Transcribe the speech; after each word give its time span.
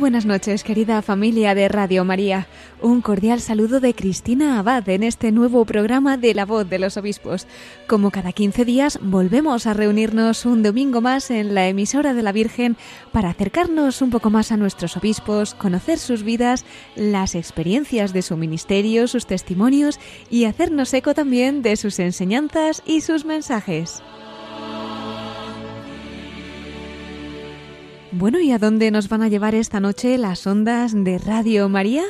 Buenas 0.00 0.24
noches, 0.24 0.64
querida 0.64 1.02
familia 1.02 1.54
de 1.54 1.68
Radio 1.68 2.06
María. 2.06 2.46
Un 2.80 3.02
cordial 3.02 3.38
saludo 3.42 3.80
de 3.80 3.92
Cristina 3.92 4.58
Abad 4.58 4.88
en 4.88 5.02
este 5.02 5.30
nuevo 5.30 5.66
programa 5.66 6.16
de 6.16 6.32
La 6.32 6.46
Voz 6.46 6.68
de 6.70 6.78
los 6.78 6.96
Obispos. 6.96 7.46
Como 7.86 8.10
cada 8.10 8.32
15 8.32 8.64
días, 8.64 8.98
volvemos 9.02 9.66
a 9.66 9.74
reunirnos 9.74 10.46
un 10.46 10.62
domingo 10.62 11.02
más 11.02 11.30
en 11.30 11.54
la 11.54 11.68
emisora 11.68 12.14
de 12.14 12.22
la 12.22 12.32
Virgen 12.32 12.78
para 13.12 13.28
acercarnos 13.28 14.00
un 14.00 14.08
poco 14.08 14.30
más 14.30 14.52
a 14.52 14.56
nuestros 14.56 14.96
obispos, 14.96 15.54
conocer 15.54 15.98
sus 15.98 16.22
vidas, 16.22 16.64
las 16.96 17.34
experiencias 17.34 18.14
de 18.14 18.22
su 18.22 18.38
ministerio, 18.38 19.06
sus 19.06 19.26
testimonios 19.26 20.00
y 20.30 20.46
hacernos 20.46 20.94
eco 20.94 21.12
también 21.12 21.60
de 21.60 21.76
sus 21.76 21.98
enseñanzas 21.98 22.82
y 22.86 23.02
sus 23.02 23.26
mensajes. 23.26 24.02
Bueno, 28.12 28.40
¿y 28.40 28.50
a 28.50 28.58
dónde 28.58 28.90
nos 28.90 29.08
van 29.08 29.22
a 29.22 29.28
llevar 29.28 29.54
esta 29.54 29.78
noche 29.78 30.18
las 30.18 30.44
ondas 30.44 30.92
de 30.96 31.16
Radio 31.18 31.68
María? 31.68 32.02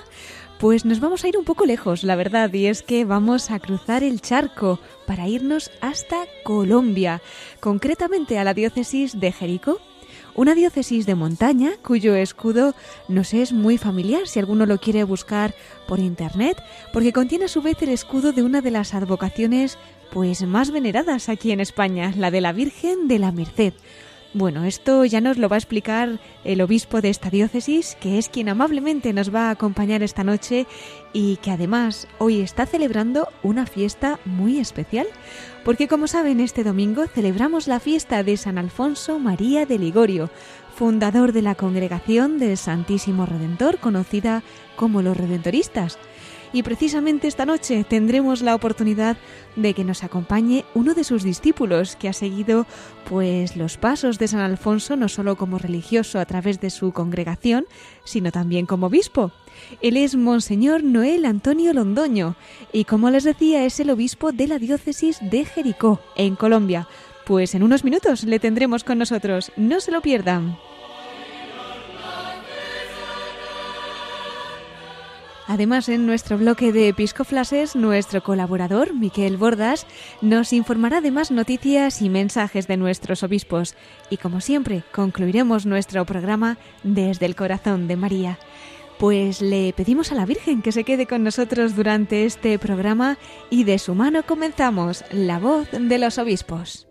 Pues 0.59 0.87
nos 0.87 0.99
vamos 0.99 1.25
a 1.25 1.29
ir 1.29 1.37
un 1.37 1.45
poco 1.45 1.67
lejos, 1.67 2.05
la 2.05 2.17
verdad, 2.17 2.51
y 2.55 2.67
es 2.67 2.83
que 2.83 3.05
vamos 3.05 3.51
a 3.51 3.59
cruzar 3.59 4.03
el 4.03 4.23
charco 4.23 4.81
para 5.07 5.29
irnos 5.29 5.71
hasta 5.83 6.25
Colombia, 6.43 7.21
concretamente 7.61 8.39
a 8.39 8.45
la 8.45 8.55
diócesis 8.55 9.21
de 9.21 9.31
Jericó, 9.31 9.79
una 10.35 10.55
diócesis 10.55 11.05
de 11.05 11.15
montaña 11.17 11.73
cuyo 11.83 12.15
escudo 12.15 12.75
nos 13.09 13.35
es 13.35 13.53
muy 13.53 13.77
familiar 13.77 14.27
si 14.27 14.39
alguno 14.39 14.65
lo 14.65 14.79
quiere 14.79 15.05
buscar 15.05 15.55
por 15.87 15.99
internet, 15.99 16.57
porque 16.95 17.13
contiene 17.13 17.45
a 17.45 17.49
su 17.49 17.61
vez 17.61 17.77
el 17.83 17.91
escudo 17.91 18.33
de 18.33 18.43
una 18.43 18.63
de 18.63 18.71
las 18.71 18.95
advocaciones 18.95 19.77
pues 20.11 20.47
más 20.47 20.71
veneradas 20.71 21.29
aquí 21.29 21.53
en 21.53 21.61
España, 21.61 22.15
la 22.17 22.31
de 22.31 22.41
la 22.41 22.53
Virgen 22.53 23.07
de 23.07 23.19
la 23.19 23.33
Merced. 23.33 23.75
Bueno, 24.33 24.65
esto 24.65 25.05
ya 25.05 25.21
nos 25.21 25.39
lo 25.39 25.49
va 25.49 25.57
a 25.57 25.59
explicar 25.59 26.21
el 26.45 26.61
obispo 26.61 27.01
de 27.01 27.09
esta 27.09 27.31
diócesis, 27.31 27.97
que 28.01 28.17
es 28.17 28.29
quien 28.29 28.49
amablemente 28.49 29.13
nos 29.13 29.35
va 29.35 29.49
a 29.49 29.51
acompañar 29.51 30.05
esta 30.05 30.23
noche 30.23 30.69
y 31.13 31.39
que 31.39 31.51
además 31.51 32.07
hoy 32.19 32.41
está 32.41 32.65
celebrando 32.65 33.27
una 33.43 33.67
fiesta 33.67 34.21
muy 34.25 34.61
especial, 34.61 35.09
porque 35.65 35.89
como 35.89 36.07
saben, 36.07 36.39
este 36.39 36.63
domingo 36.63 37.09
celebramos 37.09 37.67
la 37.67 37.81
fiesta 37.81 38.23
de 38.23 38.37
San 38.37 38.57
Alfonso 38.57 39.19
María 39.19 39.67
de 39.67 39.81
Ligorio, 39.81 40.31
fundador 40.77 41.33
de 41.33 41.43
la 41.43 41.57
congregación 41.57 42.39
del 42.39 42.57
Santísimo 42.57 43.27
Redentor, 43.27 43.79
conocida 43.79 44.45
como 44.77 45.03
los 45.03 45.17
Redentoristas 45.17 45.99
y 46.53 46.63
precisamente 46.63 47.29
esta 47.29 47.47
noche 47.47 47.85
tendremos 47.89 48.43
la 48.43 48.55
oportunidad 48.55 49.17
de 49.57 49.75
que 49.75 49.85
nos 49.85 50.05
acompañe 50.05 50.65
uno 50.75 50.95
de 50.95 51.05
sus 51.05 51.23
discípulos 51.23 51.97
que 51.97 52.09
ha 52.09 52.13
seguido 52.13 52.67
pues 53.09 53.57
los 53.57 53.77
pasos 53.77 54.19
de 54.19 54.29
San 54.29 54.41
Alfonso 54.41 54.97
no 54.97 55.09
solo 55.09 55.37
como 55.37 55.59
religioso 55.59 56.19
a 56.19 56.25
través 56.25 56.61
de 56.61 56.71
su 56.71 56.93
congregación, 56.93 57.67
sino 58.05 58.33
también 58.33 58.67
como 58.67 58.87
obispo. 58.87 59.33
Él 59.81 59.97
es 59.97 60.17
Monseñor 60.17 60.83
Noel 60.83 61.25
Antonio 61.25 61.73
Londoño 61.73 62.37
y 62.73 62.85
como 62.85 63.11
les 63.11 63.25
decía 63.25 63.65
es 63.65 63.79
el 63.81 63.91
obispo 63.91 64.33
de 64.33 64.49
la 64.49 64.59
diócesis 64.59 65.19
de 65.21 65.45
Jericó, 65.45 66.01
en 66.17 66.37
Colombia. 66.37 66.89
Pues 67.27 67.55
en 67.55 67.63
unos 67.63 67.85
minutos 67.85 68.25
le 68.25 68.41
tendremos 68.41 68.83
con 68.83 68.99
nosotros, 68.99 69.53
no 69.57 69.81
se 69.81 69.93
lo 69.93 70.01
pierdan. 70.01 70.59
Además, 75.51 75.89
en 75.89 76.07
nuestro 76.07 76.39
bloque 76.39 76.71
de 76.73 76.87
Episcoflases, 76.87 77.75
nuestro 77.75 78.23
colaborador, 78.23 78.95
Miquel 78.95 79.37
Bordas, 79.37 79.85
nos 80.21 80.53
informará 80.53 81.01
de 81.01 81.11
más 81.11 81.33
noticias 81.33 82.03
y 82.03 82.09
mensajes 82.09 82.69
de 82.69 82.77
nuestros 82.77 83.25
obispos. 83.25 83.75
Y 84.11 84.19
como 84.19 84.41
siempre, 84.41 84.85
concluiremos 84.93 85.67
nuestro 85.67 86.05
programa 86.05 86.57
desde 86.85 87.27
el 87.27 87.35
corazón 87.35 87.89
de 87.89 87.97
María. 87.97 88.39
Pues 89.01 89.43
le 89.43 89.73
pedimos 89.73 90.13
a 90.13 90.15
la 90.15 90.25
Virgen 90.25 90.63
que 90.63 90.71
se 90.71 90.85
quede 90.85 91.09
con 91.09 91.25
nosotros 91.25 91.75
durante 91.75 92.27
este 92.27 92.57
programa 92.61 93.19
y 93.51 93.65
de 93.65 93.81
su 93.81 93.97
mano 93.97 94.23
comenzamos 94.25 95.03
La 95.11 95.41
voz 95.41 95.69
de 95.73 95.99
los 95.99 96.19
obispos. 96.19 96.90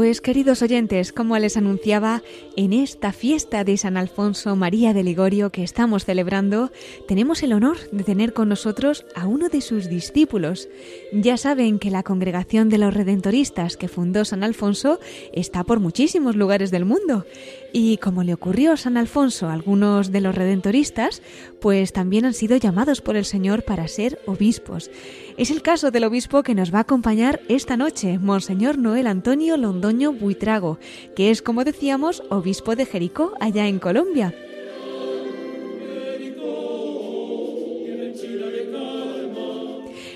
Pues 0.00 0.22
queridos 0.22 0.62
oyentes, 0.62 1.12
como 1.12 1.36
les 1.36 1.58
anunciaba, 1.58 2.22
en 2.56 2.72
esta 2.72 3.12
fiesta 3.12 3.64
de 3.64 3.76
San 3.76 3.98
Alfonso 3.98 4.56
María 4.56 4.94
de 4.94 5.02
Ligorio 5.02 5.50
que 5.50 5.62
estamos 5.62 6.06
celebrando, 6.06 6.72
tenemos 7.06 7.42
el 7.42 7.52
honor 7.52 7.76
de 7.92 8.02
tener 8.02 8.32
con 8.32 8.48
nosotros 8.48 9.04
a 9.14 9.26
uno 9.26 9.50
de 9.50 9.60
sus 9.60 9.90
discípulos. 9.90 10.70
Ya 11.12 11.36
saben 11.36 11.78
que 11.78 11.90
la 11.90 12.02
congregación 12.02 12.70
de 12.70 12.78
los 12.78 12.94
redentoristas 12.94 13.76
que 13.76 13.88
fundó 13.88 14.24
San 14.24 14.42
Alfonso 14.42 15.00
está 15.34 15.64
por 15.64 15.80
muchísimos 15.80 16.34
lugares 16.34 16.70
del 16.70 16.86
mundo. 16.86 17.26
Y 17.74 17.98
como 17.98 18.24
le 18.24 18.32
ocurrió 18.32 18.72
a 18.72 18.78
San 18.78 18.96
Alfonso 18.96 19.50
algunos 19.50 20.10
de 20.10 20.22
los 20.22 20.34
redentoristas, 20.34 21.20
pues 21.60 21.92
también 21.92 22.24
han 22.24 22.32
sido 22.32 22.56
llamados 22.56 23.02
por 23.02 23.16
el 23.16 23.26
Señor 23.26 23.64
para 23.64 23.86
ser 23.86 24.18
obispos. 24.26 24.90
Es 25.40 25.50
el 25.50 25.62
caso 25.62 25.90
del 25.90 26.04
obispo 26.04 26.42
que 26.42 26.54
nos 26.54 26.70
va 26.70 26.80
a 26.80 26.82
acompañar 26.82 27.40
esta 27.48 27.78
noche, 27.78 28.18
Monseñor 28.18 28.76
Noel 28.76 29.06
Antonio 29.06 29.56
Londoño 29.56 30.12
Buitrago, 30.12 30.78
que 31.16 31.30
es, 31.30 31.40
como 31.40 31.64
decíamos, 31.64 32.22
obispo 32.28 32.76
de 32.76 32.84
Jericó, 32.84 33.32
allá 33.40 33.66
en 33.66 33.78
Colombia. 33.78 34.34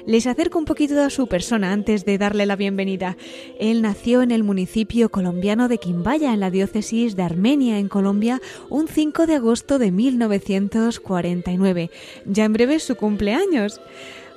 Les 0.07 0.27
acerco 0.27 0.59
un 0.59 0.67
poquito 0.67 1.01
a 1.01 1.09
su 1.09 1.27
persona 1.27 1.73
antes 1.73 2.05
de 2.05 2.19
darle 2.19 2.45
la 2.45 2.57
bienvenida. 2.57 3.17
Él 3.59 3.81
nació 3.81 4.21
en 4.21 4.31
el 4.31 4.45
municipio 4.45 5.09
colombiano 5.09 5.69
de 5.69 5.79
Quimbaya, 5.79 6.35
en 6.35 6.41
la 6.41 6.51
diócesis 6.51 7.17
de 7.17 7.23
Armenia, 7.23 7.79
en 7.79 7.89
Colombia, 7.89 8.43
un 8.69 8.89
5 8.89 9.27
de 9.27 9.37
agosto 9.37 9.79
de 9.79 9.91
1949. 9.91 11.91
Ya 12.27 12.45
en 12.45 12.53
breve 12.53 12.75
es 12.75 12.83
su 12.83 12.97
cumpleaños. 12.97 13.81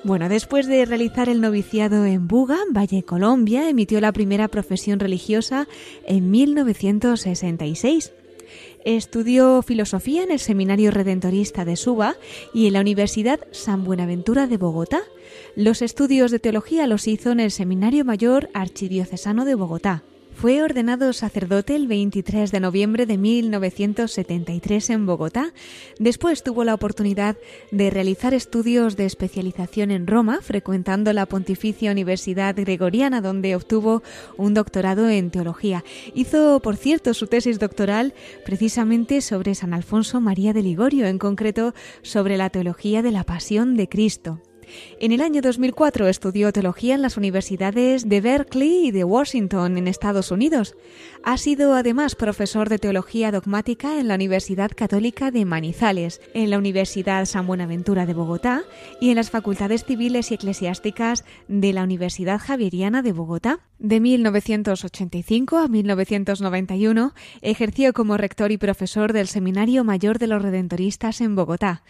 Bueno, 0.04 0.30
después 0.30 0.68
de 0.68 0.86
realizar 0.86 1.28
el 1.28 1.42
noviciado 1.42 2.06
en 2.06 2.28
Buga, 2.28 2.60
Valle, 2.72 3.04
Colombia, 3.04 3.68
emitió 3.68 4.00
la 4.00 4.12
primera 4.12 4.48
profesión 4.48 5.00
religiosa 5.00 5.68
en 6.06 6.30
1966. 6.30 8.14
Estudió 8.86 9.62
filosofía 9.64 10.24
en 10.24 10.32
el 10.32 10.40
Seminario 10.40 10.92
Redentorista 10.92 11.66
de 11.66 11.76
Suba 11.76 12.16
y 12.54 12.68
en 12.68 12.74
la 12.74 12.82
Universidad 12.82 13.40
San 13.52 13.84
Buenaventura 13.84 14.48
de 14.48 14.58
Bogotá. 14.58 15.02
Los 15.56 15.82
estudios 15.82 16.32
de 16.32 16.40
teología 16.40 16.88
los 16.88 17.08
hizo 17.08 17.32
en 17.32 17.40
el 17.40 17.52
Seminario 17.52 18.06
Mayor 18.06 18.50
Archidiocesano 18.54 19.46
de 19.46 19.56
Bogotá. 19.56 20.04
Fue 20.40 20.62
ordenado 20.62 21.14
sacerdote 21.14 21.76
el 21.76 21.88
23 21.88 22.52
de 22.52 22.60
noviembre 22.60 23.08
de 23.08 23.18
1973 23.18 24.92
en 24.92 25.08
Bogotá. 25.08 25.52
Después 25.98 26.44
tuvo 26.44 26.64
la 26.64 26.76
oportunidad 26.76 27.38
de 27.72 27.90
realizar 27.90 28.36
estudios 28.36 28.96
de 28.98 29.06
especialización 29.06 29.90
en 29.90 30.06
Roma, 30.06 30.42
frecuentando 30.44 31.12
la 31.12 31.26
Pontificia 31.26 31.92
Universidad 31.92 32.56
Gregoriana, 32.56 33.20
donde 33.20 33.56
obtuvo 33.56 34.04
un 34.38 34.54
doctorado 34.54 35.10
en 35.10 35.32
teología. 35.32 35.84
Hizo, 36.14 36.60
por 36.60 36.76
cierto, 36.76 37.16
su 37.16 37.26
tesis 37.26 37.58
doctoral 37.58 38.14
precisamente 38.46 39.22
sobre 39.22 39.56
San 39.56 39.74
Alfonso 39.74 40.22
María 40.22 40.54
de 40.54 40.62
Ligorio, 40.62 41.08
en 41.08 41.18
concreto 41.18 41.74
sobre 42.04 42.38
la 42.38 42.52
teología 42.52 43.02
de 43.02 43.10
la 43.10 43.24
pasión 43.24 43.76
de 43.76 43.90
Cristo. 43.90 44.40
En 45.00 45.12
el 45.12 45.22
año 45.22 45.42
2004 45.42 46.08
estudió 46.08 46.52
teología 46.52 46.96
en 46.96 47.02
las 47.02 47.18
universidades 47.18 48.08
de 48.08 48.22
Berkeley 48.22 48.88
y 48.88 48.92
de 48.92 49.04
Washington, 49.04 49.78
en 49.78 49.88
Estados 49.88 50.32
Unidos. 50.32 50.76
Ha 51.24 51.38
sido 51.38 51.74
además 51.74 52.16
profesor 52.16 52.70
de 52.70 52.80
teología 52.80 53.32
dogmática 53.32 54.00
en 54.00 54.08
la 54.08 54.16
Universidad 54.16 54.72
Católica 54.76 55.32
de 55.32 55.46
Manizales, 55.46 56.22
en 56.34 56.50
la 56.50 56.58
Universidad 56.58 57.26
San 57.26 57.48
Buenaventura 57.48 58.06
de 58.06 58.14
Bogotá 58.14 58.64
y 59.02 59.10
en 59.10 59.16
las 59.16 59.30
facultades 59.30 59.86
civiles 59.86 60.32
y 60.32 60.36
eclesiásticas 60.36 61.26
de 61.48 61.74
la 61.74 61.84
Universidad 61.84 62.40
Javeriana 62.40 63.02
de 63.02 63.14
Bogotá. 63.14 63.60
De 63.80 64.00
1985 64.00 65.58
a 65.58 65.68
1991 65.68 67.14
ejerció 67.42 67.94
como 67.94 68.18
rector 68.18 68.52
y 68.52 68.58
profesor 68.58 69.14
del 69.14 69.28
Seminario 69.28 69.84
Mayor 69.84 70.20
de 70.20 70.28
los 70.28 70.42
Redentoristas 70.42 71.22
en 71.22 71.36
Bogotá. 71.36 71.84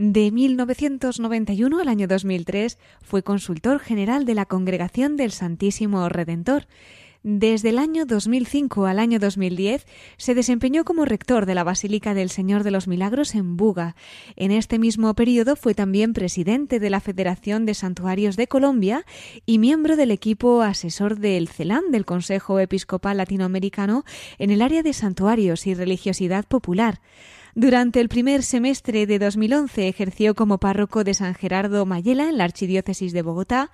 De 0.00 0.30
1991 0.30 1.80
al 1.80 1.88
año 1.88 2.06
2003 2.06 2.78
fue 3.02 3.24
consultor 3.24 3.80
general 3.80 4.26
de 4.26 4.36
la 4.36 4.46
Congregación 4.46 5.16
del 5.16 5.32
Santísimo 5.32 6.08
Redentor. 6.08 6.68
Desde 7.24 7.70
el 7.70 7.80
año 7.80 8.06
2005 8.06 8.86
al 8.86 9.00
año 9.00 9.18
2010 9.18 9.84
se 10.16 10.36
desempeñó 10.36 10.84
como 10.84 11.04
rector 11.04 11.46
de 11.46 11.56
la 11.56 11.64
Basílica 11.64 12.14
del 12.14 12.30
Señor 12.30 12.62
de 12.62 12.70
los 12.70 12.86
Milagros 12.86 13.34
en 13.34 13.56
Buga. 13.56 13.96
En 14.36 14.52
este 14.52 14.78
mismo 14.78 15.12
periodo 15.14 15.56
fue 15.56 15.74
también 15.74 16.12
presidente 16.12 16.78
de 16.78 16.90
la 16.90 17.00
Federación 17.00 17.66
de 17.66 17.74
Santuarios 17.74 18.36
de 18.36 18.46
Colombia 18.46 19.04
y 19.46 19.58
miembro 19.58 19.96
del 19.96 20.12
equipo 20.12 20.62
asesor 20.62 21.18
del 21.18 21.48
CELAM 21.48 21.90
del 21.90 22.04
Consejo 22.04 22.60
Episcopal 22.60 23.16
Latinoamericano 23.16 24.04
en 24.38 24.50
el 24.52 24.62
área 24.62 24.84
de 24.84 24.92
santuarios 24.92 25.66
y 25.66 25.74
religiosidad 25.74 26.44
popular. 26.44 27.00
Durante 27.54 28.00
el 28.00 28.08
primer 28.08 28.42
semestre 28.42 29.06
de 29.06 29.18
2011 29.18 29.88
ejerció 29.88 30.34
como 30.34 30.58
párroco 30.58 31.02
de 31.02 31.14
San 31.14 31.34
Gerardo 31.34 31.86
Mayela 31.86 32.28
en 32.28 32.38
la 32.38 32.44
Archidiócesis 32.44 33.12
de 33.12 33.22
Bogotá 33.22 33.70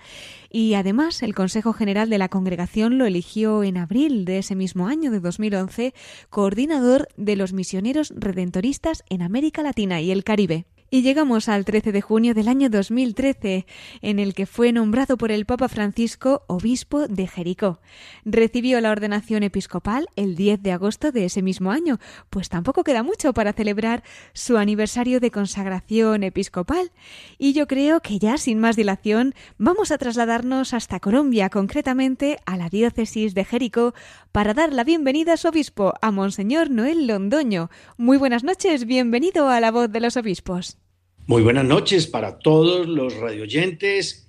y 0.50 0.74
además 0.74 1.22
el 1.22 1.34
Consejo 1.34 1.72
General 1.72 2.08
de 2.08 2.18
la 2.18 2.28
Congregación 2.28 2.98
lo 2.98 3.06
eligió 3.06 3.64
en 3.64 3.76
abril 3.76 4.24
de 4.24 4.38
ese 4.38 4.54
mismo 4.54 4.86
año 4.86 5.10
de 5.10 5.20
2011 5.20 5.94
coordinador 6.30 7.08
de 7.16 7.36
los 7.36 7.52
misioneros 7.52 8.12
redentoristas 8.16 9.02
en 9.10 9.22
América 9.22 9.62
Latina 9.62 10.00
y 10.00 10.10
el 10.10 10.24
Caribe. 10.24 10.66
Y 10.94 11.02
llegamos 11.02 11.48
al 11.48 11.64
13 11.64 11.90
de 11.90 12.00
junio 12.00 12.34
del 12.34 12.46
año 12.46 12.70
2013, 12.70 13.66
en 14.00 14.20
el 14.20 14.32
que 14.32 14.46
fue 14.46 14.70
nombrado 14.70 15.16
por 15.16 15.32
el 15.32 15.44
Papa 15.44 15.66
Francisco 15.66 16.44
obispo 16.46 17.08
de 17.08 17.26
Jericó. 17.26 17.80
Recibió 18.24 18.80
la 18.80 18.92
ordenación 18.92 19.42
episcopal 19.42 20.06
el 20.14 20.36
10 20.36 20.62
de 20.62 20.70
agosto 20.70 21.10
de 21.10 21.24
ese 21.24 21.42
mismo 21.42 21.72
año, 21.72 21.98
pues 22.30 22.48
tampoco 22.48 22.84
queda 22.84 23.02
mucho 23.02 23.32
para 23.32 23.52
celebrar 23.52 24.04
su 24.34 24.56
aniversario 24.56 25.18
de 25.18 25.32
consagración 25.32 26.22
episcopal. 26.22 26.92
Y 27.38 27.54
yo 27.54 27.66
creo 27.66 27.98
que 27.98 28.20
ya 28.20 28.38
sin 28.38 28.60
más 28.60 28.76
dilación 28.76 29.34
vamos 29.58 29.90
a 29.90 29.98
trasladarnos 29.98 30.74
hasta 30.74 31.00
Colombia, 31.00 31.50
concretamente 31.50 32.38
a 32.46 32.56
la 32.56 32.68
diócesis 32.68 33.34
de 33.34 33.44
Jericó, 33.44 33.94
para 34.30 34.54
dar 34.54 34.72
la 34.72 34.84
bienvenida 34.84 35.32
a 35.32 35.38
su 35.38 35.48
obispo, 35.48 35.94
a 36.00 36.12
Monseñor 36.12 36.70
Noel 36.70 37.08
Londoño. 37.08 37.68
Muy 37.96 38.16
buenas 38.16 38.44
noches, 38.44 38.84
bienvenido 38.84 39.48
a 39.48 39.58
la 39.58 39.72
voz 39.72 39.90
de 39.90 39.98
los 39.98 40.16
obispos. 40.16 40.78
Muy 41.26 41.42
buenas 41.42 41.64
noches 41.64 42.06
para 42.06 42.38
todos 42.38 42.86
los 42.86 43.16
radioyentes, 43.16 44.28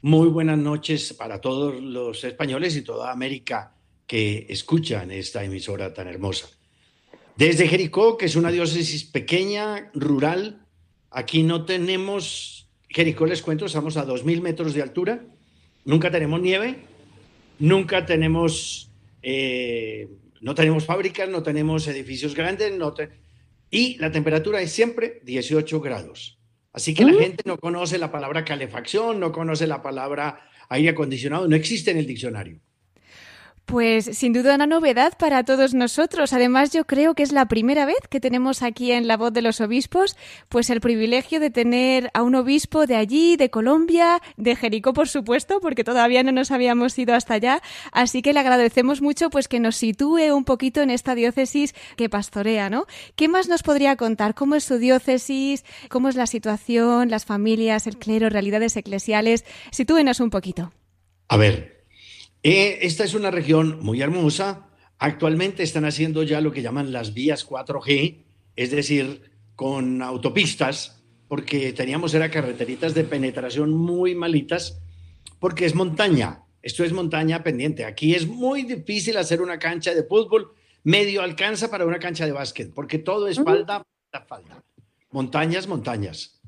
muy 0.00 0.26
buenas 0.28 0.56
noches 0.56 1.12
para 1.12 1.38
todos 1.38 1.82
los 1.82 2.24
españoles 2.24 2.74
y 2.76 2.82
toda 2.82 3.12
América 3.12 3.74
que 4.06 4.46
escuchan 4.48 5.10
esta 5.10 5.44
emisora 5.44 5.92
tan 5.92 6.08
hermosa. 6.08 6.48
Desde 7.36 7.68
Jericó, 7.68 8.16
que 8.16 8.24
es 8.24 8.36
una 8.36 8.50
diócesis 8.50 9.04
pequeña, 9.04 9.90
rural, 9.92 10.66
aquí 11.10 11.42
no 11.42 11.66
tenemos, 11.66 12.70
Jericó 12.88 13.26
les 13.26 13.42
cuento, 13.42 13.66
estamos 13.66 13.98
a 13.98 14.06
2.000 14.06 14.40
metros 14.40 14.72
de 14.72 14.80
altura, 14.80 15.22
nunca 15.84 16.10
tenemos 16.10 16.40
nieve, 16.40 16.78
nunca 17.58 18.06
tenemos, 18.06 18.90
eh, 19.20 20.08
no 20.40 20.54
tenemos 20.54 20.86
fábricas, 20.86 21.28
no 21.28 21.42
tenemos 21.42 21.86
edificios 21.86 22.34
grandes, 22.34 22.72
no 22.72 22.94
y 23.70 23.96
la 23.98 24.10
temperatura 24.10 24.60
es 24.60 24.72
siempre 24.72 25.20
18 25.24 25.80
grados. 25.80 26.38
Así 26.72 26.94
que 26.94 27.04
la 27.04 27.20
gente 27.20 27.42
no 27.46 27.58
conoce 27.58 27.98
la 27.98 28.12
palabra 28.12 28.44
calefacción, 28.44 29.18
no 29.18 29.32
conoce 29.32 29.66
la 29.66 29.82
palabra 29.82 30.48
aire 30.68 30.90
acondicionado, 30.90 31.48
no 31.48 31.56
existe 31.56 31.90
en 31.90 31.98
el 31.98 32.06
diccionario. 32.06 32.60
Pues 33.70 34.06
sin 34.18 34.32
duda 34.32 34.56
una 34.56 34.66
novedad 34.66 35.12
para 35.16 35.44
todos 35.44 35.74
nosotros. 35.74 36.32
Además, 36.32 36.72
yo 36.72 36.86
creo 36.86 37.14
que 37.14 37.22
es 37.22 37.30
la 37.30 37.46
primera 37.46 37.86
vez 37.86 38.00
que 38.08 38.18
tenemos 38.18 38.64
aquí 38.64 38.90
en 38.90 39.06
La 39.06 39.16
Voz 39.16 39.32
de 39.32 39.42
los 39.42 39.60
Obispos, 39.60 40.16
pues 40.48 40.70
el 40.70 40.80
privilegio 40.80 41.38
de 41.38 41.50
tener 41.50 42.10
a 42.12 42.24
un 42.24 42.34
obispo 42.34 42.86
de 42.86 42.96
allí, 42.96 43.36
de 43.36 43.48
Colombia, 43.48 44.20
de 44.36 44.56
Jericó, 44.56 44.92
por 44.92 45.06
supuesto, 45.06 45.60
porque 45.60 45.84
todavía 45.84 46.24
no 46.24 46.32
nos 46.32 46.50
habíamos 46.50 46.98
ido 46.98 47.14
hasta 47.14 47.34
allá. 47.34 47.62
Así 47.92 48.22
que 48.22 48.32
le 48.32 48.40
agradecemos 48.40 49.02
mucho 49.02 49.30
pues 49.30 49.46
que 49.46 49.60
nos 49.60 49.76
sitúe 49.76 50.34
un 50.34 50.42
poquito 50.42 50.80
en 50.80 50.90
esta 50.90 51.14
diócesis 51.14 51.72
que 51.94 52.08
pastorea, 52.08 52.70
¿no? 52.70 52.86
¿Qué 53.14 53.28
más 53.28 53.46
nos 53.46 53.62
podría 53.62 53.94
contar? 53.94 54.34
¿Cómo 54.34 54.56
es 54.56 54.64
su 54.64 54.78
diócesis? 54.78 55.64
¿Cómo 55.88 56.08
es 56.08 56.16
la 56.16 56.26
situación, 56.26 57.08
las 57.08 57.24
familias, 57.24 57.86
el 57.86 57.98
clero, 57.98 58.30
realidades 58.30 58.76
eclesiales? 58.76 59.44
Sitúenos 59.70 60.18
un 60.18 60.30
poquito. 60.30 60.72
A 61.28 61.36
ver, 61.36 61.79
eh, 62.42 62.78
esta 62.82 63.04
es 63.04 63.14
una 63.14 63.30
región 63.30 63.78
muy 63.82 64.00
hermosa. 64.00 64.66
Actualmente 64.98 65.62
están 65.62 65.84
haciendo 65.84 66.22
ya 66.22 66.40
lo 66.40 66.52
que 66.52 66.62
llaman 66.62 66.92
las 66.92 67.14
vías 67.14 67.46
4G, 67.46 68.24
es 68.56 68.70
decir, 68.70 69.30
con 69.56 70.02
autopistas, 70.02 71.02
porque 71.28 71.72
teníamos 71.72 72.14
era 72.14 72.30
carreteritas 72.30 72.94
de 72.94 73.04
penetración 73.04 73.70
muy 73.70 74.14
malitas, 74.14 74.80
porque 75.38 75.66
es 75.66 75.74
montaña. 75.74 76.44
Esto 76.62 76.84
es 76.84 76.92
montaña 76.92 77.42
pendiente. 77.42 77.84
Aquí 77.84 78.14
es 78.14 78.26
muy 78.26 78.62
difícil 78.62 79.16
hacer 79.16 79.40
una 79.40 79.58
cancha 79.58 79.94
de 79.94 80.02
fútbol, 80.02 80.52
medio 80.82 81.22
alcanza 81.22 81.70
para 81.70 81.86
una 81.86 81.98
cancha 81.98 82.26
de 82.26 82.32
básquet, 82.32 82.72
porque 82.72 82.98
todo 82.98 83.28
es 83.28 83.36
falda, 83.36 83.84
falda, 84.10 84.26
falda. 84.26 84.64
Montañas, 85.10 85.66
montañas. 85.66 86.40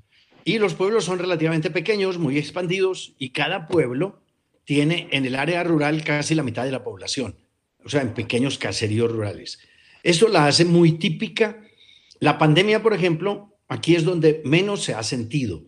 Y 0.44 0.58
los 0.58 0.74
pueblos 0.74 1.04
son 1.04 1.18
relativamente 1.18 1.70
pequeños, 1.70 2.18
muy 2.18 2.38
expandidos, 2.38 3.14
y 3.18 3.30
cada 3.30 3.68
pueblo 3.68 4.21
tiene 4.64 5.08
en 5.10 5.24
el 5.24 5.36
área 5.36 5.64
rural 5.64 6.04
casi 6.04 6.34
la 6.34 6.42
mitad 6.42 6.64
de 6.64 6.72
la 6.72 6.84
población, 6.84 7.36
o 7.84 7.88
sea, 7.88 8.02
en 8.02 8.14
pequeños 8.14 8.58
caseríos 8.58 9.10
rurales. 9.10 9.58
Eso 10.02 10.28
la 10.28 10.46
hace 10.46 10.64
muy 10.64 10.92
típica. 10.92 11.62
La 12.20 12.38
pandemia, 12.38 12.82
por 12.82 12.94
ejemplo, 12.94 13.56
aquí 13.68 13.94
es 13.94 14.04
donde 14.04 14.42
menos 14.44 14.82
se 14.82 14.94
ha 14.94 15.02
sentido, 15.02 15.64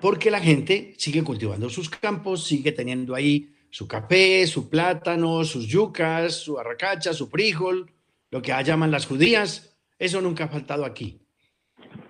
porque 0.00 0.30
la 0.30 0.40
gente 0.40 0.94
sigue 0.98 1.22
cultivando 1.22 1.68
sus 1.68 1.90
campos, 1.90 2.46
sigue 2.46 2.72
teniendo 2.72 3.14
ahí 3.14 3.54
su 3.70 3.86
café, 3.86 4.46
su 4.46 4.68
plátano, 4.70 5.44
sus 5.44 5.66
yucas, 5.66 6.34
su 6.34 6.58
arracacha, 6.58 7.12
su 7.12 7.28
frijol, 7.28 7.92
lo 8.30 8.40
que 8.40 8.52
llaman 8.64 8.90
las 8.90 9.06
judías. 9.06 9.76
Eso 9.98 10.20
nunca 10.20 10.44
ha 10.44 10.48
faltado 10.48 10.84
aquí. 10.84 11.20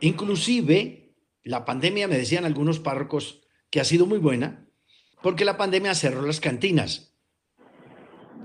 Inclusive, 0.00 1.14
la 1.42 1.64
pandemia, 1.64 2.06
me 2.06 2.18
decían 2.18 2.44
algunos 2.44 2.78
párrocos, 2.78 3.40
que 3.70 3.80
ha 3.80 3.84
sido 3.84 4.06
muy 4.06 4.18
buena, 4.18 4.67
porque 5.22 5.44
la 5.44 5.56
pandemia 5.56 5.94
cerró 5.94 6.22
las 6.22 6.40
cantinas. 6.40 7.14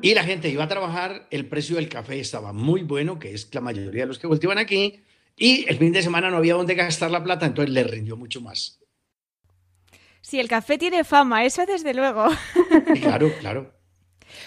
Y 0.01 0.13
la 0.13 0.23
gente 0.23 0.49
iba 0.49 0.65
a 0.65 0.67
trabajar, 0.67 1.27
el 1.31 1.47
precio 1.47 1.77
del 1.77 1.87
café 1.87 2.19
estaba 2.19 2.51
muy 2.51 2.83
bueno, 2.83 3.19
que 3.19 3.33
es 3.33 3.53
la 3.53 3.61
mayoría 3.61 4.03
de 4.03 4.07
los 4.07 4.19
que 4.19 4.27
cultivan 4.27 4.57
aquí, 4.57 5.01
y 5.37 5.65
el 5.69 5.77
fin 5.77 5.93
de 5.93 6.03
semana 6.03 6.29
no 6.29 6.37
había 6.37 6.55
dónde 6.55 6.75
gastar 6.75 7.09
la 7.09 7.23
plata, 7.23 7.45
entonces 7.45 7.73
le 7.73 7.83
rindió 7.83 8.17
mucho 8.17 8.41
más. 8.41 8.79
Sí, 10.21 10.39
el 10.39 10.47
café 10.47 10.77
tiene 10.77 11.03
fama, 11.03 11.45
eso 11.45 11.65
desde 11.65 11.93
luego. 11.93 12.27
Claro, 13.01 13.31
claro. 13.39 13.73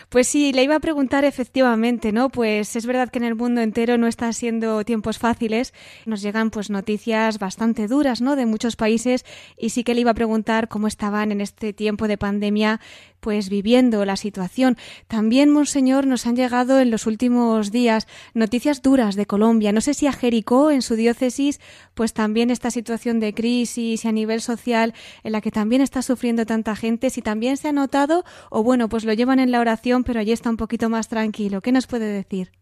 Pues 0.08 0.28
sí, 0.28 0.52
le 0.52 0.62
iba 0.62 0.76
a 0.76 0.80
preguntar 0.80 1.25
efectivamente, 1.25 2.12
¿no? 2.12 2.28
Pues 2.28 2.76
es 2.76 2.86
verdad 2.86 3.08
que 3.10 3.18
en 3.18 3.25
el 3.25 3.34
mundo 3.34 3.60
entero 3.60 3.98
no 3.98 4.06
están 4.06 4.34
siendo 4.34 4.84
tiempos 4.84 5.18
fáciles. 5.18 5.75
Nos 6.04 6.22
llegan 6.22 6.50
pues 6.50 6.70
noticias 6.70 7.40
bastante 7.40 7.88
duras, 7.88 8.20
¿no? 8.20 8.36
De 8.36 8.46
muchos 8.46 8.76
países 8.76 9.25
y 9.58 9.70
sí 9.70 9.82
que 9.82 9.94
le 9.94 10.02
iba 10.02 10.12
a 10.12 10.14
preguntar 10.14 10.68
cómo 10.68 10.86
estaban 10.86 11.32
en 11.32 11.40
este 11.40 11.72
tiempo 11.72 12.06
de 12.06 12.18
pandemia 12.18 12.80
pues 13.20 13.49
viviendo 13.49 14.04
la 14.04 14.16
situación. 14.16 14.76
También, 15.08 15.50
Monseñor, 15.50 16.06
nos 16.06 16.26
han 16.26 16.37
llegado 16.37 16.80
en 16.80 16.90
los 16.90 17.06
últimos 17.06 17.70
días 17.70 18.06
noticias 18.35 18.82
duras 18.82 19.16
de 19.16 19.26
Colombia. 19.26 19.73
No 19.73 19.80
sé 19.80 19.94
si 19.94 20.06
a 20.06 20.12
Jericó, 20.12 20.70
en 20.70 20.82
su 20.82 20.96
diócesis, 20.96 21.61
pues 21.94 22.12
también 22.12 22.50
esta 22.50 22.70
situación 22.70 23.20
de 23.20 23.35
crisis 23.35 24.04
y 24.04 24.08
a 24.08 24.12
nivel 24.12 24.40
social 24.40 24.94
en 25.25 25.32
la 25.32 25.40
que 25.40 25.50
también 25.50 25.80
está 25.80 26.02
sufriendo 26.02 26.46
tanta 26.46 26.76
gente, 26.76 27.11
si 27.11 27.23
también 27.23 27.56
se 27.56 27.68
ha 27.68 27.73
notado 27.73 28.25
o 28.50 28.62
bueno, 28.62 28.88
pues 28.88 29.04
lo 29.04 29.12
llevan 29.12 29.40
en 29.40 29.50
la 29.50 29.61
oración, 29.61 30.04
pero 30.04 30.20
allí 30.20 30.32
está 30.32 30.50
un 30.50 30.56
poquito 30.56 30.88
más 30.88 31.08
tranquilo. 31.08 31.61
¿Qué 31.61 31.73
nos 31.73 31.87
puede 31.87 32.06
decir? 32.06 32.52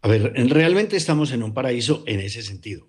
A 0.00 0.08
ver, 0.08 0.32
realmente 0.50 0.96
estamos 0.96 1.32
en 1.32 1.42
un 1.42 1.54
paraíso 1.54 2.02
en 2.06 2.20
ese 2.20 2.42
sentido. 2.42 2.88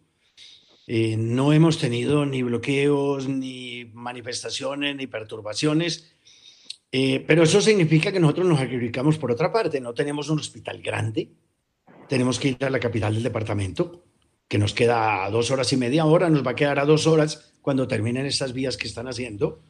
Eh, 0.88 1.16
no 1.18 1.54
hemos 1.54 1.78
tenido 1.78 2.26
ni 2.26 2.44
bloqueos, 2.44 3.30
ni 3.30 3.86
manifestaciones, 3.94 4.96
ni 4.96 5.08
perturbaciones, 5.08 6.13
eh, 6.96 7.24
pero 7.26 7.42
eso 7.42 7.60
significa 7.60 8.12
que 8.12 8.20
nosotros 8.20 8.46
nos 8.46 8.60
sacrificamos 8.60 9.18
por 9.18 9.32
otra 9.32 9.52
parte. 9.52 9.82
No 9.82 9.96
tenemos 9.96 10.30
un 10.30 10.38
hospital 10.38 10.80
grande, 10.80 11.28
tenemos 12.08 12.38
que 12.38 12.50
ir 12.50 12.64
a 12.64 12.70
la 12.70 12.80
capital 12.80 13.16
del 13.16 13.24
departamento, 13.24 14.04
que 14.48 14.60
nos 14.60 14.76
queda 14.76 15.26
a 15.26 15.32
dos 15.32 15.50
horas 15.50 15.74
y 15.74 15.78
media 15.78 16.06
hora, 16.06 16.30
nos 16.30 16.46
va 16.46 16.52
a 16.52 16.56
quedar 16.56 16.78
a 16.78 16.86
dos 16.86 17.08
horas 17.08 17.56
cuando 17.64 17.88
terminen 17.88 18.28
estas 18.28 18.54
vías 18.54 18.78
que 18.78 18.88
están 18.88 19.08
haciendo. 19.08 19.64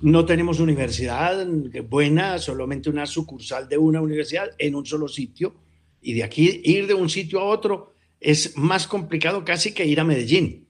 No 0.00 0.24
tenemos 0.24 0.58
universidad 0.58 1.46
buena, 1.86 2.38
solamente 2.38 2.88
una 2.88 3.04
sucursal 3.04 3.68
de 3.68 3.76
una 3.76 4.00
universidad 4.00 4.48
en 4.56 4.74
un 4.74 4.86
solo 4.86 5.06
sitio. 5.06 5.54
Y 6.00 6.14
de 6.14 6.24
aquí 6.24 6.62
ir 6.64 6.86
de 6.86 6.94
un 6.94 7.10
sitio 7.10 7.40
a 7.40 7.44
otro 7.44 7.92
es 8.20 8.56
más 8.56 8.86
complicado 8.86 9.44
casi 9.44 9.74
que 9.74 9.84
ir 9.84 10.00
a 10.00 10.04
Medellín, 10.04 10.66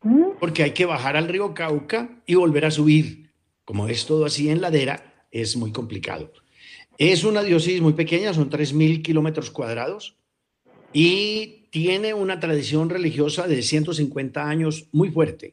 mm. 0.00 0.38
porque 0.38 0.62
hay 0.62 0.70
que 0.70 0.86
bajar 0.86 1.16
al 1.16 1.26
río 1.26 1.54
Cauca 1.54 2.22
y 2.24 2.36
volver 2.36 2.66
a 2.66 2.70
subir. 2.70 3.27
Como 3.68 3.86
es 3.86 4.06
todo 4.06 4.24
así 4.24 4.48
en 4.48 4.62
ladera, 4.62 5.26
es 5.30 5.54
muy 5.54 5.72
complicado. 5.72 6.32
Es 6.96 7.22
una 7.22 7.42
diócesis 7.42 7.82
muy 7.82 7.92
pequeña, 7.92 8.32
son 8.32 8.48
3.000 8.48 9.02
kilómetros 9.02 9.50
cuadrados 9.50 10.16
y 10.90 11.66
tiene 11.68 12.14
una 12.14 12.40
tradición 12.40 12.88
religiosa 12.88 13.46
de 13.46 13.60
150 13.60 14.48
años 14.48 14.86
muy 14.90 15.10
fuerte, 15.10 15.52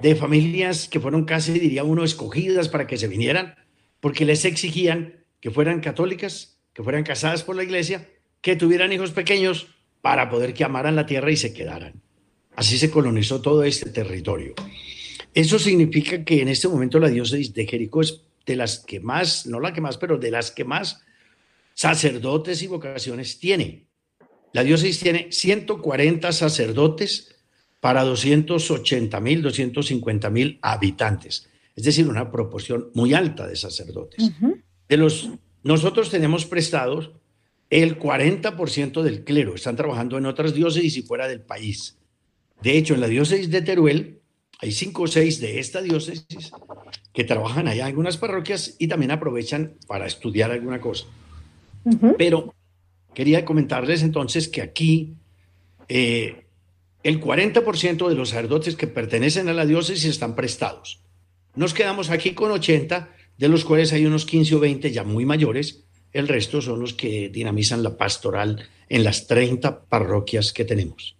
de 0.00 0.14
familias 0.14 0.86
que 0.86 1.00
fueron 1.00 1.24
casi, 1.24 1.58
diría 1.58 1.82
uno, 1.82 2.04
escogidas 2.04 2.68
para 2.68 2.86
que 2.86 2.98
se 2.98 3.08
vinieran, 3.08 3.56
porque 3.98 4.24
les 4.24 4.44
exigían 4.44 5.24
que 5.40 5.50
fueran 5.50 5.80
católicas, 5.80 6.60
que 6.72 6.84
fueran 6.84 7.02
casadas 7.02 7.42
por 7.42 7.56
la 7.56 7.64
iglesia, 7.64 8.08
que 8.40 8.54
tuvieran 8.54 8.92
hijos 8.92 9.10
pequeños 9.10 9.66
para 10.02 10.30
poder 10.30 10.54
que 10.54 10.62
amaran 10.62 10.94
la 10.94 11.06
tierra 11.06 11.32
y 11.32 11.36
se 11.36 11.52
quedaran. 11.52 12.00
Así 12.54 12.78
se 12.78 12.92
colonizó 12.92 13.42
todo 13.42 13.64
este 13.64 13.90
territorio. 13.90 14.54
Eso 15.34 15.58
significa 15.58 16.24
que 16.24 16.40
en 16.42 16.48
este 16.48 16.68
momento 16.68 16.98
la 16.98 17.08
diócesis 17.08 17.52
de 17.54 17.66
Jericó 17.66 18.00
es 18.00 18.22
de 18.46 18.56
las 18.56 18.78
que 18.80 19.00
más, 19.00 19.46
no 19.46 19.60
la 19.60 19.72
que 19.72 19.80
más, 19.80 19.98
pero 19.98 20.18
de 20.18 20.30
las 20.30 20.50
que 20.50 20.64
más 20.64 21.02
sacerdotes 21.74 22.62
y 22.62 22.66
vocaciones 22.66 23.38
tiene. 23.38 23.86
La 24.52 24.64
diócesis 24.64 25.00
tiene 25.00 25.28
140 25.30 26.32
sacerdotes 26.32 27.36
para 27.80 28.02
280 28.02 29.20
mil, 29.20 29.42
250 29.42 30.30
mil 30.30 30.58
habitantes. 30.62 31.48
Es 31.76 31.84
decir, 31.84 32.08
una 32.08 32.30
proporción 32.32 32.90
muy 32.94 33.14
alta 33.14 33.46
de 33.46 33.54
sacerdotes. 33.54 34.32
De 34.88 34.96
los, 34.96 35.30
nosotros 35.62 36.10
tenemos 36.10 36.46
prestados 36.46 37.12
el 37.70 37.98
40% 37.98 39.02
del 39.02 39.24
clero 39.24 39.54
están 39.54 39.76
trabajando 39.76 40.16
en 40.16 40.26
otras 40.26 40.54
diócesis 40.54 40.96
y 40.96 41.02
fuera 41.02 41.28
del 41.28 41.42
país. 41.42 41.98
De 42.62 42.76
hecho, 42.76 42.94
en 42.94 43.00
la 43.00 43.08
diócesis 43.08 43.50
de 43.50 43.62
Teruel 43.62 44.17
hay 44.58 44.72
cinco 44.72 45.02
o 45.02 45.06
seis 45.06 45.40
de 45.40 45.60
esta 45.60 45.80
diócesis 45.80 46.50
que 47.12 47.24
trabajan 47.24 47.68
allá 47.68 47.82
en 47.82 47.88
algunas 47.88 48.16
parroquias 48.16 48.74
y 48.78 48.88
también 48.88 49.10
aprovechan 49.10 49.74
para 49.86 50.06
estudiar 50.06 50.50
alguna 50.50 50.80
cosa. 50.80 51.06
Pero 52.18 52.54
quería 53.14 53.44
comentarles 53.44 54.02
entonces 54.02 54.48
que 54.48 54.62
aquí 54.62 55.14
eh, 55.88 56.44
el 57.02 57.20
40% 57.20 58.08
de 58.08 58.14
los 58.14 58.30
sacerdotes 58.30 58.76
que 58.76 58.86
pertenecen 58.86 59.48
a 59.48 59.54
la 59.54 59.64
diócesis 59.64 60.04
están 60.04 60.34
prestados. 60.34 61.00
Nos 61.54 61.72
quedamos 61.72 62.10
aquí 62.10 62.34
con 62.34 62.50
80, 62.50 63.10
de 63.38 63.48
los 63.48 63.64
cuales 63.64 63.92
hay 63.92 64.06
unos 64.06 64.26
15 64.26 64.56
o 64.56 64.60
20 64.60 64.90
ya 64.90 65.04
muy 65.04 65.24
mayores, 65.24 65.84
el 66.12 66.26
resto 66.26 66.60
son 66.60 66.80
los 66.80 66.94
que 66.94 67.28
dinamizan 67.28 67.82
la 67.82 67.96
pastoral 67.96 68.66
en 68.88 69.04
las 69.04 69.26
30 69.26 69.84
parroquias 69.84 70.52
que 70.52 70.64
tenemos. 70.64 71.17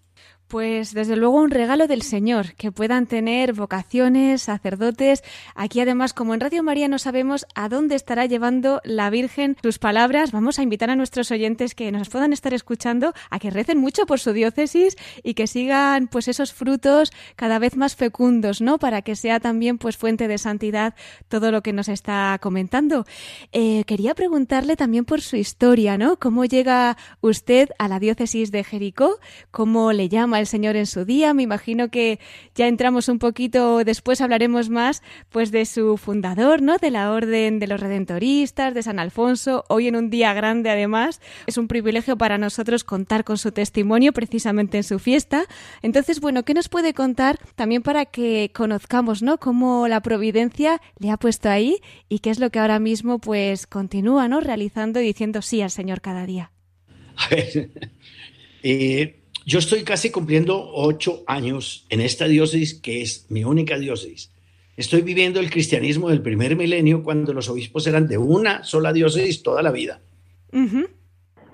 Pues 0.48 0.94
desde 0.94 1.14
luego 1.14 1.36
un 1.36 1.50
regalo 1.50 1.86
del 1.86 2.00
Señor, 2.00 2.54
que 2.54 2.72
puedan 2.72 3.06
tener 3.06 3.52
vocaciones, 3.52 4.40
sacerdotes. 4.40 5.22
Aquí 5.54 5.78
además, 5.80 6.14
como 6.14 6.32
en 6.32 6.40
Radio 6.40 6.62
María 6.62 6.88
no 6.88 6.98
sabemos 6.98 7.44
a 7.54 7.68
dónde 7.68 7.94
estará 7.94 8.24
llevando 8.24 8.80
la 8.82 9.10
Virgen 9.10 9.58
sus 9.62 9.78
palabras, 9.78 10.32
vamos 10.32 10.58
a 10.58 10.62
invitar 10.62 10.88
a 10.88 10.96
nuestros 10.96 11.30
oyentes 11.30 11.74
que 11.74 11.92
nos 11.92 12.08
puedan 12.08 12.32
estar 12.32 12.54
escuchando 12.54 13.12
a 13.28 13.38
que 13.38 13.50
recen 13.50 13.76
mucho 13.76 14.06
por 14.06 14.20
su 14.20 14.32
diócesis 14.32 14.96
y 15.22 15.34
que 15.34 15.46
sigan 15.46 16.08
pues 16.08 16.28
esos 16.28 16.54
frutos 16.54 17.12
cada 17.36 17.58
vez 17.58 17.76
más 17.76 17.94
fecundos, 17.94 18.62
¿no? 18.62 18.78
Para 18.78 19.02
que 19.02 19.16
sea 19.16 19.40
también 19.40 19.76
pues 19.76 19.98
fuente 19.98 20.28
de 20.28 20.38
santidad 20.38 20.94
todo 21.28 21.52
lo 21.52 21.62
que 21.62 21.74
nos 21.74 21.90
está 21.90 22.38
comentando. 22.40 23.04
Eh, 23.52 23.84
quería 23.84 24.14
preguntarle 24.14 24.76
también 24.76 25.04
por 25.04 25.20
su 25.20 25.36
historia, 25.36 25.98
¿no? 25.98 26.18
¿Cómo 26.18 26.46
llega 26.46 26.96
usted 27.20 27.68
a 27.78 27.86
la 27.88 27.98
diócesis 27.98 28.50
de 28.50 28.64
Jericó? 28.64 29.18
¿Cómo 29.50 29.92
le 29.92 30.08
llama 30.08 30.37
el 30.38 30.46
Señor 30.46 30.76
en 30.76 30.86
su 30.86 31.04
día. 31.04 31.34
Me 31.34 31.42
imagino 31.42 31.90
que 31.90 32.18
ya 32.54 32.66
entramos 32.66 33.08
un 33.08 33.18
poquito, 33.18 33.84
después 33.84 34.20
hablaremos 34.20 34.68
más 34.68 35.02
pues 35.30 35.50
de 35.50 35.64
su 35.64 35.96
fundador, 35.96 36.62
¿no? 36.62 36.78
De 36.78 36.90
la 36.90 37.12
Orden 37.12 37.58
de 37.58 37.66
los 37.66 37.80
Redentoristas, 37.80 38.74
de 38.74 38.82
San 38.82 38.98
Alfonso, 38.98 39.64
hoy 39.68 39.88
en 39.88 39.96
un 39.96 40.10
día 40.10 40.32
grande 40.34 40.70
además. 40.70 41.20
Es 41.46 41.58
un 41.58 41.68
privilegio 41.68 42.16
para 42.16 42.38
nosotros 42.38 42.84
contar 42.84 43.24
con 43.24 43.38
su 43.38 43.52
testimonio 43.52 44.12
precisamente 44.12 44.78
en 44.78 44.84
su 44.84 44.98
fiesta. 44.98 45.44
Entonces, 45.82 46.20
bueno, 46.20 46.44
¿qué 46.44 46.54
nos 46.54 46.68
puede 46.68 46.94
contar 46.94 47.38
también 47.54 47.82
para 47.82 48.06
que 48.06 48.50
conozcamos, 48.54 49.22
¿no? 49.22 49.38
Cómo 49.38 49.88
la 49.88 50.00
providencia 50.00 50.80
le 50.98 51.10
ha 51.10 51.16
puesto 51.16 51.48
ahí 51.48 51.78
y 52.08 52.20
qué 52.20 52.30
es 52.30 52.38
lo 52.38 52.50
que 52.50 52.58
ahora 52.58 52.78
mismo 52.78 53.18
pues 53.18 53.66
continúa, 53.66 54.28
¿no? 54.28 54.40
Realizando 54.40 55.00
y 55.00 55.04
diciendo 55.04 55.42
sí 55.42 55.62
al 55.62 55.70
Señor 55.70 56.00
cada 56.00 56.26
día. 56.26 56.52
A 57.16 57.28
ver, 57.28 57.70
eh, 58.62 59.17
yo 59.48 59.58
estoy 59.58 59.82
casi 59.82 60.10
cumpliendo 60.10 60.72
ocho 60.74 61.24
años 61.26 61.86
en 61.88 62.02
esta 62.02 62.28
diócesis, 62.28 62.74
que 62.74 63.00
es 63.00 63.24
mi 63.30 63.44
única 63.44 63.78
diócesis. 63.78 64.30
Estoy 64.76 65.00
viviendo 65.00 65.40
el 65.40 65.48
cristianismo 65.48 66.10
del 66.10 66.20
primer 66.20 66.54
milenio 66.54 67.02
cuando 67.02 67.32
los 67.32 67.48
obispos 67.48 67.86
eran 67.86 68.08
de 68.08 68.18
una 68.18 68.62
sola 68.62 68.92
diócesis 68.92 69.42
toda 69.42 69.62
la 69.62 69.70
vida. 69.70 70.02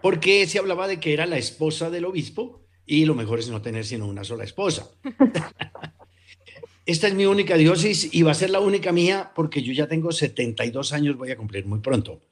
Porque 0.03 0.45
se 0.49 0.59
hablaba 0.59 0.89
de 0.89 0.99
que 0.99 1.13
era 1.13 1.25
la 1.25 1.39
esposa 1.39 1.89
del 1.89 2.07
obispo 2.07 2.63
y 2.85 3.05
lo 3.05 3.15
mejor 3.15 3.39
es 3.39 3.49
no 3.49 3.63
tener 3.63 3.85
sino 3.85 4.09
una 4.09 4.25
sola 4.25 4.43
esposa. 4.43 4.91
Esta 6.87 7.07
es 7.07 7.15
mi 7.15 7.27
única 7.27 7.57
diócesis 7.57 8.13
y 8.13 8.23
va 8.23 8.33
a 8.33 8.35
ser 8.35 8.51
la 8.51 8.59
única 8.59 8.91
mía 8.91 9.31
porque 9.37 9.63
yo 9.63 9.73
ya 9.73 9.87
tengo 9.87 10.11
72 10.11 10.93
años, 10.93 11.17
voy 11.17 11.31
a 11.31 11.37
cumplir 11.37 11.65
muy 11.65 11.79
pronto. 11.79 12.23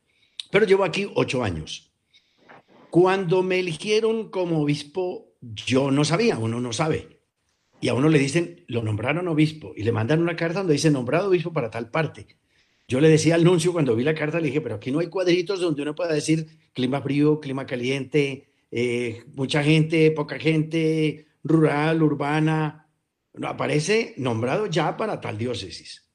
Pero 0.51 0.67
llevo 0.67 0.83
aquí 0.83 1.09
ocho 1.15 1.45
años. 1.45 1.93
Cuando 2.91 3.45
me 3.45 3.61
eligieron 3.61 4.29
como 4.29 4.61
obispo 4.61 5.32
yo 5.43 5.91
no 5.91 6.05
sabía, 6.05 6.39
uno 6.39 6.61
no 6.61 6.73
sabe. 6.73 7.21
Y 7.81 7.89
a 7.89 7.95
uno 7.95 8.09
le 8.09 8.19
dicen, 8.19 8.65
lo 8.69 8.83
nombraron 8.83 9.27
obispo, 9.29 9.73
y 9.77 9.83
le 9.83 9.93
mandan 9.93 10.23
una 10.23 10.37
carta 10.37 10.61
donde 10.61 10.75
dice 10.75 10.91
nombrado 10.91 11.29
obispo 11.29 11.53
para 11.53 11.71
tal 11.71 11.91
parte. 11.91 12.27
Yo 12.87 13.01
le 13.01 13.09
decía 13.09 13.35
al 13.35 13.45
nuncio 13.45 13.73
cuando 13.73 13.97
vi 13.97 14.05
la 14.05 14.15
carta, 14.15 14.39
le 14.39 14.47
dije, 14.47 14.61
pero 14.61 14.77
aquí 14.77 14.93
no 14.93 15.01
hay 15.01 15.09
cuadritos 15.09 15.61
donde 15.61 15.83
uno 15.83 15.95
pueda 15.95 16.13
decir 16.13 16.47
clima 16.73 17.03
frío, 17.03 17.41
clima 17.41 17.67
caliente, 17.67 18.49
eh, 18.71 19.25
mucha 19.35 19.63
gente, 19.63 20.11
poca 20.13 20.39
gente, 20.39 21.27
rural, 21.43 22.03
urbana. 22.03 22.89
No, 23.35 23.49
aparece 23.49 24.15
nombrado 24.17 24.67
ya 24.67 24.97
para 24.97 25.21
tal 25.21 25.39
diócesis. 25.39 26.09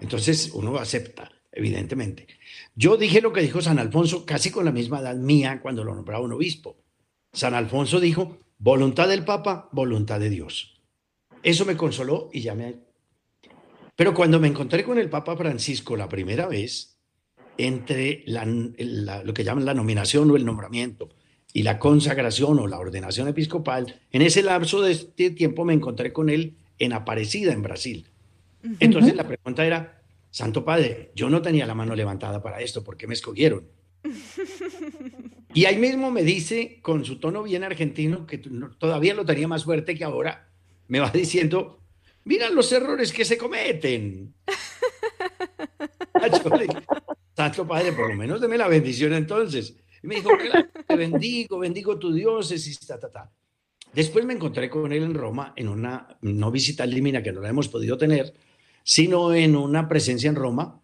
Entonces 0.00 0.50
uno 0.52 0.76
acepta, 0.76 1.30
evidentemente. 1.50 2.26
Yo 2.74 2.96
dije 2.96 3.20
lo 3.20 3.32
que 3.32 3.40
dijo 3.40 3.60
San 3.60 3.78
Alfonso, 3.78 4.24
casi 4.24 4.50
con 4.50 4.64
la 4.64 4.72
misma 4.72 5.00
edad 5.00 5.16
mía, 5.16 5.60
cuando 5.60 5.82
lo 5.82 5.94
nombraba 5.94 6.24
un 6.24 6.32
obispo. 6.32 6.76
San 7.32 7.54
Alfonso 7.54 8.00
dijo, 8.00 8.38
Voluntad 8.60 9.08
del 9.08 9.24
Papa, 9.24 9.68
voluntad 9.70 10.18
de 10.18 10.30
Dios. 10.30 10.80
Eso 11.44 11.64
me 11.64 11.76
consoló 11.76 12.28
y 12.32 12.40
ya 12.40 12.56
me... 12.56 12.74
Pero 13.94 14.12
cuando 14.12 14.40
me 14.40 14.48
encontré 14.48 14.82
con 14.82 14.98
el 14.98 15.08
Papa 15.08 15.36
Francisco 15.36 15.96
la 15.96 16.08
primera 16.08 16.48
vez, 16.48 16.98
entre 17.56 18.24
lo 18.26 19.32
que 19.32 19.44
llaman 19.44 19.64
la 19.64 19.74
nominación 19.74 20.30
o 20.30 20.36
el 20.36 20.44
nombramiento 20.44 21.08
y 21.52 21.62
la 21.62 21.78
consagración 21.78 22.58
o 22.58 22.66
la 22.66 22.80
ordenación 22.80 23.28
episcopal, 23.28 24.00
en 24.10 24.22
ese 24.22 24.42
lapso 24.42 24.82
de 24.82 24.90
este 24.92 25.30
tiempo 25.30 25.64
me 25.64 25.74
encontré 25.74 26.12
con 26.12 26.28
él 26.28 26.56
en 26.80 26.92
Aparecida, 26.92 27.52
en 27.52 27.62
Brasil. 27.62 28.08
Entonces 28.80 29.14
la 29.14 29.26
pregunta 29.26 29.64
era, 29.64 30.02
Santo 30.30 30.64
Padre, 30.64 31.12
yo 31.14 31.30
no 31.30 31.42
tenía 31.42 31.66
la 31.66 31.74
mano 31.74 31.94
levantada 31.94 32.42
para 32.42 32.60
esto, 32.60 32.82
¿por 32.82 32.96
qué 32.96 33.06
me 33.06 33.14
escogieron? 33.14 33.68
Y 35.54 35.64
ahí 35.64 35.78
mismo 35.78 36.10
me 36.10 36.22
dice, 36.22 36.78
con 36.82 37.04
su 37.04 37.18
tono 37.18 37.42
bien 37.42 37.64
argentino, 37.64 38.26
que 38.26 38.38
todavía 38.78 39.14
lo 39.14 39.24
tenía 39.24 39.48
más 39.48 39.64
fuerte 39.64 39.94
que 39.94 40.04
ahora, 40.04 40.50
me 40.88 41.00
va 41.00 41.10
diciendo, 41.14 41.80
mira 42.24 42.50
los 42.50 42.70
errores 42.72 43.12
que 43.12 43.24
se 43.24 43.38
cometen. 43.38 44.34
Dije, 46.18 46.82
Santo 47.36 47.66
Padre, 47.66 47.92
por 47.92 48.08
lo 48.08 48.16
menos 48.16 48.40
deme 48.40 48.58
la 48.58 48.68
bendición 48.68 49.12
entonces. 49.14 49.76
Y 50.02 50.06
me 50.06 50.16
dijo, 50.16 50.30
te 50.86 50.96
bendigo, 50.96 51.58
bendigo 51.58 51.98
tu 51.98 52.12
diócesis, 52.12 52.80
ta, 52.80 52.98
ta, 52.98 53.10
ta. 53.10 53.32
Después 53.92 54.24
me 54.24 54.34
encontré 54.34 54.68
con 54.68 54.92
él 54.92 55.02
en 55.02 55.14
Roma, 55.14 55.54
en 55.56 55.68
una 55.68 56.18
no 56.20 56.50
visita 56.50 56.84
limina 56.84 57.22
que 57.22 57.32
no 57.32 57.40
la 57.40 57.48
hemos 57.48 57.68
podido 57.68 57.96
tener, 57.96 58.34
sino 58.82 59.32
en 59.34 59.56
una 59.56 59.88
presencia 59.88 60.28
en 60.28 60.36
Roma. 60.36 60.82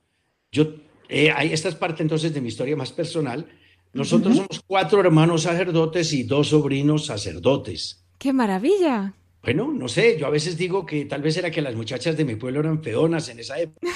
Yo, 0.51 0.75
eh, 1.09 1.31
ahí 1.31 1.53
esta 1.53 1.69
es 1.69 1.75
parte 1.75 2.03
entonces 2.03 2.33
de 2.33 2.41
mi 2.41 2.49
historia 2.49 2.77
más 2.77 2.93
personal. 2.93 3.47
Nosotros 3.95 4.37
somos 4.37 4.61
cuatro 4.67 5.01
hermanos 5.01 5.43
sacerdotes 5.43 6.13
y 6.13 6.25
dos 6.25 6.49
sobrinos 6.49 7.07
sacerdotes. 7.07 8.05
¡Qué 8.19 8.33
maravilla! 8.33 9.15
Bueno, 9.43 9.73
no 9.73 9.89
sé, 9.89 10.19
yo 10.19 10.27
a 10.27 10.31
veces 10.31 10.57
digo 10.59 10.85
que 10.85 11.05
tal 11.05 11.23
vez 11.23 11.37
era 11.37 11.51
que 11.51 11.63
las 11.63 11.77
muchachas 11.77 12.17
de 12.17 12.25
mi 12.25 12.35
pueblo 12.35 12.61
eran 12.61 12.83
feonas 12.83 13.29
en 13.29 13.39
esa 13.39 13.61
época. 13.61 13.87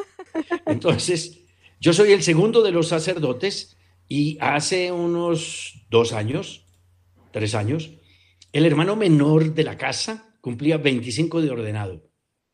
Entonces, 0.66 1.40
yo 1.80 1.92
soy 1.92 2.12
el 2.12 2.22
segundo 2.22 2.62
de 2.62 2.72
los 2.72 2.88
sacerdotes 2.88 3.76
y 4.08 4.38
hace 4.40 4.90
unos 4.90 5.84
dos 5.88 6.12
años, 6.12 6.66
tres 7.30 7.54
años, 7.54 7.92
el 8.52 8.66
hermano 8.66 8.96
menor 8.96 9.54
de 9.54 9.62
la 9.62 9.76
casa 9.76 10.34
cumplía 10.40 10.78
25 10.78 11.42
de 11.42 11.50
ordenado. 11.50 12.02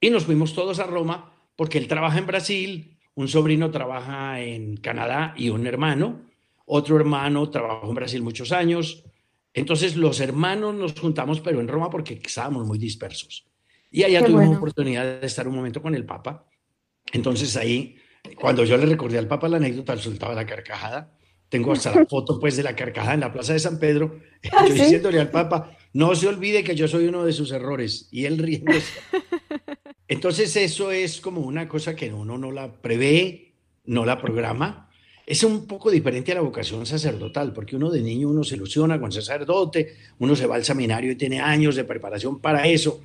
Y 0.01 0.11
nos 0.11 0.25
fuimos 0.25 0.55
todos 0.55 0.81
a 0.81 0.87
Roma 0.87 1.33
porque 1.57 1.79
él 1.79 1.89
trabaja 1.89 2.19
en 2.19 2.27
Brasil, 2.27 2.99
un 3.15 3.29
sobrino 3.29 3.71
trabaja 3.71 4.41
en 4.41 4.77
Canadá 4.77 5.35
y 5.37 5.49
un 5.49 5.67
hermano, 5.67 6.23
otro 6.65 6.97
hermano 6.97 7.51
trabajó 7.51 7.89
en 7.89 7.95
Brasil 7.95 8.23
muchos 8.23 8.53
años. 8.53 9.05
Entonces 9.53 9.97
los 9.97 10.21
hermanos 10.21 10.75
nos 10.75 10.99
juntamos, 10.99 11.41
pero 11.41 11.61
en 11.61 11.69
Roma 11.69 11.91
porque 11.91 12.21
estábamos 12.25 12.67
muy 12.67 12.79
dispersos. 12.79 13.47
Y 13.91 14.03
allá 14.03 14.21
Qué 14.21 14.25
tuvimos 14.27 14.47
bueno. 14.47 14.59
oportunidad 14.59 15.21
de 15.21 15.27
estar 15.27 15.47
un 15.47 15.55
momento 15.55 15.81
con 15.81 15.95
el 15.95 16.05
Papa. 16.05 16.47
Entonces 17.13 17.57
ahí, 17.57 17.97
cuando 18.35 18.65
yo 18.65 18.77
le 18.77 18.87
recordé 18.87 19.19
al 19.19 19.29
Papa 19.29 19.49
la 19.49 19.59
anécdota, 19.59 19.93
él 19.93 20.01
soltaba 20.01 20.35
la 20.35 20.47
carcajada. 20.47 21.17
Tengo 21.49 21.73
hasta 21.73 21.95
la 21.95 22.05
foto 22.11 22.41
pues 22.41 22.57
de 22.57 22.65
la 22.65 22.75
carcajada 22.75 23.15
en 23.15 23.21
la 23.21 23.33
Plaza 23.33 23.53
de 23.53 23.61
San 23.61 23.79
Pedro, 23.79 24.19
Ah, 24.53 24.67
yo 24.67 24.75
¿sí? 24.75 24.81
diciéndole 24.81 25.21
al 25.21 25.31
Papa, 25.31 25.77
no 25.93 26.15
se 26.17 26.27
olvide 26.27 26.65
que 26.65 26.75
yo 26.75 26.89
soy 26.89 27.07
uno 27.07 27.25
de 27.25 27.33
sus 27.33 27.53
errores. 27.53 28.09
Y 28.11 28.25
él 28.25 28.39
riéndose. 28.39 28.93
Entonces 30.09 30.55
eso 30.57 30.91
es 30.91 31.21
como 31.21 31.43
una 31.43 31.69
cosa 31.69 31.95
que 31.95 32.13
uno 32.13 32.37
no 32.37 32.51
la 32.51 32.73
prevé, 32.83 33.55
no 33.85 34.05
la 34.05 34.21
programa. 34.21 34.91
Es 35.27 35.43
un 35.43 35.67
poco 35.67 35.91
diferente 35.91 36.33
a 36.33 36.35
la 36.35 36.43
vocación 36.43 36.85
sacerdotal, 36.85 37.53
porque 37.53 37.77
uno 37.77 37.91
de 37.91 38.03
niño 38.03 38.29
uno 38.29 38.45
se 38.45 38.57
ilusiona 38.57 39.01
con 39.01 39.11
sacerdote, 39.11 39.97
uno 40.19 40.37
se 40.37 40.47
va 40.47 40.57
al 40.57 40.65
seminario 40.65 41.13
y 41.13 41.17
tiene 41.17 41.41
años 41.41 41.77
de 41.77 41.85
preparación 41.85 42.41
para 42.41 42.67
eso. 42.67 43.01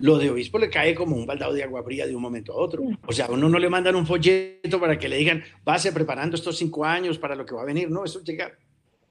Lo 0.00 0.18
de 0.18 0.28
obispo 0.28 0.58
le 0.58 0.68
cae 0.68 0.94
como 0.94 1.16
un 1.16 1.24
baldado 1.24 1.54
de 1.54 1.62
agua 1.62 1.82
fría 1.82 2.06
de 2.06 2.14
un 2.14 2.20
momento 2.20 2.52
a 2.52 2.56
otro. 2.56 2.82
O 3.06 3.12
sea, 3.12 3.26
a 3.26 3.30
uno 3.30 3.48
no 3.48 3.58
le 3.58 3.70
mandan 3.70 3.96
un 3.96 4.06
folleto 4.06 4.78
para 4.78 4.98
que 4.98 5.08
le 5.08 5.16
digan, 5.16 5.42
váse 5.64 5.92
preparando 5.92 6.36
estos 6.36 6.58
cinco 6.58 6.84
años 6.84 7.16
para 7.16 7.34
lo 7.34 7.46
que 7.46 7.54
va 7.54 7.62
a 7.62 7.66
venir. 7.66 7.90
No, 7.90 8.04
eso 8.04 8.22
llega. 8.22 8.52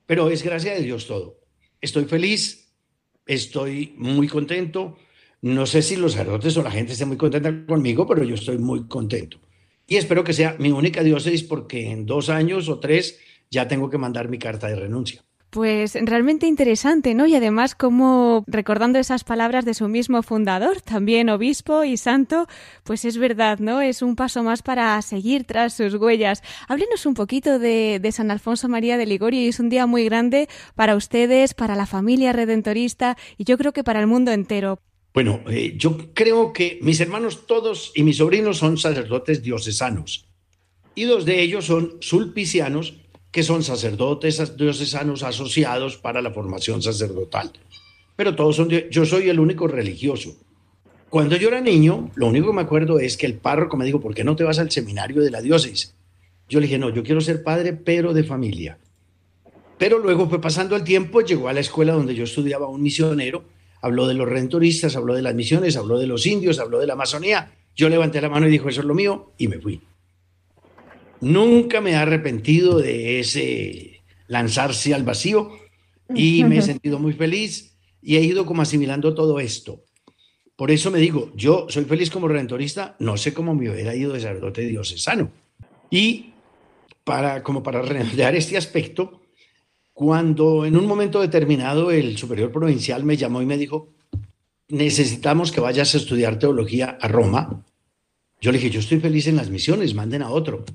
Pero 0.05 0.29
es 0.29 0.43
gracia 0.43 0.73
de 0.73 0.81
Dios 0.81 1.07
todo. 1.07 1.39
Estoy 1.81 2.05
feliz, 2.05 2.71
estoy 3.25 3.95
muy 3.97 4.27
contento. 4.27 4.97
No 5.41 5.65
sé 5.65 5.81
si 5.81 5.95
los 5.95 6.11
sacerdotes 6.11 6.55
o 6.57 6.63
la 6.63 6.71
gente 6.71 6.93
esté 6.93 7.05
muy 7.05 7.17
contenta 7.17 7.65
conmigo, 7.65 8.05
pero 8.05 8.23
yo 8.23 8.35
estoy 8.35 8.57
muy 8.59 8.87
contento. 8.87 9.39
Y 9.87 9.97
espero 9.97 10.23
que 10.23 10.33
sea 10.33 10.55
mi 10.59 10.71
única 10.71 11.03
diócesis 11.03 11.43
porque 11.43 11.91
en 11.91 12.05
dos 12.05 12.29
años 12.29 12.69
o 12.69 12.79
tres 12.79 13.19
ya 13.49 13.67
tengo 13.67 13.89
que 13.89 13.97
mandar 13.97 14.29
mi 14.29 14.39
carta 14.39 14.67
de 14.67 14.75
renuncia. 14.75 15.23
Pues 15.53 15.95
realmente 16.01 16.47
interesante, 16.47 17.13
¿no? 17.13 17.27
Y 17.27 17.35
además 17.35 17.75
como 17.75 18.43
recordando 18.47 18.97
esas 18.97 19.23
palabras 19.23 19.65
de 19.65 19.75
su 19.75 19.87
mismo 19.87 20.23
fundador, 20.23 20.81
también 20.81 21.29
obispo 21.29 21.83
y 21.83 21.95
santo, 21.95 22.47
pues 22.83 23.05
es 23.05 23.19
verdad, 23.19 23.59
¿no? 23.59 23.79
Es 23.79 24.01
un 24.01 24.15
paso 24.15 24.41
más 24.41 24.63
para 24.63 24.99
seguir 25.03 25.43
tras 25.43 25.75
sus 25.75 25.93
huellas. 25.93 26.41
Háblenos 26.67 27.05
un 27.05 27.13
poquito 27.13 27.59
de, 27.59 27.99
de 28.01 28.11
San 28.11 28.31
Alfonso 28.31 28.67
María 28.67 28.97
de 28.97 29.05
Ligorio 29.05 29.41
y 29.41 29.49
es 29.49 29.59
un 29.59 29.69
día 29.69 29.85
muy 29.85 30.05
grande 30.05 30.49
para 30.73 30.95
ustedes, 30.95 31.53
para 31.53 31.75
la 31.75 31.85
familia 31.85 32.33
redentorista 32.33 33.15
y 33.37 33.43
yo 33.43 33.55
creo 33.59 33.73
que 33.73 33.83
para 33.83 33.99
el 33.99 34.07
mundo 34.07 34.31
entero. 34.31 34.79
Bueno, 35.13 35.41
eh, 35.47 35.75
yo 35.77 36.13
creo 36.13 36.53
que 36.53 36.79
mis 36.81 36.99
hermanos 36.99 37.45
todos 37.45 37.91
y 37.93 38.03
mis 38.03 38.17
sobrinos 38.17 38.57
son 38.57 38.77
sacerdotes 38.77 39.43
diocesanos 39.43 40.27
y 40.95 41.03
dos 41.03 41.25
de 41.25 41.41
ellos 41.41 41.65
son 41.65 41.97
sulpicianos, 42.01 42.95
que 43.31 43.43
son 43.43 43.63
sacerdotes 43.63 44.57
diocesanos 44.57 45.23
asociados 45.23 45.97
para 45.97 46.21
la 46.21 46.31
formación 46.31 46.81
sacerdotal. 46.81 47.51
Pero 48.15 48.35
todos 48.35 48.55
son, 48.55 48.69
yo 48.69 49.05
soy 49.05 49.29
el 49.29 49.39
único 49.39 49.67
religioso. 49.67 50.35
Cuando 51.09 51.35
yo 51.35 51.47
era 51.47 51.61
niño, 51.61 52.11
lo 52.15 52.27
único 52.27 52.47
que 52.47 52.53
me 52.53 52.61
acuerdo 52.61 52.99
es 52.99 53.17
que 53.17 53.25
el 53.25 53.35
párroco 53.35 53.77
me 53.77 53.85
dijo, 53.85 53.99
¿por 53.99 54.13
qué 54.13 54.23
no 54.23 54.35
te 54.35 54.43
vas 54.43 54.59
al 54.59 54.71
seminario 54.71 55.21
de 55.21 55.31
la 55.31 55.41
diócesis? 55.41 55.95
Yo 56.47 56.59
le 56.59 56.67
dije, 56.67 56.77
no, 56.77 56.89
yo 56.89 57.03
quiero 57.03 57.21
ser 57.21 57.43
padre, 57.43 57.73
pero 57.73 58.13
de 58.13 58.23
familia. 58.23 58.77
Pero 59.77 59.99
luego 59.99 60.29
fue 60.29 60.39
pasando 60.39 60.75
el 60.75 60.83
tiempo, 60.83 61.21
llegó 61.21 61.49
a 61.49 61.53
la 61.53 61.59
escuela 61.59 61.93
donde 61.93 62.15
yo 62.15 62.23
estudiaba 62.23 62.67
un 62.67 62.81
misionero, 62.81 63.43
habló 63.83 64.07
de 64.07 64.13
los 64.13 64.29
redentoristas, 64.29 64.95
habló 64.95 65.13
de 65.13 65.21
las 65.21 65.35
misiones, 65.35 65.75
habló 65.75 65.99
de 65.99 66.07
los 66.07 66.25
indios, 66.25 66.57
habló 66.59 66.79
de 66.79 66.87
la 66.87 66.93
Amazonía. 66.93 67.51
Yo 67.75 67.89
levanté 67.89 68.21
la 68.21 68.29
mano 68.29 68.47
y 68.47 68.51
dijo, 68.51 68.69
eso 68.69 68.79
es 68.79 68.87
lo 68.87 68.95
mío, 68.95 69.33
y 69.37 69.49
me 69.49 69.59
fui. 69.59 69.81
Nunca 71.19 71.81
me 71.81 71.91
he 71.91 71.95
arrepentido 71.95 72.79
de 72.79 73.19
ese 73.19 74.01
lanzarse 74.27 74.93
al 74.93 75.03
vacío 75.03 75.51
y 76.15 76.45
me 76.45 76.59
he 76.59 76.61
sentido 76.61 76.97
muy 76.97 77.11
feliz 77.11 77.75
y 78.01 78.15
he 78.15 78.21
ido 78.21 78.45
como 78.45 78.61
asimilando 78.61 79.13
todo 79.13 79.41
esto. 79.41 79.83
Por 80.55 80.71
eso 80.71 80.89
me 80.89 80.99
digo, 80.99 81.33
yo 81.35 81.67
soy 81.67 81.83
feliz 81.83 82.09
como 82.09 82.29
redentorista, 82.29 82.95
no 82.99 83.17
sé 83.17 83.33
cómo 83.33 83.53
me 83.53 83.69
hubiera 83.69 83.93
ido 83.95 84.13
de 84.13 84.21
sacerdote 84.21 84.61
diocesano. 84.61 85.29
Y 85.89 86.31
para, 87.03 87.43
como 87.43 87.61
para 87.63 87.81
redondear 87.81 88.33
este 88.33 88.55
aspecto, 88.55 89.22
cuando 89.93 90.65
en 90.65 90.75
un 90.75 90.87
momento 90.87 91.21
determinado 91.21 91.91
el 91.91 92.17
superior 92.17 92.51
provincial 92.51 93.03
me 93.03 93.15
llamó 93.15 93.41
y 93.41 93.45
me 93.45 93.57
dijo, 93.57 93.89
necesitamos 94.69 95.51
que 95.51 95.61
vayas 95.61 95.93
a 95.93 95.97
estudiar 95.97 96.39
teología 96.39 96.97
a 96.99 97.07
Roma, 97.07 97.63
yo 98.41 98.51
le 98.51 98.57
dije, 98.57 98.71
yo 98.71 98.79
estoy 98.79 98.99
feliz 98.99 99.27
en 99.27 99.37
las 99.37 99.49
misiones, 99.49 99.93
manden 99.93 100.21
a 100.21 100.29
otro. 100.29 100.65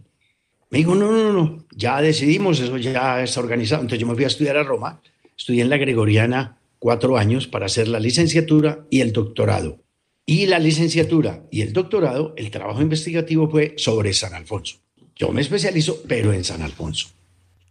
Me 0.70 0.78
dijo, 0.78 0.94
no, 0.94 1.10
no, 1.10 1.32
no, 1.32 1.64
ya 1.74 2.00
decidimos, 2.00 2.60
eso 2.60 2.76
ya 2.78 3.22
está 3.22 3.40
organizado. 3.40 3.82
Entonces 3.82 4.00
yo 4.00 4.06
me 4.06 4.14
fui 4.14 4.24
a 4.24 4.28
estudiar 4.28 4.56
a 4.56 4.62
Roma, 4.62 5.02
estudié 5.36 5.62
en 5.62 5.70
la 5.70 5.76
Gregoriana 5.76 6.58
cuatro 6.78 7.18
años 7.18 7.46
para 7.46 7.66
hacer 7.66 7.88
la 7.88 8.00
licenciatura 8.00 8.86
y 8.88 9.00
el 9.00 9.12
doctorado. 9.12 9.80
Y 10.24 10.46
la 10.46 10.58
licenciatura 10.58 11.42
y 11.50 11.62
el 11.62 11.72
doctorado, 11.72 12.34
el 12.36 12.50
trabajo 12.50 12.82
investigativo 12.82 13.50
fue 13.50 13.74
sobre 13.76 14.12
San 14.12 14.34
Alfonso. 14.34 14.76
Yo 15.16 15.32
me 15.32 15.40
especializo, 15.40 16.02
pero 16.06 16.32
en 16.32 16.44
San 16.44 16.62
Alfonso. 16.62 17.08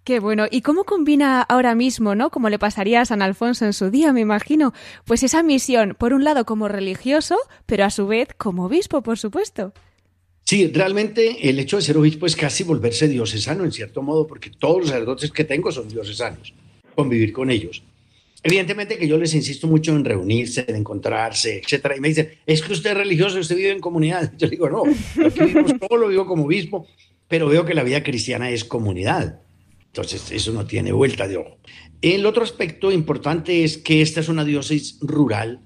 Qué 0.08 0.22
bueno. 0.22 0.46
¿Y 0.50 0.62
cómo 0.62 0.86
combina 0.86 1.42
ahora 1.42 1.76
mismo, 1.76 2.16
no? 2.16 2.30
Como 2.30 2.48
le 2.48 2.58
pasaría 2.58 3.02
a 3.02 3.06
San 3.06 3.22
Alfonso 3.22 3.66
en 3.66 3.74
su 3.74 3.92
día, 3.92 4.14
me 4.14 4.22
imagino, 4.22 4.74
pues 5.04 5.22
esa 5.22 5.44
misión, 5.44 5.98
por 6.00 6.14
un 6.14 6.24
lado 6.24 6.46
como 6.46 6.70
religioso, 6.70 7.36
pero 7.66 7.84
a 7.84 7.90
su 7.90 8.08
vez 8.08 8.30
como 8.38 8.68
obispo, 8.68 9.02
por 9.02 9.18
supuesto. 9.18 9.74
Sí, 10.46 10.68
realmente 10.68 11.50
el 11.50 11.60
hecho 11.60 11.76
de 11.76 11.82
ser 11.82 11.98
obispo 11.98 12.26
es 12.26 12.38
casi 12.38 12.64
volverse 12.64 13.10
diocesano 13.10 13.66
en 13.66 13.74
cierto 13.74 14.02
modo, 14.02 14.26
porque 14.26 14.50
todos 14.50 14.78
los 14.78 14.88
sacerdotes 14.88 15.30
que 15.30 15.44
tengo 15.44 15.74
son 15.74 15.90
diocesanos, 15.90 16.54
convivir 16.96 17.34
con 17.34 17.52
ellos. 17.52 17.84
Evidentemente 18.44 18.98
que 18.98 19.10
yo 19.10 19.18
les 19.18 19.34
insisto 19.34 19.68
mucho 19.68 19.94
en 19.94 20.06
reunirse, 20.06 20.64
en 20.70 20.78
encontrarse, 20.78 21.60
etcétera, 21.60 21.98
y 21.98 22.00
me 22.00 22.08
dicen, 22.08 22.30
es 22.46 22.62
que 22.62 22.72
usted 22.72 22.92
es 22.92 22.98
religioso, 22.98 23.40
usted 23.40 23.58
vive 23.58 23.72
en 23.72 23.82
comunidad. 23.82 24.32
Yo 24.38 24.48
digo, 24.48 24.70
no, 24.70 24.84
aquí 24.86 25.40
vivimos 25.42 25.74
todo 25.78 25.98
lo 25.98 26.08
vivo 26.08 26.26
como 26.26 26.46
obispo, 26.46 26.88
pero 27.28 27.50
veo 27.50 27.66
que 27.66 27.74
la 27.74 27.84
vida 27.84 28.02
cristiana 28.04 28.50
es 28.50 28.64
comunidad. 28.64 29.42
Entonces, 29.98 30.32
eso 30.32 30.54
no 30.54 30.68
tiene 30.68 30.92
vuelta 30.92 31.28
de 31.28 31.38
ojo. 31.38 31.58
El 32.04 32.28
otro 32.28 32.44
aspecto 32.44 32.92
importante 32.92 33.64
es 33.64 33.80
que 33.80 34.04
esta 34.04 34.20
es 34.20 34.30
una 34.30 34.46
diócesis 34.46 35.00
rural, 35.02 35.62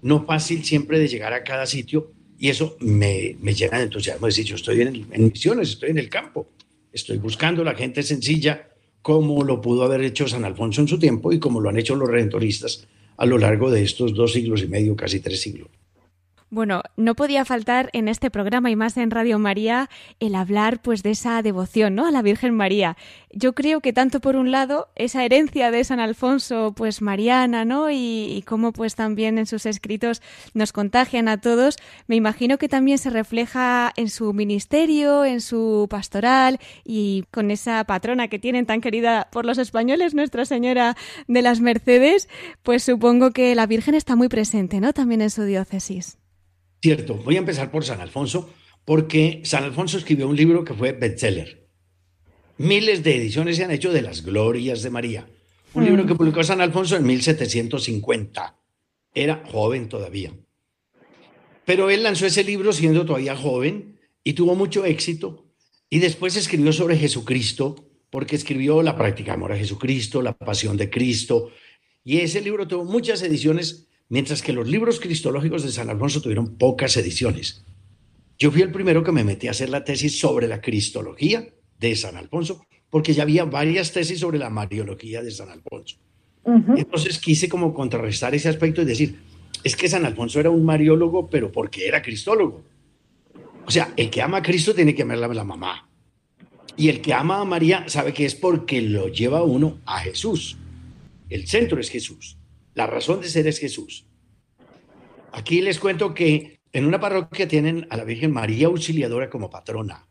no 0.00 0.24
fácil 0.24 0.64
siempre 0.64 0.98
de 0.98 1.08
llegar 1.08 1.34
a 1.34 1.44
cada 1.44 1.66
sitio, 1.66 2.10
y 2.38 2.48
eso 2.48 2.78
me, 2.80 3.36
me 3.42 3.52
llena 3.52 3.76
de 3.76 3.84
entusiasmo. 3.84 4.28
Es 4.28 4.36
decir, 4.36 4.46
yo 4.48 4.56
estoy 4.56 4.80
en, 4.80 5.06
en 5.10 5.24
misiones, 5.24 5.68
estoy 5.68 5.90
en 5.90 5.98
el 5.98 6.08
campo, 6.08 6.48
estoy 6.90 7.18
buscando 7.18 7.62
la 7.64 7.74
gente 7.74 8.02
sencilla, 8.02 8.70
como 9.02 9.44
lo 9.44 9.60
pudo 9.60 9.82
haber 9.82 10.00
hecho 10.00 10.26
San 10.26 10.46
Alfonso 10.46 10.80
en 10.80 10.88
su 10.88 10.98
tiempo 10.98 11.30
y 11.30 11.38
como 11.38 11.60
lo 11.60 11.68
han 11.68 11.78
hecho 11.78 11.96
los 11.96 12.08
redentoristas 12.08 12.88
a 13.18 13.26
lo 13.26 13.36
largo 13.36 13.70
de 13.70 13.82
estos 13.82 14.14
dos 14.14 14.32
siglos 14.32 14.62
y 14.62 14.68
medio, 14.68 14.96
casi 14.96 15.20
tres 15.20 15.42
siglos. 15.42 15.68
Bueno, 16.56 16.80
no 16.96 17.14
podía 17.14 17.44
faltar 17.44 17.90
en 17.92 18.08
este 18.08 18.30
programa 18.30 18.70
y 18.70 18.76
más 18.76 18.96
en 18.96 19.10
Radio 19.10 19.38
María 19.38 19.90
el 20.20 20.34
hablar 20.34 20.80
pues 20.80 21.02
de 21.02 21.10
esa 21.10 21.42
devoción, 21.42 21.94
¿no? 21.94 22.06
a 22.06 22.10
la 22.10 22.22
Virgen 22.22 22.54
María. 22.54 22.96
Yo 23.30 23.54
creo 23.54 23.82
que 23.82 23.92
tanto 23.92 24.20
por 24.20 24.36
un 24.36 24.50
lado 24.50 24.88
esa 24.94 25.22
herencia 25.22 25.70
de 25.70 25.84
San 25.84 26.00
Alfonso 26.00 26.72
pues 26.74 27.02
mariana, 27.02 27.66
¿no? 27.66 27.90
Y, 27.90 28.32
y 28.34 28.42
cómo 28.46 28.72
pues 28.72 28.94
también 28.94 29.36
en 29.36 29.44
sus 29.44 29.66
escritos 29.66 30.22
nos 30.54 30.72
contagian 30.72 31.28
a 31.28 31.42
todos, 31.42 31.76
me 32.06 32.16
imagino 32.16 32.56
que 32.56 32.70
también 32.70 32.96
se 32.96 33.10
refleja 33.10 33.92
en 33.94 34.08
su 34.08 34.32
ministerio, 34.32 35.26
en 35.26 35.42
su 35.42 35.88
pastoral 35.90 36.58
y 36.86 37.24
con 37.32 37.50
esa 37.50 37.84
patrona 37.84 38.28
que 38.28 38.38
tienen 38.38 38.64
tan 38.64 38.80
querida 38.80 39.28
por 39.30 39.44
los 39.44 39.58
españoles, 39.58 40.14
Nuestra 40.14 40.46
Señora 40.46 40.96
de 41.28 41.42
las 41.42 41.60
Mercedes, 41.60 42.30
pues 42.62 42.82
supongo 42.82 43.32
que 43.32 43.54
la 43.54 43.66
Virgen 43.66 43.94
está 43.94 44.16
muy 44.16 44.28
presente, 44.28 44.80
¿no? 44.80 44.94
También 44.94 45.20
en 45.20 45.28
su 45.28 45.42
diócesis. 45.42 46.16
Cierto, 46.86 47.14
voy 47.16 47.34
a 47.34 47.40
empezar 47.40 47.72
por 47.72 47.84
San 47.84 48.00
Alfonso, 48.00 48.48
porque 48.84 49.40
San 49.42 49.64
Alfonso 49.64 49.98
escribió 49.98 50.28
un 50.28 50.36
libro 50.36 50.62
que 50.64 50.72
fue 50.72 50.92
bestseller. 50.92 51.66
Miles 52.58 53.02
de 53.02 53.16
ediciones 53.16 53.56
se 53.56 53.64
han 53.64 53.72
hecho 53.72 53.92
de 53.92 54.02
las 54.02 54.22
glorias 54.22 54.84
de 54.84 54.90
María. 54.90 55.28
Un 55.74 55.84
libro 55.84 56.04
Mm. 56.04 56.06
que 56.06 56.14
publicó 56.14 56.44
San 56.44 56.60
Alfonso 56.60 56.94
en 56.94 57.04
1750. 57.04 58.56
Era 59.12 59.42
joven 59.50 59.88
todavía. 59.88 60.32
Pero 61.64 61.90
él 61.90 62.04
lanzó 62.04 62.24
ese 62.24 62.44
libro 62.44 62.72
siendo 62.72 63.04
todavía 63.04 63.34
joven 63.34 63.98
y 64.22 64.34
tuvo 64.34 64.54
mucho 64.54 64.84
éxito. 64.84 65.44
Y 65.90 65.98
después 65.98 66.36
escribió 66.36 66.72
sobre 66.72 66.96
Jesucristo, 66.96 67.74
porque 68.10 68.36
escribió 68.36 68.80
La 68.80 68.96
práctica 68.96 69.32
de 69.32 69.34
amor 69.38 69.50
a 69.50 69.56
Jesucristo, 69.58 70.22
La 70.22 70.38
pasión 70.38 70.76
de 70.76 70.88
Cristo. 70.88 71.50
Y 72.04 72.18
ese 72.18 72.40
libro 72.40 72.68
tuvo 72.68 72.84
muchas 72.84 73.22
ediciones, 73.22 73.88
mientras 74.08 74.42
que 74.42 74.52
los 74.52 74.68
libros 74.68 75.00
cristológicos 75.00 75.62
de 75.62 75.72
San 75.72 75.90
Alfonso 75.90 76.20
tuvieron 76.20 76.56
pocas 76.56 76.96
ediciones. 76.96 77.64
Yo 78.38 78.50
fui 78.50 78.62
el 78.62 78.70
primero 78.70 79.02
que 79.02 79.12
me 79.12 79.24
metí 79.24 79.48
a 79.48 79.52
hacer 79.52 79.70
la 79.70 79.84
tesis 79.84 80.18
sobre 80.18 80.46
la 80.46 80.60
cristología 80.60 81.48
de 81.78 81.96
San 81.96 82.16
Alfonso, 82.16 82.66
porque 82.90 83.14
ya 83.14 83.22
había 83.22 83.44
varias 83.44 83.92
tesis 83.92 84.20
sobre 84.20 84.38
la 84.38 84.50
mariología 84.50 85.22
de 85.22 85.30
San 85.30 85.50
Alfonso. 85.50 85.96
Entonces 86.76 87.18
quise 87.18 87.48
como 87.48 87.74
contrarrestar 87.74 88.34
ese 88.34 88.48
aspecto 88.48 88.82
y 88.82 88.84
decir, 88.84 89.18
es 89.64 89.74
que 89.74 89.88
San 89.88 90.04
Alfonso 90.04 90.38
era 90.38 90.50
un 90.50 90.64
mariólogo, 90.64 91.28
pero 91.28 91.50
porque 91.50 91.88
era 91.88 92.02
cristólogo. 92.02 92.62
O 93.66 93.70
sea, 93.70 93.92
el 93.96 94.10
que 94.10 94.22
ama 94.22 94.38
a 94.38 94.42
Cristo 94.42 94.72
tiene 94.72 94.94
que 94.94 95.02
amar 95.02 95.24
a 95.24 95.34
la 95.34 95.44
mamá. 95.44 95.88
Y 96.76 96.88
el 96.88 97.00
que 97.00 97.14
ama 97.14 97.40
a 97.40 97.44
María 97.44 97.84
sabe 97.88 98.12
que 98.12 98.26
es 98.26 98.34
porque 98.34 98.80
lo 98.80 99.08
lleva 99.08 99.42
uno 99.42 99.80
a 99.86 99.98
Jesús. 99.98 100.56
El 101.28 101.48
centro 101.48 101.80
es 101.80 101.90
Jesús. 101.90 102.35
La 102.76 102.86
razón 102.86 103.22
de 103.22 103.28
ser 103.30 103.46
es 103.46 103.58
Jesús. 103.58 104.04
Aquí 105.32 105.62
les 105.62 105.78
cuento 105.78 106.12
que 106.12 106.60
en 106.74 106.84
una 106.84 107.00
parroquia 107.00 107.48
tienen 107.48 107.86
a 107.88 107.96
la 107.96 108.04
Virgen 108.04 108.32
María 108.32 108.66
Auxiliadora 108.66 109.30
como 109.30 109.48
patrona. 109.48 110.06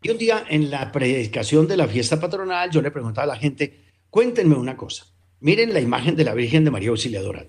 Y 0.00 0.10
un 0.10 0.16
día 0.16 0.44
en 0.48 0.70
la 0.70 0.92
predicación 0.92 1.66
de 1.66 1.76
la 1.76 1.88
fiesta 1.88 2.20
patronal 2.20 2.70
yo 2.70 2.80
le 2.80 2.92
preguntaba 2.92 3.24
a 3.24 3.34
la 3.34 3.36
gente, 3.36 3.80
cuéntenme 4.10 4.54
una 4.54 4.76
cosa. 4.76 5.06
Miren 5.40 5.74
la 5.74 5.80
imagen 5.80 6.14
de 6.14 6.22
la 6.22 6.34
Virgen 6.34 6.64
de 6.64 6.70
María 6.70 6.90
Auxiliadora. 6.90 7.44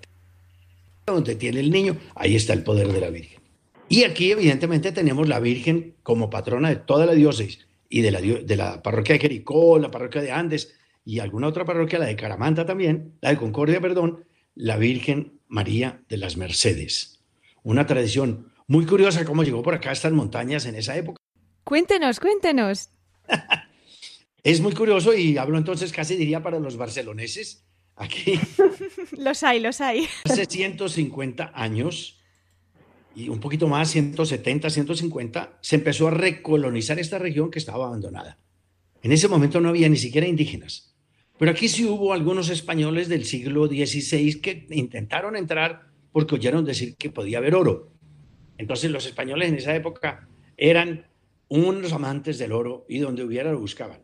Donde 1.06 1.36
tiene 1.36 1.60
el 1.60 1.70
niño, 1.70 1.96
ahí 2.16 2.34
está 2.34 2.54
el 2.54 2.64
poder 2.64 2.92
de 2.92 3.00
la 3.00 3.10
Virgen. 3.10 3.40
Y 3.88 4.02
aquí 4.02 4.32
evidentemente 4.32 4.90
tenemos 4.90 5.28
la 5.28 5.38
Virgen 5.38 5.94
como 6.02 6.28
patrona 6.28 6.70
de 6.70 6.76
toda 6.76 7.06
la 7.06 7.14
diócesis 7.14 7.68
y 7.88 8.00
de 8.00 8.10
la, 8.10 8.20
de 8.20 8.56
la 8.56 8.82
parroquia 8.82 9.12
de 9.12 9.20
Jericó, 9.20 9.78
la 9.78 9.92
parroquia 9.92 10.22
de 10.22 10.32
Andes 10.32 10.74
y 11.08 11.20
alguna 11.20 11.46
otra 11.46 11.64
parroquia, 11.64 11.98
la 11.98 12.04
de 12.04 12.16
Caramanta 12.16 12.66
también, 12.66 13.16
la 13.22 13.30
de 13.30 13.38
Concordia, 13.38 13.80
perdón, 13.80 14.26
la 14.54 14.76
Virgen 14.76 15.40
María 15.46 16.02
de 16.06 16.18
las 16.18 16.36
Mercedes. 16.36 17.24
Una 17.62 17.86
tradición 17.86 18.52
muy 18.66 18.84
curiosa 18.84 19.24
cómo 19.24 19.42
llegó 19.42 19.62
por 19.62 19.72
acá 19.72 19.88
a 19.88 19.94
estas 19.94 20.12
montañas 20.12 20.66
en 20.66 20.74
esa 20.74 20.94
época. 20.98 21.16
Cuéntenos, 21.64 22.20
cuéntenos. 22.20 22.90
Es 24.42 24.60
muy 24.60 24.72
curioso 24.72 25.14
y 25.14 25.36
hablo 25.38 25.56
entonces 25.58 25.92
casi 25.92 26.14
diría 26.14 26.42
para 26.42 26.60
los 26.60 26.76
barceloneses. 26.76 27.64
Aquí 27.96 28.38
Los 29.18 29.42
hay, 29.42 29.60
los 29.60 29.80
hay. 29.80 30.06
hace 30.24 30.44
150 30.44 31.52
años 31.54 32.20
y 33.14 33.30
un 33.30 33.40
poquito 33.40 33.66
más, 33.66 33.90
170, 33.90 34.68
150, 34.68 35.58
se 35.62 35.76
empezó 35.76 36.08
a 36.08 36.10
recolonizar 36.10 36.98
esta 36.98 37.18
región 37.18 37.50
que 37.50 37.58
estaba 37.58 37.86
abandonada. 37.86 38.38
En 39.02 39.12
ese 39.12 39.26
momento 39.26 39.60
no 39.60 39.70
había 39.70 39.88
ni 39.88 39.96
siquiera 39.96 40.26
indígenas. 40.26 40.87
Pero 41.38 41.52
aquí 41.52 41.68
sí 41.68 41.84
hubo 41.84 42.12
algunos 42.12 42.50
españoles 42.50 43.08
del 43.08 43.24
siglo 43.24 43.66
XVI 43.66 44.40
que 44.40 44.66
intentaron 44.70 45.36
entrar 45.36 45.88
porque 46.10 46.34
oyeron 46.34 46.64
decir 46.64 46.96
que 46.96 47.10
podía 47.10 47.38
haber 47.38 47.54
oro. 47.54 47.92
Entonces 48.56 48.90
los 48.90 49.06
españoles 49.06 49.48
en 49.48 49.54
esa 49.54 49.74
época 49.74 50.28
eran 50.56 51.06
unos 51.48 51.92
amantes 51.92 52.38
del 52.38 52.52
oro 52.52 52.84
y 52.88 52.98
donde 52.98 53.22
hubiera 53.22 53.52
lo 53.52 53.60
buscaban. 53.60 54.00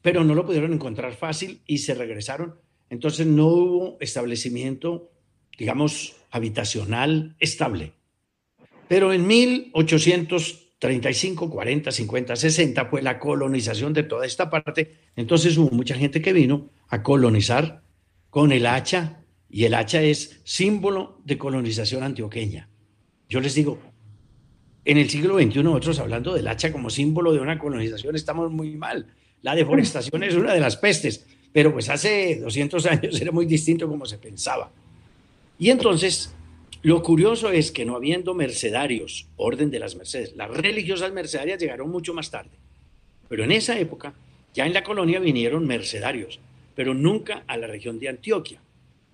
Pero 0.00 0.24
no 0.24 0.34
lo 0.34 0.46
pudieron 0.46 0.72
encontrar 0.72 1.14
fácil 1.14 1.60
y 1.66 1.78
se 1.78 1.94
regresaron. 1.94 2.56
Entonces 2.88 3.26
no 3.26 3.46
hubo 3.46 3.96
establecimiento, 4.00 5.10
digamos, 5.58 6.16
habitacional 6.30 7.36
estable. 7.38 7.92
Pero 8.88 9.12
en 9.12 9.26
1835, 10.88 11.50
40, 11.50 11.90
50, 11.90 12.36
60 12.36 12.84
fue 12.86 13.02
la 13.02 13.18
colonización 13.18 13.92
de 13.92 14.02
toda 14.02 14.26
esta 14.26 14.50
parte. 14.50 14.94
Entonces 15.16 15.56
hubo 15.56 15.70
mucha 15.70 15.94
gente 15.94 16.20
que 16.20 16.32
vino 16.32 16.70
a 16.88 17.02
colonizar 17.02 17.82
con 18.30 18.52
el 18.52 18.66
hacha 18.66 19.24
y 19.48 19.64
el 19.64 19.74
hacha 19.74 20.02
es 20.02 20.40
símbolo 20.44 21.20
de 21.24 21.38
colonización 21.38 22.02
antioqueña. 22.02 22.68
Yo 23.28 23.40
les 23.40 23.54
digo, 23.54 23.78
en 24.84 24.98
el 24.98 25.08
siglo 25.08 25.38
XXI 25.38 25.62
nosotros 25.62 25.98
hablando 26.00 26.34
del 26.34 26.48
hacha 26.48 26.72
como 26.72 26.90
símbolo 26.90 27.32
de 27.32 27.40
una 27.40 27.58
colonización 27.58 28.16
estamos 28.16 28.50
muy 28.50 28.76
mal. 28.76 29.06
La 29.42 29.54
deforestación 29.54 30.22
es 30.22 30.34
una 30.34 30.54
de 30.54 30.60
las 30.60 30.76
pestes, 30.76 31.26
pero 31.52 31.72
pues 31.72 31.88
hace 31.88 32.40
200 32.40 32.86
años 32.86 33.20
era 33.20 33.32
muy 33.32 33.46
distinto 33.46 33.88
como 33.88 34.06
se 34.06 34.18
pensaba. 34.18 34.70
Y 35.58 35.70
entonces, 35.70 36.34
lo 36.84 37.02
curioso 37.02 37.50
es 37.50 37.72
que 37.72 37.86
no 37.86 37.96
habiendo 37.96 38.34
mercedarios, 38.34 39.26
orden 39.36 39.70
de 39.70 39.78
las 39.78 39.96
mercedes, 39.96 40.36
las 40.36 40.50
religiosas 40.50 41.14
mercedarias 41.14 41.58
llegaron 41.58 41.88
mucho 41.88 42.12
más 42.12 42.30
tarde. 42.30 42.58
Pero 43.26 43.42
en 43.42 43.52
esa 43.52 43.78
época, 43.78 44.12
ya 44.52 44.66
en 44.66 44.74
la 44.74 44.84
colonia 44.84 45.18
vinieron 45.18 45.66
mercedarios, 45.66 46.40
pero 46.74 46.92
nunca 46.92 47.42
a 47.46 47.56
la 47.56 47.68
región 47.68 47.98
de 47.98 48.10
Antioquia. 48.10 48.60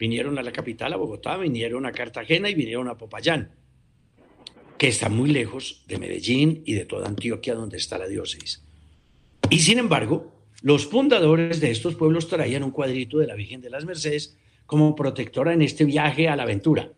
Vinieron 0.01 0.37
a 0.37 0.43
la 0.43 0.51
capital, 0.51 0.95
a 0.95 0.97
Bogotá, 0.97 1.37
vinieron 1.37 1.87
a 1.87 1.93
Cartagena 1.93 2.51
y 2.51 2.57
vinieron 2.57 2.89
a 2.89 2.99
Popayán, 2.99 3.53
que 4.77 4.89
está 4.89 5.09
muy 5.09 5.31
lejos 5.31 5.85
de 5.87 5.99
Medellín 5.99 6.65
y 6.67 6.75
de 6.75 6.87
toda 6.87 7.07
Antioquia 7.07 7.55
donde 7.55 7.77
está 7.77 7.99
la 7.99 8.09
diócesis. 8.09 8.65
Y 9.49 9.61
sin 9.61 9.79
embargo, 9.79 10.33
los 10.63 10.87
fundadores 10.87 11.61
de 11.61 11.71
estos 11.71 11.95
pueblos 11.95 12.27
traían 12.27 12.65
un 12.65 12.73
cuadrito 12.73 13.19
de 13.19 13.29
la 13.29 13.37
Virgen 13.37 13.61
de 13.61 13.71
las 13.71 13.85
Mercedes 13.85 14.37
como 14.67 14.97
protectora 14.97 15.55
en 15.55 15.63
este 15.63 15.85
viaje 15.85 16.29
a 16.29 16.35
la 16.35 16.43
aventura. 16.43 16.91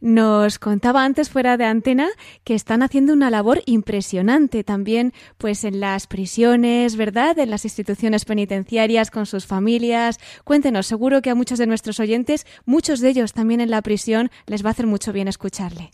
Nos 0.00 0.58
contaba 0.58 1.04
antes 1.04 1.28
fuera 1.28 1.58
de 1.58 1.64
antena 1.64 2.08
que 2.42 2.54
están 2.54 2.82
haciendo 2.82 3.12
una 3.12 3.28
labor 3.28 3.62
impresionante 3.66 4.64
también, 4.64 5.12
pues 5.36 5.64
en 5.64 5.78
las 5.78 6.06
prisiones, 6.06 6.96
¿verdad? 6.96 7.38
En 7.38 7.50
las 7.50 7.64
instituciones 7.64 8.24
penitenciarias 8.24 9.10
con 9.10 9.26
sus 9.26 9.44
familias. 9.44 10.18
Cuéntenos, 10.44 10.86
seguro 10.86 11.20
que 11.20 11.28
a 11.28 11.34
muchos 11.34 11.58
de 11.58 11.66
nuestros 11.66 12.00
oyentes, 12.00 12.46
muchos 12.64 13.00
de 13.00 13.10
ellos 13.10 13.34
también 13.34 13.60
en 13.60 13.70
la 13.70 13.82
prisión, 13.82 14.30
les 14.46 14.64
va 14.64 14.68
a 14.68 14.72
hacer 14.72 14.86
mucho 14.86 15.12
bien 15.12 15.28
escucharle. 15.28 15.90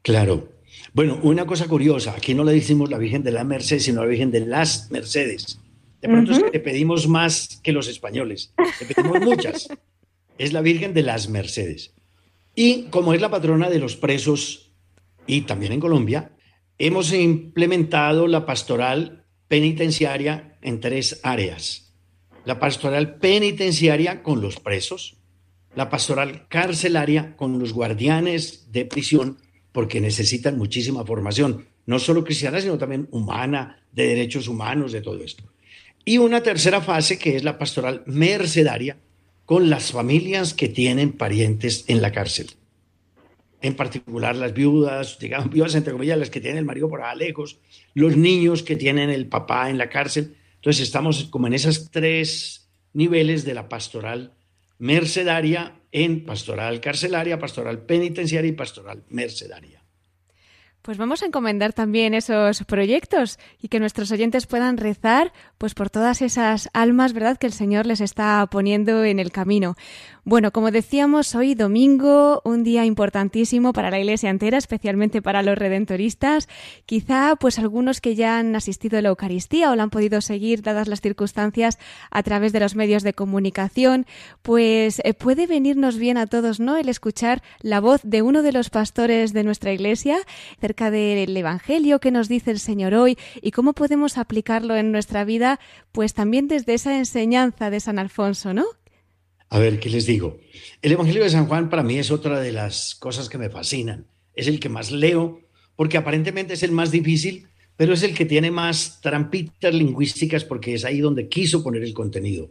Claro. 0.00 0.48
Bueno, 0.94 1.18
una 1.22 1.44
cosa 1.44 1.68
curiosa, 1.68 2.14
aquí 2.16 2.34
no 2.34 2.44
le 2.44 2.52
decimos 2.52 2.88
la 2.88 2.96
Virgen 2.96 3.22
de 3.22 3.32
la 3.32 3.44
Merced, 3.44 3.80
sino 3.80 4.00
la 4.00 4.08
Virgen 4.08 4.30
de 4.30 4.40
las 4.40 4.90
Mercedes. 4.90 5.60
De 6.00 6.08
pronto 6.08 6.32
es 6.32 6.38
que 6.38 6.50
le 6.50 6.60
pedimos 6.60 7.08
más 7.08 7.60
que 7.62 7.72
los 7.72 7.88
españoles, 7.88 8.54
le 8.80 8.94
pedimos 8.94 9.20
muchas. 9.20 9.68
Es 10.38 10.52
la 10.52 10.62
Virgen 10.62 10.94
de 10.94 11.02
las 11.02 11.28
Mercedes. 11.28 11.92
Y 12.60 12.86
como 12.90 13.14
es 13.14 13.20
la 13.20 13.30
patrona 13.30 13.70
de 13.70 13.78
los 13.78 13.94
presos 13.94 14.72
y 15.28 15.42
también 15.42 15.70
en 15.70 15.78
Colombia, 15.78 16.32
hemos 16.76 17.12
implementado 17.12 18.26
la 18.26 18.46
pastoral 18.46 19.26
penitenciaria 19.46 20.58
en 20.60 20.80
tres 20.80 21.20
áreas. 21.22 21.94
La 22.44 22.58
pastoral 22.58 23.20
penitenciaria 23.20 24.24
con 24.24 24.40
los 24.40 24.58
presos, 24.58 25.18
la 25.76 25.88
pastoral 25.88 26.48
carcelaria 26.48 27.36
con 27.36 27.60
los 27.60 27.72
guardianes 27.72 28.72
de 28.72 28.86
prisión, 28.86 29.38
porque 29.70 30.00
necesitan 30.00 30.58
muchísima 30.58 31.04
formación, 31.04 31.68
no 31.86 32.00
solo 32.00 32.24
cristiana, 32.24 32.60
sino 32.60 32.76
también 32.76 33.06
humana, 33.12 33.84
de 33.92 34.08
derechos 34.08 34.48
humanos, 34.48 34.90
de 34.90 35.00
todo 35.00 35.22
esto. 35.22 35.44
Y 36.04 36.18
una 36.18 36.42
tercera 36.42 36.80
fase 36.80 37.20
que 37.20 37.36
es 37.36 37.44
la 37.44 37.56
pastoral 37.56 38.02
mercedaria 38.06 38.98
con 39.48 39.70
las 39.70 39.92
familias 39.92 40.52
que 40.52 40.68
tienen 40.68 41.12
parientes 41.12 41.86
en 41.88 42.02
la 42.02 42.12
cárcel. 42.12 42.50
En 43.62 43.76
particular 43.76 44.36
las 44.36 44.52
viudas, 44.52 45.18
digamos, 45.18 45.48
viudas 45.54 45.74
entre 45.74 45.94
comillas, 45.94 46.18
las 46.18 46.28
que 46.28 46.42
tienen 46.42 46.58
el 46.58 46.64
marido 46.66 46.90
por 46.90 47.00
allá 47.00 47.14
lejos, 47.14 47.58
los 47.94 48.14
niños 48.14 48.62
que 48.62 48.76
tienen 48.76 49.08
el 49.08 49.26
papá 49.26 49.70
en 49.70 49.78
la 49.78 49.88
cárcel. 49.88 50.36
Entonces 50.56 50.82
estamos 50.82 51.24
como 51.30 51.46
en 51.46 51.54
esos 51.54 51.90
tres 51.90 52.68
niveles 52.92 53.46
de 53.46 53.54
la 53.54 53.70
pastoral 53.70 54.34
mercedaria 54.76 55.80
en 55.92 56.26
pastoral 56.26 56.82
carcelaria, 56.82 57.38
pastoral 57.38 57.86
penitenciaria 57.86 58.50
y 58.50 58.52
pastoral 58.52 59.02
mercedaria. 59.08 59.77
Pues 60.88 60.96
vamos 60.96 61.22
a 61.22 61.26
encomendar 61.26 61.74
también 61.74 62.14
esos 62.14 62.64
proyectos 62.64 63.38
y 63.60 63.68
que 63.68 63.78
nuestros 63.78 64.10
oyentes 64.10 64.46
puedan 64.46 64.78
rezar 64.78 65.34
pues 65.58 65.74
por 65.74 65.90
todas 65.90 66.22
esas 66.22 66.70
almas, 66.72 67.12
¿verdad?, 67.12 67.36
que 67.36 67.46
el 67.46 67.52
Señor 67.52 67.84
les 67.84 68.00
está 68.00 68.46
poniendo 68.50 69.04
en 69.04 69.18
el 69.18 69.30
camino. 69.30 69.76
Bueno, 70.28 70.52
como 70.52 70.70
decíamos, 70.70 71.34
hoy 71.34 71.54
domingo, 71.54 72.42
un 72.44 72.62
día 72.62 72.84
importantísimo 72.84 73.72
para 73.72 73.90
la 73.90 73.98
Iglesia 73.98 74.28
entera, 74.28 74.58
especialmente 74.58 75.22
para 75.22 75.42
los 75.42 75.56
redentoristas. 75.56 76.50
Quizá, 76.84 77.34
pues 77.36 77.58
algunos 77.58 78.02
que 78.02 78.14
ya 78.14 78.38
han 78.38 78.54
asistido 78.54 78.98
a 78.98 79.00
la 79.00 79.08
Eucaristía 79.08 79.70
o 79.70 79.74
la 79.74 79.84
han 79.84 79.88
podido 79.88 80.20
seguir, 80.20 80.60
dadas 80.60 80.86
las 80.86 81.00
circunstancias, 81.00 81.78
a 82.10 82.22
través 82.22 82.52
de 82.52 82.60
los 82.60 82.76
medios 82.76 83.04
de 83.04 83.14
comunicación, 83.14 84.04
pues 84.42 85.00
eh, 85.02 85.14
puede 85.14 85.46
venirnos 85.46 85.96
bien 85.96 86.18
a 86.18 86.26
todos, 86.26 86.60
¿no? 86.60 86.76
El 86.76 86.90
escuchar 86.90 87.42
la 87.62 87.80
voz 87.80 88.02
de 88.04 88.20
uno 88.20 88.42
de 88.42 88.52
los 88.52 88.68
pastores 88.68 89.32
de 89.32 89.44
nuestra 89.44 89.72
Iglesia 89.72 90.18
acerca 90.58 90.90
del 90.90 91.34
Evangelio 91.34 92.00
que 92.00 92.10
nos 92.10 92.28
dice 92.28 92.50
el 92.50 92.58
Señor 92.58 92.92
hoy 92.92 93.16
y 93.40 93.52
cómo 93.52 93.72
podemos 93.72 94.18
aplicarlo 94.18 94.76
en 94.76 94.92
nuestra 94.92 95.24
vida, 95.24 95.58
pues 95.90 96.12
también 96.12 96.48
desde 96.48 96.74
esa 96.74 96.98
enseñanza 96.98 97.70
de 97.70 97.80
San 97.80 97.98
Alfonso, 97.98 98.52
¿no? 98.52 98.66
A 99.50 99.58
ver, 99.58 99.80
¿qué 99.80 99.88
les 99.88 100.06
digo? 100.06 100.38
El 100.82 100.92
Evangelio 100.92 101.22
de 101.22 101.30
San 101.30 101.46
Juan 101.46 101.70
para 101.70 101.82
mí 101.82 101.98
es 101.98 102.10
otra 102.10 102.40
de 102.40 102.52
las 102.52 102.94
cosas 102.94 103.28
que 103.28 103.38
me 103.38 103.48
fascinan. 103.48 104.06
Es 104.34 104.46
el 104.46 104.60
que 104.60 104.68
más 104.68 104.90
leo, 104.90 105.40
porque 105.74 105.96
aparentemente 105.96 106.54
es 106.54 106.62
el 106.62 106.72
más 106.72 106.90
difícil, 106.90 107.48
pero 107.76 107.94
es 107.94 108.02
el 108.02 108.14
que 108.14 108.26
tiene 108.26 108.50
más 108.50 109.00
trampitas 109.00 109.72
lingüísticas 109.72 110.44
porque 110.44 110.74
es 110.74 110.84
ahí 110.84 111.00
donde 111.00 111.28
quiso 111.28 111.62
poner 111.62 111.82
el 111.82 111.94
contenido. 111.94 112.50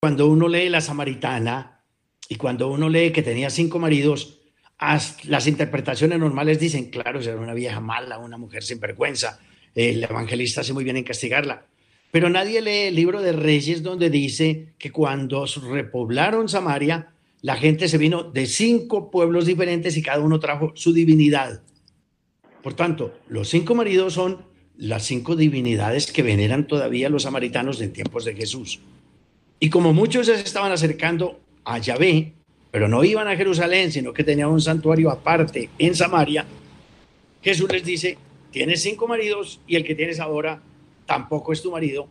Cuando 0.00 0.26
uno 0.26 0.48
lee 0.48 0.68
La 0.68 0.80
Samaritana 0.80 1.84
y 2.28 2.36
cuando 2.36 2.68
uno 2.68 2.88
lee 2.88 3.12
que 3.12 3.22
tenía 3.22 3.50
cinco 3.50 3.78
maridos, 3.78 4.40
las 5.24 5.46
interpretaciones 5.46 6.18
normales 6.18 6.58
dicen, 6.58 6.90
claro, 6.90 7.20
era 7.20 7.36
una 7.36 7.54
vieja 7.54 7.80
mala, 7.80 8.18
una 8.18 8.36
mujer 8.36 8.64
sin 8.64 8.80
vergüenza. 8.80 9.40
El 9.74 10.02
evangelista 10.02 10.60
hace 10.62 10.72
muy 10.72 10.84
bien 10.84 10.96
en 10.96 11.04
castigarla. 11.04 11.66
Pero 12.14 12.30
nadie 12.30 12.62
lee 12.62 12.86
el 12.86 12.94
libro 12.94 13.20
de 13.22 13.32
Reyes 13.32 13.82
donde 13.82 14.08
dice 14.08 14.68
que 14.78 14.92
cuando 14.92 15.46
repoblaron 15.46 16.48
Samaria, 16.48 17.08
la 17.42 17.56
gente 17.56 17.88
se 17.88 17.98
vino 17.98 18.22
de 18.22 18.46
cinco 18.46 19.10
pueblos 19.10 19.46
diferentes 19.46 19.96
y 19.96 20.02
cada 20.02 20.20
uno 20.20 20.38
trajo 20.38 20.70
su 20.76 20.92
divinidad. 20.92 21.62
Por 22.62 22.74
tanto, 22.74 23.18
los 23.26 23.48
cinco 23.48 23.74
maridos 23.74 24.12
son 24.12 24.46
las 24.76 25.02
cinco 25.02 25.34
divinidades 25.34 26.12
que 26.12 26.22
veneran 26.22 26.68
todavía 26.68 27.08
los 27.08 27.24
samaritanos 27.24 27.80
en 27.80 27.92
tiempos 27.92 28.24
de 28.24 28.36
Jesús. 28.36 28.78
Y 29.58 29.68
como 29.68 29.92
muchos 29.92 30.26
se 30.26 30.34
estaban 30.34 30.70
acercando 30.70 31.40
a 31.64 31.78
Yahvé, 31.78 32.32
pero 32.70 32.86
no 32.86 33.02
iban 33.02 33.26
a 33.26 33.36
Jerusalén, 33.36 33.90
sino 33.90 34.12
que 34.12 34.22
tenían 34.22 34.50
un 34.50 34.60
santuario 34.60 35.10
aparte 35.10 35.68
en 35.80 35.96
Samaria, 35.96 36.46
Jesús 37.42 37.68
les 37.72 37.84
dice, 37.84 38.18
tienes 38.52 38.82
cinco 38.82 39.08
maridos 39.08 39.60
y 39.66 39.74
el 39.74 39.84
que 39.84 39.96
tienes 39.96 40.20
ahora 40.20 40.62
tampoco 41.06 41.52
es 41.52 41.62
tu 41.62 41.70
marido, 41.70 42.08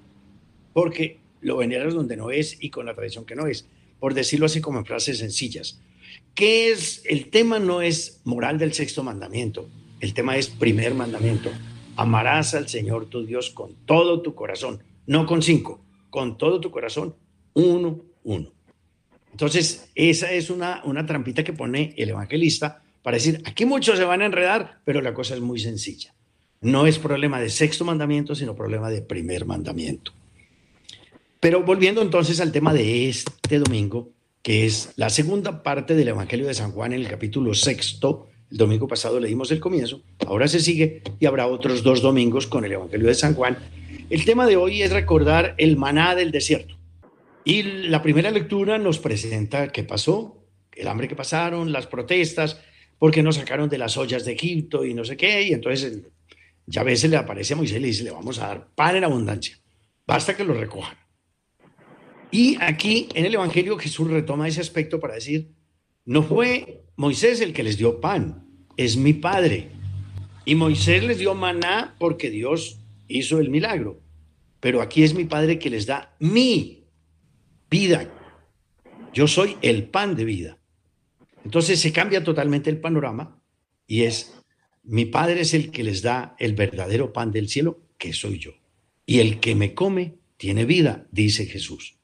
porque 0.74 1.20
lo 1.42 1.58
veneras 1.58 1.94
donde 1.94 2.18
no 2.18 2.32
es 2.32 2.58
y 2.62 2.70
con 2.70 2.86
la 2.86 2.94
tradición 2.94 3.26
que 3.26 3.36
no 3.36 3.48
es, 3.48 3.68
por 4.00 4.14
decirlo 4.14 4.46
así 4.46 4.62
como 4.62 4.80
en 4.80 4.86
frases 4.86 5.20
sencillas. 5.20 5.80
¿Qué 6.34 6.72
es? 6.72 7.04
El 7.06 7.30
tema 7.30 7.60
no 7.60 7.82
es 7.82 8.22
moral 8.24 8.58
del 8.58 8.74
sexto 8.74 9.04
mandamiento, 9.04 9.70
el 10.00 10.14
tema 10.14 10.38
es 10.38 10.48
primer 10.48 10.94
mandamiento. 10.96 11.50
Amarás 11.96 12.56
al 12.56 12.68
Señor 12.68 13.06
tu 13.06 13.26
Dios 13.26 13.52
con 13.52 13.76
todo 13.86 14.22
tu 14.22 14.34
corazón, 14.34 14.82
no 15.06 15.26
con 15.26 15.42
cinco, 15.42 15.84
con 16.10 16.38
todo 16.38 16.60
tu 16.60 16.72
corazón, 16.72 17.16
uno, 17.54 18.02
uno. 18.24 18.52
Entonces, 19.32 19.90
esa 19.96 20.32
es 20.32 20.50
una, 20.50 20.82
una 20.86 21.06
trampita 21.06 21.44
que 21.44 21.54
pone 21.54 21.94
el 21.98 22.10
evangelista 22.10 22.84
para 23.02 23.18
decir, 23.18 23.42
aquí 23.46 23.66
muchos 23.66 23.98
se 23.98 24.06
van 24.06 24.22
a 24.22 24.26
enredar, 24.26 24.80
pero 24.86 25.02
la 25.02 25.14
cosa 25.14 25.36
es 25.36 25.42
muy 25.42 25.60
sencilla. 25.60 26.14
No 26.64 26.88
es 26.88 26.98
problema 26.98 27.42
de 27.42 27.50
sexto 27.50 27.84
mandamiento, 27.84 28.36
sino 28.36 28.56
problema 28.56 28.90
de 28.90 29.02
primer 29.02 29.46
mandamiento. 29.46 30.14
Pero 31.42 31.64
volviendo 31.64 32.02
entonces 32.02 32.40
al 32.40 32.54
tema 32.54 32.74
de 32.74 33.10
este 33.10 33.60
domingo, 33.60 34.12
que 34.42 34.66
es 34.66 34.94
la 34.96 35.10
segunda 35.10 35.62
parte 35.62 35.94
del 35.94 36.08
Evangelio 36.08 36.48
de 36.48 36.54
San 36.54 36.72
Juan 36.72 36.94
en 36.94 37.02
el 37.02 37.10
capítulo 37.10 37.54
sexto. 37.54 38.28
El 38.50 38.58
domingo 38.58 38.88
pasado 38.88 39.20
leímos 39.20 39.52
el 39.52 39.60
comienzo, 39.60 40.02
ahora 40.26 40.48
se 40.48 40.62
sigue 40.62 41.02
y 41.20 41.26
habrá 41.26 41.48
otros 41.48 41.84
dos 41.84 42.02
domingos 42.02 42.48
con 42.48 42.64
el 42.64 42.72
Evangelio 42.72 43.08
de 43.08 43.16
San 43.16 43.34
Juan. 43.34 43.58
El 44.10 44.24
tema 44.24 44.46
de 44.48 44.56
hoy 44.56 44.84
es 44.84 44.92
recordar 44.92 45.56
el 45.58 45.76
maná 45.76 46.16
del 46.16 46.32
desierto. 46.32 46.76
Y 47.44 47.64
la 47.64 48.02
primera 48.02 48.32
lectura 48.32 48.78
nos 48.78 49.00
presenta 49.00 49.68
qué 49.70 49.84
pasó, 49.84 50.46
el 50.72 50.88
hambre 50.88 51.10
que 51.10 51.16
pasaron, 51.16 51.74
las 51.74 51.88
protestas, 51.88 52.62
porque 53.00 53.22
nos 53.22 53.36
sacaron 53.36 53.68
de 53.68 53.78
las 53.78 53.98
ollas 53.98 54.24
de 54.24 54.32
Egipto 54.32 54.86
y 54.86 54.94
no 54.94 55.04
sé 55.04 55.18
qué, 55.18 55.44
y 55.44 55.52
entonces 55.52 56.04
a 56.76 56.84
veces 56.84 57.10
le 57.10 57.18
aparece 57.18 57.54
a 57.54 57.58
Moisés 57.58 57.78
y 57.78 57.80
le 57.82 57.88
dice, 57.88 58.04
le 58.04 58.12
vamos 58.12 58.40
a 58.40 58.48
dar 58.48 58.74
pan 58.74 58.96
en 58.96 59.04
abundancia, 59.04 59.58
basta 60.06 60.36
que 60.36 60.44
lo 60.44 60.54
recojan. 60.54 60.98
Y 62.32 62.58
aquí 62.62 63.10
en 63.14 63.26
el 63.26 63.36
Evangelio 63.36 63.78
Jesús 63.78 64.10
retoma 64.10 64.48
ese 64.48 64.62
aspecto 64.62 65.00
para 65.00 65.16
decir, 65.16 65.54
no 66.06 66.24
fue 66.24 66.84
Moisés 66.96 67.42
el 67.42 67.54
que 67.54 67.64
les 67.64 67.78
dio 67.78 68.02
pan, 68.02 68.48
es 68.78 68.98
mi 68.98 69.14
Padre. 69.14 69.72
Y 70.46 70.56
Moisés 70.56 71.04
les 71.04 71.20
dio 71.20 71.36
maná 71.36 71.96
porque 72.00 72.30
Dios 72.30 72.80
hizo 73.08 73.40
el 73.40 73.50
milagro. 73.50 74.02
Pero 74.60 74.82
aquí 74.82 75.04
es 75.04 75.14
mi 75.14 75.26
Padre 75.26 75.60
que 75.60 75.70
les 75.70 75.86
da 75.86 76.16
mi 76.20 76.88
vida. 77.70 78.10
Yo 79.14 79.28
soy 79.28 79.58
el 79.62 79.90
pan 79.90 80.16
de 80.16 80.26
vida. 80.26 80.60
Entonces 81.46 81.80
se 81.80 81.94
cambia 81.94 82.24
totalmente 82.24 82.70
el 82.70 82.80
panorama 82.80 83.42
y 83.86 84.04
es 84.04 84.43
mi 84.84 85.06
Padre 85.06 85.42
es 85.42 85.54
el 85.54 85.72
que 85.72 85.84
les 85.84 86.02
da 86.02 86.36
el 86.40 86.54
verdadero 86.54 87.14
pan 87.14 87.32
del 87.32 87.50
cielo, 87.50 87.80
que 87.98 88.14
soy 88.14 88.40
yo. 88.40 88.52
Y 89.06 89.20
el 89.20 89.40
que 89.40 89.56
me 89.56 89.74
come 89.74 90.16
tiene 90.38 90.66
vida, 90.66 91.08
dice 91.12 91.46
Jesús. 91.46 91.96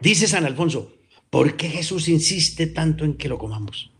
Dice 0.00 0.28
San 0.28 0.44
Alfonso, 0.44 0.96
¿por 1.30 1.56
qué 1.56 1.68
Jesús 1.68 2.08
insiste 2.08 2.68
tanto 2.68 3.04
en 3.04 3.14
que 3.14 3.28
lo 3.28 3.38
comamos? 3.38 3.90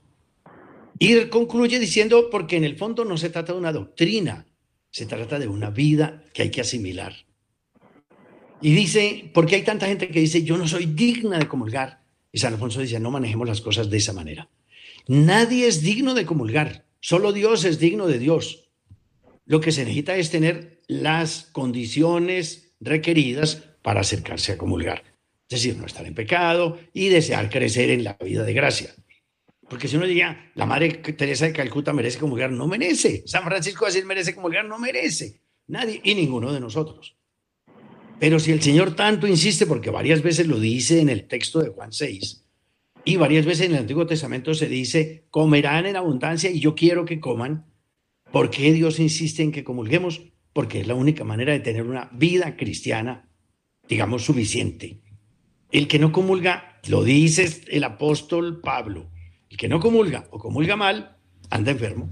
Y 0.98 1.26
concluye 1.26 1.78
diciendo, 1.78 2.28
porque 2.30 2.56
en 2.56 2.64
el 2.64 2.76
fondo 2.76 3.04
no 3.04 3.16
se 3.16 3.30
trata 3.30 3.52
de 3.52 3.58
una 3.58 3.72
doctrina, 3.72 4.46
se 4.90 5.06
trata 5.06 5.38
de 5.38 5.48
una 5.48 5.70
vida 5.70 6.24
que 6.32 6.42
hay 6.42 6.50
que 6.50 6.60
asimilar. 6.60 7.14
Y 8.60 8.74
dice, 8.74 9.30
¿por 9.32 9.46
qué 9.46 9.56
hay 9.56 9.62
tanta 9.62 9.86
gente 9.86 10.08
que 10.08 10.20
dice, 10.20 10.42
yo 10.42 10.56
no 10.56 10.66
soy 10.66 10.86
digna 10.86 11.38
de 11.38 11.46
comulgar? 11.46 12.02
Y 12.32 12.38
San 12.38 12.52
Alfonso 12.52 12.80
dice, 12.80 12.98
no 12.98 13.10
manejemos 13.10 13.46
las 13.46 13.60
cosas 13.60 13.88
de 13.90 13.96
esa 13.96 14.12
manera. 14.12 14.48
Nadie 15.06 15.68
es 15.68 15.82
digno 15.82 16.14
de 16.14 16.26
comulgar. 16.26 16.87
Solo 17.00 17.32
Dios 17.32 17.64
es 17.64 17.78
digno 17.78 18.06
de 18.06 18.18
Dios. 18.18 18.70
Lo 19.44 19.60
que 19.60 19.72
se 19.72 19.84
necesita 19.84 20.16
es 20.16 20.30
tener 20.30 20.82
las 20.88 21.48
condiciones 21.52 22.74
requeridas 22.80 23.64
para 23.82 24.00
acercarse 24.00 24.52
a 24.52 24.58
comulgar. 24.58 25.02
Es 25.48 25.62
decir, 25.62 25.76
no 25.76 25.86
estar 25.86 26.06
en 26.06 26.14
pecado 26.14 26.78
y 26.92 27.08
desear 27.08 27.48
crecer 27.48 27.90
en 27.90 28.04
la 28.04 28.18
vida 28.22 28.44
de 28.44 28.52
gracia. 28.52 28.94
Porque 29.68 29.88
si 29.88 29.96
uno 29.96 30.06
diría, 30.06 30.50
la 30.54 30.66
Madre 30.66 30.90
Teresa 30.90 31.46
de 31.46 31.52
Calcuta 31.52 31.92
merece 31.92 32.18
comulgar, 32.18 32.50
no 32.50 32.66
merece. 32.66 33.22
San 33.26 33.44
Francisco 33.44 33.84
de 33.84 33.90
Asís 33.90 34.04
merece 34.04 34.34
comulgar, 34.34 34.64
no 34.64 34.78
merece. 34.78 35.40
Nadie 35.66 36.00
y 36.02 36.14
ninguno 36.14 36.52
de 36.52 36.60
nosotros. 36.60 37.16
Pero 38.18 38.40
si 38.40 38.52
el 38.52 38.62
Señor 38.62 38.96
tanto 38.96 39.26
insiste, 39.26 39.66
porque 39.66 39.90
varias 39.90 40.22
veces 40.22 40.46
lo 40.46 40.58
dice 40.58 41.00
en 41.00 41.08
el 41.08 41.28
texto 41.28 41.60
de 41.60 41.68
Juan 41.68 41.92
6, 41.92 42.44
y 43.08 43.16
varias 43.16 43.46
veces 43.46 43.64
en 43.64 43.72
el 43.72 43.78
Antiguo 43.78 44.06
Testamento 44.06 44.52
se 44.52 44.68
dice, 44.68 45.24
comerán 45.30 45.86
en 45.86 45.96
abundancia 45.96 46.50
y 46.50 46.60
yo 46.60 46.74
quiero 46.74 47.06
que 47.06 47.20
coman. 47.20 47.64
¿Por 48.30 48.50
qué 48.50 48.70
Dios 48.74 49.00
insiste 49.00 49.42
en 49.42 49.50
que 49.50 49.64
comulguemos? 49.64 50.20
Porque 50.52 50.82
es 50.82 50.86
la 50.86 50.94
única 50.94 51.24
manera 51.24 51.54
de 51.54 51.60
tener 51.60 51.84
una 51.84 52.10
vida 52.12 52.54
cristiana, 52.58 53.30
digamos, 53.88 54.26
suficiente. 54.26 55.00
El 55.72 55.88
que 55.88 55.98
no 55.98 56.12
comulga, 56.12 56.80
lo 56.86 57.02
dice 57.02 57.62
el 57.68 57.84
apóstol 57.84 58.60
Pablo, 58.60 59.10
el 59.48 59.56
que 59.56 59.68
no 59.68 59.80
comulga 59.80 60.26
o 60.30 60.38
comulga 60.38 60.76
mal, 60.76 61.16
anda 61.48 61.70
enfermo. 61.70 62.10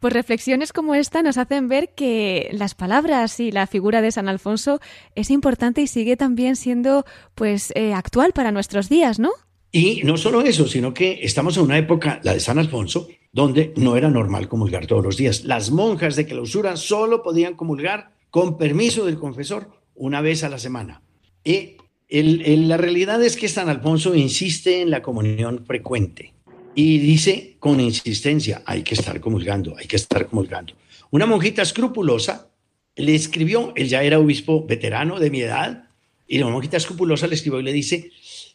Pues 0.00 0.12
reflexiones 0.12 0.72
como 0.72 0.96
esta 0.96 1.22
nos 1.22 1.38
hacen 1.38 1.68
ver 1.68 1.94
que 1.94 2.48
las 2.50 2.74
palabras 2.74 3.38
y 3.38 3.52
la 3.52 3.68
figura 3.68 4.02
de 4.02 4.10
San 4.10 4.28
Alfonso 4.28 4.80
es 5.14 5.30
importante 5.30 5.82
y 5.82 5.86
sigue 5.86 6.16
también 6.16 6.56
siendo 6.56 7.04
pues 7.36 7.72
eh, 7.76 7.94
actual 7.94 8.32
para 8.32 8.50
nuestros 8.50 8.88
días, 8.88 9.20
¿no? 9.20 9.30
Y 9.76 10.00
no 10.04 10.16
solo 10.16 10.40
eso, 10.40 10.66
sino 10.66 10.94
que 10.94 11.18
estamos 11.20 11.58
en 11.58 11.64
una 11.64 11.76
época, 11.76 12.18
la 12.22 12.32
de 12.32 12.40
San 12.40 12.58
Alfonso, 12.58 13.08
donde 13.30 13.74
no 13.76 13.94
era 13.94 14.08
normal 14.08 14.48
comulgar 14.48 14.86
todos 14.86 15.04
los 15.04 15.18
días. 15.18 15.44
Las 15.44 15.70
monjas 15.70 16.16
de 16.16 16.24
clausura 16.24 16.78
solo 16.78 17.22
podían 17.22 17.56
comulgar 17.56 18.14
con 18.30 18.56
permiso 18.56 19.04
del 19.04 19.18
confesor 19.18 19.68
una 19.94 20.22
vez 20.22 20.44
a 20.44 20.48
la 20.48 20.58
semana. 20.58 21.02
Y 21.44 21.76
la 22.08 22.78
realidad 22.78 23.22
es 23.22 23.36
que 23.36 23.48
San 23.48 23.68
Alfonso 23.68 24.14
insiste 24.14 24.80
en 24.80 24.88
la 24.88 25.02
comunión 25.02 25.66
frecuente 25.66 26.32
y 26.74 26.96
dice 26.96 27.56
con 27.58 27.78
insistencia, 27.78 28.62
hay 28.64 28.82
que 28.82 28.94
estar 28.94 29.20
comulgando, 29.20 29.76
hay 29.76 29.86
que 29.86 29.96
estar 29.96 30.26
comulgando. 30.26 30.72
Una 31.10 31.26
monjita 31.26 31.60
escrupulosa 31.60 32.48
le 32.96 33.14
escribió, 33.14 33.74
él 33.76 33.90
ya 33.90 34.02
era 34.02 34.20
obispo 34.20 34.64
veterano 34.64 35.20
de 35.20 35.28
mi 35.28 35.42
edad, 35.42 35.82
y 36.26 36.38
la 36.38 36.48
monjita 36.48 36.78
escrupulosa 36.78 37.26
le 37.28 37.34
escribió 37.34 37.60
y 37.60 37.62
le 37.62 37.72
dice, 37.72 38.10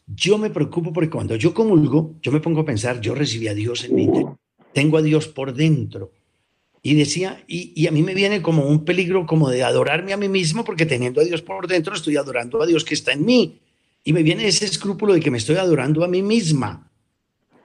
yo 0.07 0.37
me 0.37 0.49
preocupo 0.49 0.91
porque 0.91 1.09
cuando 1.09 1.35
yo 1.35 1.53
comulgo, 1.53 2.15
yo 2.21 2.31
me 2.31 2.39
pongo 2.39 2.61
a 2.61 2.65
pensar, 2.65 3.01
yo 3.01 3.15
recibí 3.15 3.47
a 3.47 3.53
Dios 3.53 3.83
en 3.85 3.95
mi 3.95 4.03
interior, 4.03 4.37
tengo 4.73 4.97
a 4.97 5.01
Dios 5.01 5.27
por 5.27 5.53
dentro. 5.53 6.11
Y 6.83 6.95
decía, 6.95 7.43
y, 7.47 7.85
a 7.85 7.91
mí 7.91 8.01
me 8.01 8.15
viene 8.15 8.41
como 8.41 8.65
un 8.65 8.83
peligro 8.83 9.27
como 9.27 9.49
de 9.49 9.63
adorarme 9.63 10.13
a 10.13 10.17
mí 10.17 10.27
mismo, 10.27 10.63
porque 10.63 10.87
teniendo 10.87 11.21
a 11.21 11.23
Dios 11.23 11.43
por 11.43 11.67
dentro, 11.67 11.93
estoy 11.93 12.17
adorando 12.17 12.61
a 12.61 12.65
Dios 12.65 12.83
que 12.83 12.95
está 12.95 13.11
en 13.11 13.25
mí. 13.25 13.59
y 14.03 14.13
me 14.13 14.23
viene 14.23 14.47
ese 14.47 14.65
escrúpulo 14.65 15.13
de 15.13 15.19
que 15.19 15.29
me 15.29 15.37
estoy 15.37 15.57
adorando 15.57 16.03
a 16.03 16.07
mí 16.07 16.23
misma. 16.23 16.91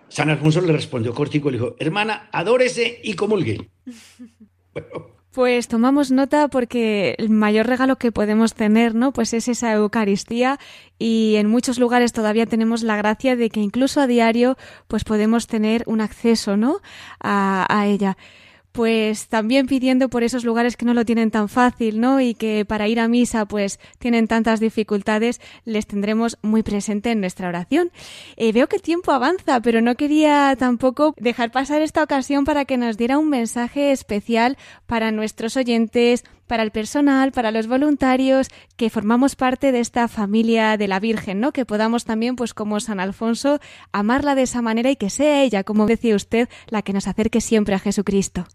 San 0.09 0.29
Alfonso 0.29 0.61
le 0.61 0.73
respondió 0.73 1.15
cortico, 1.15 1.51
le 1.51 1.57
dijo, 1.57 1.77
hermana, 1.79 2.29
adórese 2.31 3.01
y 3.03 3.15
comulgue. 3.15 3.71
Pues 5.37 5.69
tomamos 5.69 6.11
nota 6.13 6.49
porque 6.49 7.15
el 7.19 7.29
mayor 7.29 7.67
regalo 7.67 7.97
que 7.97 8.11
podemos 8.11 8.55
tener, 8.55 8.95
¿no? 8.95 9.13
Pues 9.13 9.35
es 9.35 9.49
esa 9.49 9.71
Eucaristía 9.75 10.59
y 10.99 11.35
en 11.37 11.47
muchos 11.47 11.79
lugares 11.79 12.15
todavía 12.15 12.47
tenemos 12.47 12.83
la 12.83 12.97
gracia 12.97 13.37
de 13.37 13.51
que 13.51 13.61
incluso 13.61 14.01
a 14.01 14.07
diario 14.07 14.57
pues 14.89 15.05
podemos 15.05 15.47
tener 15.47 15.83
un 15.85 16.01
acceso, 16.01 16.57
¿no? 16.57 16.81
A, 17.21 17.67
a 17.69 17.87
ella 17.87 18.17
pues 18.77 19.29
también 19.29 19.67
pidiendo 19.67 20.11
por 20.11 20.23
esos 20.23 20.45
lugares 20.45 20.77
que 20.77 20.85
no 20.85 20.93
lo 20.93 21.07
tienen 21.07 21.31
tan 21.31 21.49
fácil, 21.49 21.99
¿no? 21.99 22.21
Y 22.21 22.35
que 22.35 22.67
para 22.67 22.89
ir 22.89 23.01
a 23.01 23.09
misa, 23.09 23.47
pues 23.47 23.81
tienen 23.99 24.29
tantas 24.29 24.61
dificultades, 24.61 25.41
les 25.65 25.87
tendremos 25.87 26.37
muy 26.43 26.63
presente 26.63 27.11
en 27.11 27.21
nuestra 27.21 27.49
oración. 27.49 27.91
Eh, 28.37 28.53
veo 28.53 28.69
que 28.69 28.77
el 28.77 28.83
tiempo 28.83 29.13
avanza, 29.13 29.61
pero 29.63 29.81
no 29.81 29.95
quería 29.95 30.55
tampoco 30.59 31.15
dejar 31.17 31.53
pasar 31.53 31.81
esta 31.81 32.03
ocasión 32.03 32.45
para 32.45 32.67
que 32.67 32.77
nos 32.77 32.99
diera 32.99 33.17
un 33.17 33.31
mensaje 33.31 33.93
especial 33.93 34.59
para 34.85 35.11
nuestros 35.11 35.57
oyentes, 35.57 36.25
para 36.47 36.63
el 36.63 36.71
personal, 36.71 37.33
para 37.33 37.53
los 37.53 37.69
voluntarios, 37.69 38.49
que 38.77 38.91
formamos 38.91 39.37
parte 39.37 39.73
de 39.73 39.81
esta 39.81 40.07
familia 40.07 40.77
de 40.77 40.87
la 40.87 41.01
Virgen, 41.01 41.41
¿no? 41.41 41.53
Que 41.53 41.65
podamos 41.65 42.05
también, 42.05 42.37
pues 42.37 42.53
como 42.53 42.79
San 42.81 43.01
Alfonso, 43.01 43.59
amarla 43.91 44.35
de 44.35 44.43
esa 44.43 44.61
manera 44.61 44.91
y 44.91 44.97
que 44.97 45.09
sea 45.09 45.43
ella, 45.43 45.65
como 45.65 45.87
decía 45.87 46.15
usted, 46.15 46.51
la 46.69 46.83
que 46.83 46.93
nos 46.93 47.09
acerque 47.09 47.41
siempre 47.41 47.75
a 47.75 47.79
Jesucristo. 47.79 48.47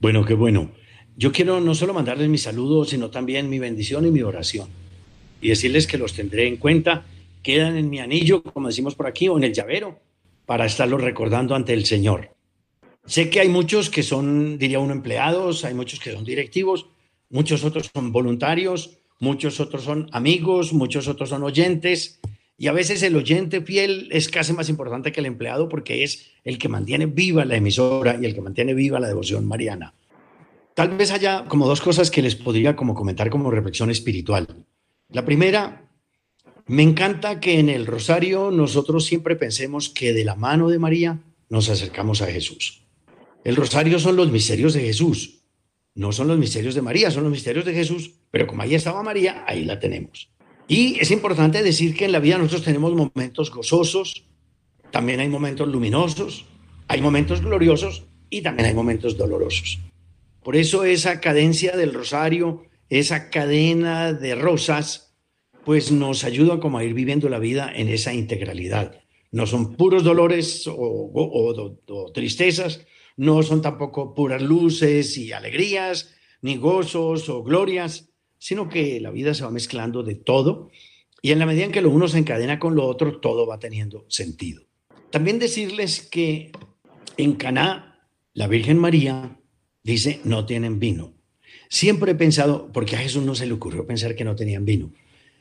Bueno, 0.00 0.24
qué 0.24 0.32
bueno. 0.32 0.70
Yo 1.16 1.30
quiero 1.30 1.60
no 1.60 1.74
solo 1.74 1.92
mandarles 1.92 2.30
mis 2.30 2.42
saludos, 2.42 2.88
sino 2.88 3.10
también 3.10 3.50
mi 3.50 3.58
bendición 3.58 4.06
y 4.06 4.10
mi 4.10 4.22
oración. 4.22 4.68
Y 5.42 5.48
decirles 5.50 5.86
que 5.86 5.98
los 5.98 6.14
tendré 6.14 6.46
en 6.46 6.56
cuenta, 6.56 7.04
quedan 7.42 7.76
en 7.76 7.90
mi 7.90 8.00
anillo, 8.00 8.42
como 8.42 8.68
decimos 8.68 8.94
por 8.94 9.06
aquí, 9.06 9.28
o 9.28 9.36
en 9.36 9.44
el 9.44 9.52
llavero, 9.52 10.00
para 10.46 10.64
estarlos 10.64 11.02
recordando 11.02 11.54
ante 11.54 11.74
el 11.74 11.84
Señor. 11.84 12.30
Sé 13.04 13.28
que 13.28 13.40
hay 13.40 13.50
muchos 13.50 13.90
que 13.90 14.02
son, 14.02 14.56
diría 14.56 14.78
uno, 14.78 14.94
empleados, 14.94 15.66
hay 15.66 15.74
muchos 15.74 16.00
que 16.00 16.12
son 16.12 16.24
directivos, 16.24 16.86
muchos 17.28 17.62
otros 17.62 17.90
son 17.92 18.10
voluntarios, 18.10 18.98
muchos 19.18 19.60
otros 19.60 19.84
son 19.84 20.08
amigos, 20.12 20.72
muchos 20.72 21.08
otros 21.08 21.28
son 21.28 21.42
oyentes. 21.42 22.19
Y 22.60 22.66
a 22.66 22.72
veces 22.72 23.02
el 23.02 23.16
oyente 23.16 23.62
fiel 23.62 24.10
es 24.12 24.28
casi 24.28 24.52
más 24.52 24.68
importante 24.68 25.12
que 25.12 25.20
el 25.20 25.24
empleado 25.24 25.70
porque 25.70 26.04
es 26.04 26.26
el 26.44 26.58
que 26.58 26.68
mantiene 26.68 27.06
viva 27.06 27.46
la 27.46 27.56
emisora 27.56 28.18
y 28.20 28.26
el 28.26 28.34
que 28.34 28.42
mantiene 28.42 28.74
viva 28.74 29.00
la 29.00 29.08
devoción 29.08 29.48
mariana. 29.48 29.94
Tal 30.74 30.94
vez 30.94 31.10
haya 31.10 31.46
como 31.48 31.66
dos 31.66 31.80
cosas 31.80 32.10
que 32.10 32.20
les 32.20 32.36
podría 32.36 32.76
como 32.76 32.94
comentar 32.94 33.30
como 33.30 33.50
reflexión 33.50 33.90
espiritual. 33.90 34.46
La 35.08 35.24
primera, 35.24 35.88
me 36.66 36.82
encanta 36.82 37.40
que 37.40 37.58
en 37.58 37.70
el 37.70 37.86
rosario 37.86 38.50
nosotros 38.50 39.06
siempre 39.06 39.36
pensemos 39.36 39.88
que 39.88 40.12
de 40.12 40.26
la 40.26 40.34
mano 40.34 40.68
de 40.68 40.78
María 40.78 41.18
nos 41.48 41.70
acercamos 41.70 42.20
a 42.20 42.26
Jesús. 42.26 42.82
El 43.42 43.56
rosario 43.56 43.98
son 43.98 44.16
los 44.16 44.30
misterios 44.30 44.74
de 44.74 44.82
Jesús, 44.82 45.44
no 45.94 46.12
son 46.12 46.28
los 46.28 46.36
misterios 46.36 46.74
de 46.74 46.82
María, 46.82 47.10
son 47.10 47.22
los 47.22 47.32
misterios 47.32 47.64
de 47.64 47.72
Jesús, 47.72 48.16
pero 48.30 48.46
como 48.46 48.60
ahí 48.60 48.74
estaba 48.74 49.02
María, 49.02 49.46
ahí 49.46 49.64
la 49.64 49.80
tenemos. 49.80 50.30
Y 50.70 51.00
es 51.00 51.10
importante 51.10 51.64
decir 51.64 51.96
que 51.96 52.04
en 52.04 52.12
la 52.12 52.20
vida 52.20 52.38
nosotros 52.38 52.62
tenemos 52.62 52.94
momentos 52.94 53.50
gozosos, 53.50 54.24
también 54.92 55.18
hay 55.18 55.28
momentos 55.28 55.66
luminosos, 55.66 56.44
hay 56.86 57.00
momentos 57.00 57.40
gloriosos 57.40 58.04
y 58.30 58.42
también 58.42 58.68
hay 58.68 58.74
momentos 58.74 59.16
dolorosos. 59.16 59.80
Por 60.44 60.54
eso 60.54 60.84
esa 60.84 61.20
cadencia 61.20 61.76
del 61.76 61.92
rosario, 61.92 62.66
esa 62.88 63.30
cadena 63.30 64.12
de 64.12 64.36
rosas, 64.36 65.16
pues 65.64 65.90
nos 65.90 66.22
ayuda 66.22 66.60
como 66.60 66.78
a 66.78 66.84
ir 66.84 66.94
viviendo 66.94 67.28
la 67.28 67.40
vida 67.40 67.72
en 67.74 67.88
esa 67.88 68.14
integralidad. 68.14 69.00
No 69.32 69.46
son 69.46 69.74
puros 69.74 70.04
dolores 70.04 70.68
o, 70.68 70.76
o 71.12 72.12
tristezas, 72.12 72.86
no 73.16 73.42
son 73.42 73.60
tampoco 73.60 74.14
puras 74.14 74.40
luces 74.40 75.18
y 75.18 75.32
alegrías, 75.32 76.14
ni 76.42 76.58
gozos 76.58 77.28
o 77.28 77.42
glorias, 77.42 78.09
sino 78.40 78.68
que 78.70 78.98
la 79.00 79.10
vida 79.10 79.34
se 79.34 79.44
va 79.44 79.50
mezclando 79.50 80.02
de 80.02 80.16
todo 80.16 80.70
y 81.22 81.30
en 81.30 81.38
la 81.38 81.46
medida 81.46 81.66
en 81.66 81.72
que 81.72 81.82
lo 81.82 81.90
uno 81.90 82.08
se 82.08 82.18
encadena 82.18 82.58
con 82.58 82.74
lo 82.74 82.86
otro, 82.86 83.20
todo 83.20 83.46
va 83.46 83.58
teniendo 83.58 84.06
sentido. 84.08 84.62
También 85.10 85.38
decirles 85.38 86.00
que 86.00 86.50
en 87.18 87.34
Caná, 87.34 88.00
la 88.32 88.48
Virgen 88.48 88.78
María 88.78 89.38
dice, 89.84 90.20
no 90.24 90.46
tienen 90.46 90.80
vino. 90.80 91.12
Siempre 91.68 92.12
he 92.12 92.14
pensado, 92.14 92.70
porque 92.72 92.96
a 92.96 93.00
Jesús 93.00 93.22
no 93.22 93.34
se 93.34 93.46
le 93.46 93.52
ocurrió 93.52 93.86
pensar 93.86 94.16
que 94.16 94.24
no 94.24 94.34
tenían 94.34 94.64
vino, 94.64 94.90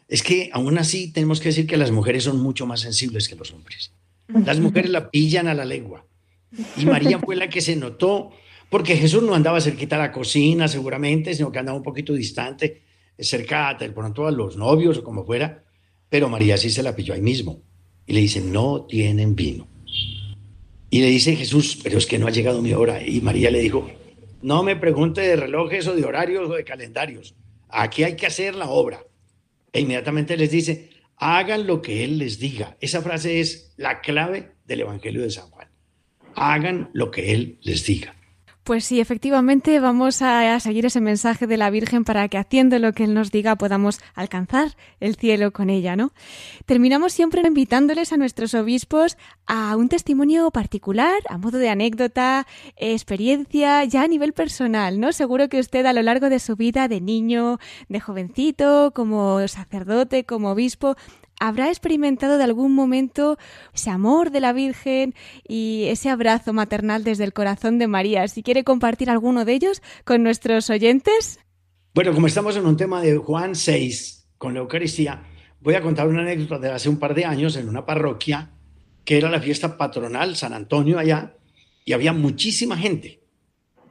es 0.10 0.22
que 0.22 0.50
aún 0.52 0.78
así 0.78 1.14
tenemos 1.14 1.40
que 1.40 1.50
decir 1.50 1.68
que 1.68 1.78
las 1.78 1.92
mujeres 1.92 2.26
son 2.26 2.42
mucho 2.42 2.66
más 2.66 2.82
sensibles 2.82 3.30
que 3.30 3.36
los 3.36 3.54
hombres. 3.54 3.94
Las 4.28 4.60
mujeres 4.60 4.92
la 4.92 5.10
pillan 5.10 5.48
a 5.48 5.54
la 5.54 5.66
lengua. 5.66 6.06
Y 6.76 6.86
María 6.86 7.20
fue 7.20 7.36
la 7.36 7.48
que 7.48 7.62
se 7.62 7.76
notó, 7.76 8.32
porque 8.70 8.98
Jesús 8.98 9.24
no 9.24 9.36
andaba 9.36 9.62
cerquita 9.62 9.96
a 9.96 10.00
la 10.00 10.12
cocina 10.12 10.68
seguramente, 10.68 11.34
sino 11.34 11.52
que 11.52 11.60
andaba 11.60 11.78
un 11.78 11.84
poquito 11.84 12.14
distante 12.14 12.89
cerca 13.22 13.76
de 13.80 13.90
pronto 13.90 14.28
a 14.28 14.32
los 14.32 14.58
novios 14.58 14.98
o 14.98 15.04
como 15.04 15.26
fuera, 15.26 15.64
pero 16.10 16.30
María 16.30 16.58
sí 16.58 16.70
se 16.70 16.84
la 16.84 16.96
pilló 16.96 17.14
ahí 17.14 17.22
mismo. 17.22 17.62
Y 18.06 18.14
le 18.14 18.22
dice, 18.22 18.42
no 18.42 18.86
tienen 18.86 19.36
vino. 19.36 19.68
Y 20.90 21.02
le 21.02 21.08
dice 21.08 21.36
Jesús, 21.36 21.80
pero 21.84 21.98
es 21.98 22.08
que 22.08 22.18
no 22.18 22.28
ha 22.28 22.32
llegado 22.32 22.62
mi 22.62 22.74
hora. 22.74 23.06
Y 23.06 23.22
María 23.22 23.52
le 23.52 23.60
dijo, 23.60 23.90
no 24.42 24.64
me 24.64 24.76
pregunte 24.76 25.22
de 25.22 25.36
relojes 25.36 25.88
o 25.88 25.96
de 25.96 26.04
horarios 26.04 26.50
o 26.50 26.54
de 26.54 26.64
calendarios. 26.64 27.36
Aquí 27.70 28.04
hay 28.04 28.16
que 28.16 28.26
hacer 28.26 28.56
la 28.56 28.70
obra. 28.70 29.04
E 29.72 29.82
inmediatamente 29.82 30.36
les 30.36 30.50
dice, 30.50 30.90
hagan 31.18 31.68
lo 31.68 31.82
que 31.82 32.04
Él 32.04 32.18
les 32.18 32.40
diga. 32.40 32.76
Esa 32.80 33.02
frase 33.02 33.40
es 33.40 33.74
la 33.78 34.02
clave 34.02 34.54
del 34.66 34.82
Evangelio 34.82 35.22
de 35.22 35.30
San 35.30 35.50
Juan. 35.52 35.68
Hagan 36.34 36.90
lo 36.94 37.12
que 37.12 37.34
Él 37.34 37.60
les 37.62 37.86
diga. 37.86 38.16
Pues 38.70 38.86
sí, 38.86 39.00
efectivamente 39.00 39.80
vamos 39.80 40.22
a, 40.22 40.60
seguir 40.60 40.86
ese 40.86 41.02
mensaje 41.02 41.48
de 41.48 41.58
la 41.58 41.72
Virgen 41.72 42.04
para 42.04 42.28
que 42.28 42.38
haciendo 42.38 42.78
lo 42.78 42.94
que 42.94 43.06
Él 43.06 43.16
nos 43.16 43.32
diga 43.32 43.56
podamos 43.56 44.00
alcanzar 44.14 44.78
el 45.00 45.16
cielo 45.16 45.52
con 45.52 45.72
ella, 45.72 45.96
¿no? 45.96 46.14
Terminamos 46.68 47.12
siempre 47.12 47.42
invitándoles 47.44 48.14
a 48.14 48.18
nuestros 48.18 48.54
obispos 48.54 49.18
a 49.48 49.76
un 49.76 49.90
testimonio 49.90 50.52
particular, 50.52 51.18
a 51.30 51.40
modo 51.40 51.58
de 51.58 51.70
anécdota, 51.70 52.46
experiencia, 52.76 53.84
ya 53.86 54.04
a 54.04 54.08
nivel 54.08 54.34
personal, 54.34 55.00
¿no? 55.00 55.14
Seguro 55.14 55.50
que 55.50 55.60
usted 55.60 55.88
a 55.88 55.94
lo 55.94 56.04
largo 56.04 56.30
de 56.30 56.38
su 56.38 56.56
vida 56.56 56.88
de 56.88 57.02
niño, 57.02 57.58
de 57.88 58.00
jovencito, 58.00 58.92
como 58.94 59.48
sacerdote, 59.48 60.26
como 60.26 60.52
obispo, 60.52 60.96
habrá 61.40 61.70
experimentado 61.70 62.38
de 62.38 62.44
algún 62.44 62.74
momento 62.74 63.38
ese 63.74 63.90
amor 63.90 64.32
de 64.32 64.42
la 64.42 64.54
Virgen 64.54 65.16
y 65.48 65.86
ese 65.88 66.10
abrazo 66.10 66.54
maternal 66.54 67.04
desde 67.04 67.24
el 67.24 67.34
corazón 67.34 67.80
de 67.80 67.88
María. 67.88 68.28
Si 68.28 68.44
quiere 68.44 68.64
compartir 68.64 69.10
alguno 69.10 69.46
de 69.46 69.54
ellos 69.54 69.82
con 70.04 70.22
nuestros 70.24 70.70
oyentes. 70.70 71.40
Bueno, 71.94 72.14
como 72.14 72.28
estamos 72.28 72.56
en 72.56 72.66
un 72.66 72.78
tema 72.78 73.02
de 73.02 73.18
Juan 73.18 73.56
6 73.56 74.28
con 74.38 74.54
la 74.54 74.60
Eucaristía, 74.60 75.24
voy 75.62 75.76
a 75.76 75.82
contar 75.82 76.08
una 76.08 76.22
anécdota 76.22 76.60
de 76.60 76.72
hace 76.72 76.90
un 76.90 77.00
par 77.00 77.14
de 77.16 77.26
años 77.26 77.56
en 77.56 77.68
una 77.68 77.86
parroquia 77.86 78.52
que 79.06 79.18
era 79.18 79.30
la 79.30 79.42
fiesta 79.42 79.78
patronal 79.78 80.36
San 80.36 80.54
Antonio 80.54 81.00
allá 81.00 81.36
y 81.84 81.94
había 81.94 82.14
muchísima 82.14 82.78
gente. 82.78 83.24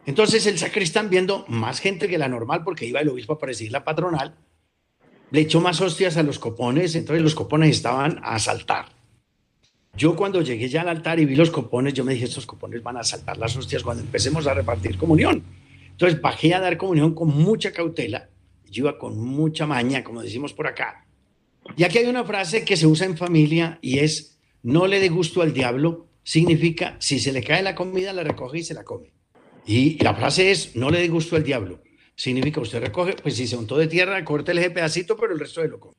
Entonces 0.06 0.46
el 0.46 0.58
sacristán 0.58 1.10
viendo 1.10 1.44
más 1.48 1.80
gente 1.80 2.08
que 2.08 2.18
la 2.18 2.28
normal 2.28 2.62
porque 2.64 2.86
iba 2.86 3.00
el 3.00 3.08
obispo 3.08 3.34
a 3.34 3.38
presidir 3.38 3.72
la 3.72 3.84
patronal, 3.84 4.36
le 5.30 5.40
echó 5.40 5.60
más 5.60 5.80
hostias 5.80 6.16
a 6.16 6.22
los 6.22 6.38
copones, 6.38 6.94
entonces 6.94 7.22
los 7.22 7.34
copones 7.34 7.70
estaban 7.70 8.18
a 8.22 8.34
asaltar. 8.34 8.86
Yo 9.96 10.14
cuando 10.14 10.42
llegué 10.42 10.68
ya 10.68 10.82
al 10.82 10.88
altar 10.88 11.18
y 11.18 11.24
vi 11.24 11.34
los 11.34 11.50
copones, 11.50 11.92
yo 11.92 12.04
me 12.04 12.14
dije, 12.14 12.26
estos 12.26 12.46
copones 12.46 12.82
van 12.82 12.96
a 12.96 13.00
asaltar 13.00 13.36
las 13.36 13.56
hostias 13.56 13.82
cuando 13.82 14.02
empecemos 14.02 14.46
a 14.46 14.54
repartir 14.54 14.96
comunión. 14.96 15.42
Entonces 15.90 16.20
bajé 16.20 16.54
a 16.54 16.60
dar 16.60 16.76
comunión 16.76 17.14
con 17.14 17.28
mucha 17.28 17.72
cautela, 17.72 18.28
yo 18.70 18.84
iba 18.84 18.98
con 18.98 19.18
mucha 19.18 19.66
maña, 19.66 20.04
como 20.04 20.22
decimos 20.22 20.52
por 20.52 20.66
acá. 20.66 21.06
Y 21.76 21.84
aquí 21.84 21.98
hay 21.98 22.06
una 22.06 22.24
frase 22.24 22.64
que 22.64 22.76
se 22.76 22.86
usa 22.86 23.06
en 23.06 23.16
familia 23.16 23.78
y 23.82 23.98
es, 23.98 24.38
no 24.62 24.86
le 24.86 25.00
dé 25.00 25.08
gusto 25.08 25.42
al 25.42 25.52
diablo, 25.52 26.06
significa, 26.22 26.96
si 27.00 27.18
se 27.18 27.32
le 27.32 27.42
cae 27.42 27.62
la 27.62 27.74
comida, 27.74 28.12
la 28.12 28.22
recoge 28.22 28.58
y 28.58 28.62
se 28.62 28.74
la 28.74 28.84
come. 28.84 29.12
Y 29.66 30.02
la 30.02 30.14
frase 30.14 30.50
es, 30.50 30.76
no 30.76 30.90
le 30.90 31.00
dé 31.00 31.08
gusto 31.08 31.36
al 31.36 31.42
diablo 31.42 31.80
significa 32.18 32.60
usted 32.60 32.80
recoge, 32.80 33.14
pues 33.22 33.36
si 33.36 33.46
se 33.46 33.56
untó 33.56 33.78
de 33.78 33.86
tierra, 33.86 34.22
corte 34.24 34.50
ese 34.52 34.70
pedacito, 34.70 35.16
pero 35.16 35.32
el 35.32 35.38
resto 35.38 35.62
de 35.62 35.68
lo 35.68 35.78
come. 35.78 35.94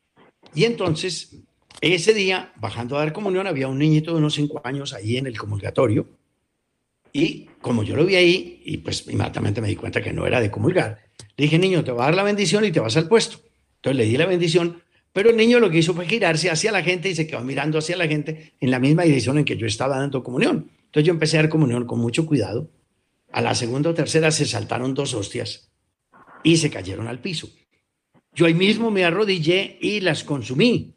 Y 0.53 0.65
entonces, 0.65 1.37
ese 1.79 2.13
día, 2.13 2.51
bajando 2.57 2.97
a 2.97 2.99
dar 2.99 3.13
comunión, 3.13 3.47
había 3.47 3.69
un 3.69 3.79
niñito 3.79 4.11
de 4.11 4.17
unos 4.17 4.33
cinco 4.33 4.61
años 4.65 4.93
ahí 4.93 5.15
en 5.15 5.27
el 5.27 5.37
comulgatorio. 5.37 6.09
Y 7.13 7.45
como 7.61 7.83
yo 7.83 7.95
lo 7.95 8.05
vi 8.05 8.15
ahí, 8.15 8.61
y 8.65 8.77
pues 8.77 9.07
inmediatamente 9.07 9.61
me 9.61 9.69
di 9.69 9.77
cuenta 9.77 10.01
que 10.01 10.11
no 10.11 10.27
era 10.27 10.41
de 10.41 10.51
comulgar, 10.51 10.99
le 11.37 11.43
dije, 11.45 11.57
niño, 11.57 11.85
te 11.85 11.91
voy 11.91 12.01
a 12.01 12.05
dar 12.05 12.15
la 12.15 12.23
bendición 12.23 12.65
y 12.65 12.71
te 12.71 12.81
vas 12.81 12.97
al 12.97 13.07
puesto. 13.07 13.39
Entonces 13.77 13.97
le 13.97 14.05
di 14.05 14.17
la 14.17 14.25
bendición, 14.25 14.83
pero 15.13 15.29
el 15.29 15.37
niño 15.37 15.59
lo 15.59 15.69
que 15.69 15.77
hizo 15.77 15.93
fue 15.93 16.05
girarse 16.05 16.49
hacia 16.49 16.73
la 16.73 16.83
gente 16.83 17.09
y 17.09 17.15
se 17.15 17.27
quedó 17.27 17.41
mirando 17.45 17.79
hacia 17.79 17.95
la 17.95 18.07
gente 18.07 18.55
en 18.59 18.71
la 18.71 18.79
misma 18.79 19.03
dirección 19.03 19.37
en 19.37 19.45
que 19.45 19.55
yo 19.55 19.65
estaba 19.65 19.97
dando 19.97 20.21
comunión. 20.21 20.69
Entonces 20.83 21.07
yo 21.07 21.13
empecé 21.13 21.37
a 21.37 21.43
dar 21.43 21.49
comunión 21.49 21.85
con 21.85 21.99
mucho 21.99 22.25
cuidado. 22.25 22.69
A 23.31 23.41
la 23.41 23.55
segunda 23.55 23.91
o 23.91 23.93
tercera 23.93 24.31
se 24.31 24.45
saltaron 24.45 24.93
dos 24.93 25.13
hostias 25.13 25.69
y 26.43 26.57
se 26.57 26.69
cayeron 26.69 27.07
al 27.07 27.19
piso. 27.19 27.49
Yo 28.33 28.45
ahí 28.45 28.53
mismo 28.53 28.91
me 28.91 29.03
arrodillé 29.03 29.77
y 29.81 29.99
las 29.99 30.23
consumí. 30.23 30.95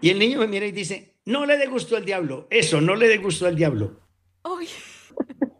Y 0.00 0.10
el 0.10 0.18
niño 0.18 0.40
me 0.40 0.46
mira 0.46 0.66
y 0.66 0.72
dice, 0.72 1.16
no 1.24 1.46
le 1.46 1.56
dé 1.56 1.66
gusto 1.66 1.96
al 1.96 2.04
diablo. 2.04 2.46
Eso, 2.50 2.80
no 2.80 2.94
le 2.94 3.08
dé 3.08 3.18
gusto 3.18 3.46
al 3.46 3.56
diablo. 3.56 4.00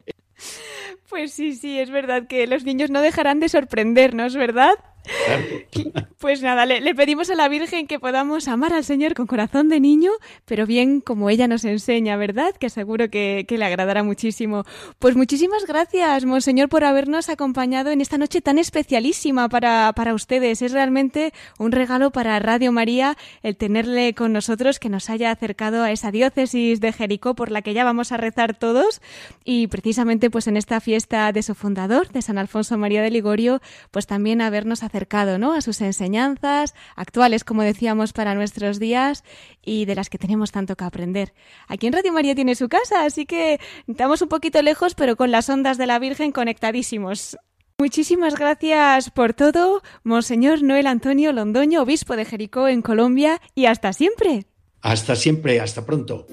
Pues 1.08 1.32
sí, 1.32 1.54
sí, 1.54 1.78
es 1.78 1.90
verdad 1.90 2.26
que 2.26 2.46
los 2.48 2.64
niños 2.64 2.90
no 2.90 3.00
dejarán 3.00 3.38
de 3.38 3.48
sorprendernos, 3.48 4.34
¿verdad? 4.34 4.74
Pues 6.18 6.40
nada, 6.40 6.64
le, 6.64 6.94
pedimos 6.94 7.28
a 7.28 7.34
la 7.34 7.48
Virgen 7.48 7.86
que 7.86 8.00
podamos 8.00 8.48
amar 8.48 8.72
al 8.72 8.84
Señor 8.84 9.12
con 9.12 9.26
corazón 9.26 9.68
de 9.68 9.78
niño, 9.78 10.10
pero 10.46 10.64
bien 10.64 11.02
como 11.02 11.28
ella 11.28 11.46
nos 11.48 11.66
enseña, 11.66 12.16
¿verdad? 12.16 12.54
Que 12.58 12.70
seguro 12.70 13.10
que, 13.10 13.44
le 13.46 13.64
agradará 13.64 14.02
muchísimo. 14.02 14.64
Pues 14.98 15.16
muchísimas 15.16 15.66
gracias, 15.66 16.24
Monseñor, 16.24 16.70
por 16.70 16.84
habernos 16.84 17.28
acompañado 17.28 17.90
en 17.90 18.00
esta 18.00 18.16
noche 18.16 18.40
tan 18.40 18.58
especialísima 18.58 19.50
para, 19.50 19.92
para 19.94 20.14
ustedes. 20.14 20.62
Es 20.62 20.72
realmente 20.72 21.34
un 21.58 21.72
regalo 21.72 22.10
para 22.10 22.38
Radio 22.38 22.72
María 22.72 23.18
el 23.42 23.56
tenerle 23.56 24.14
con 24.14 24.32
nosotros, 24.32 24.78
que 24.78 24.88
nos 24.88 25.10
haya 25.10 25.30
acercado 25.30 25.82
a 25.82 25.90
esa 25.92 26.10
diócesis 26.10 26.80
de 26.80 26.92
Jericó 26.92 27.34
por 27.34 27.50
la 27.50 27.60
que 27.60 27.74
ya 27.74 27.84
vamos 27.84 28.12
a 28.12 28.16
rezar 28.16 28.56
todos. 28.56 29.02
Y 29.44 29.66
precisamente 29.66 30.30
pues 30.30 30.46
en 30.46 30.56
esta 30.56 30.80
fiesta 30.80 31.30
de 31.32 31.42
su 31.42 31.54
fundador, 31.54 32.08
de 32.08 32.22
San 32.22 32.38
Alfonso 32.38 32.78
María 32.78 33.02
de 33.02 33.10
Ligorio, 33.10 33.60
pues 33.90 34.06
también 34.06 34.40
habernos 34.40 34.82
acercado 34.94 35.38
¿no? 35.38 35.54
a 35.54 35.60
sus 35.60 35.80
enseñanzas, 35.80 36.72
actuales, 36.94 37.42
como 37.42 37.62
decíamos, 37.62 38.12
para 38.12 38.36
nuestros 38.36 38.78
días 38.78 39.24
y 39.60 39.86
de 39.86 39.96
las 39.96 40.08
que 40.08 40.18
tenemos 40.18 40.52
tanto 40.52 40.76
que 40.76 40.84
aprender. 40.84 41.34
Aquí 41.66 41.88
en 41.88 41.92
Radio 41.92 42.12
María 42.12 42.36
tiene 42.36 42.54
su 42.54 42.68
casa, 42.68 43.04
así 43.04 43.26
que 43.26 43.58
estamos 43.88 44.22
un 44.22 44.28
poquito 44.28 44.62
lejos, 44.62 44.94
pero 44.94 45.16
con 45.16 45.32
las 45.32 45.50
ondas 45.50 45.78
de 45.78 45.88
la 45.88 45.98
Virgen 45.98 46.30
conectadísimos. 46.30 47.36
Muchísimas 47.76 48.36
gracias 48.36 49.10
por 49.10 49.34
todo, 49.34 49.82
Monseñor 50.04 50.62
Noel 50.62 50.86
Antonio 50.86 51.32
Londoño, 51.32 51.82
obispo 51.82 52.14
de 52.14 52.24
Jericó 52.24 52.68
en 52.68 52.80
Colombia, 52.80 53.40
y 53.56 53.66
hasta 53.66 53.92
siempre. 53.92 54.46
Hasta 54.80 55.16
siempre, 55.16 55.60
hasta 55.60 55.84
pronto. 55.84 56.28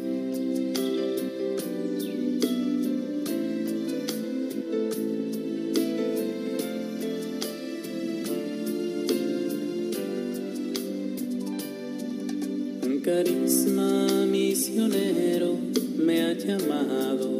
Carisma 13.23 14.25
misionero 14.25 15.55
me 15.95 16.23
ha 16.23 16.33
llamado 16.33 17.39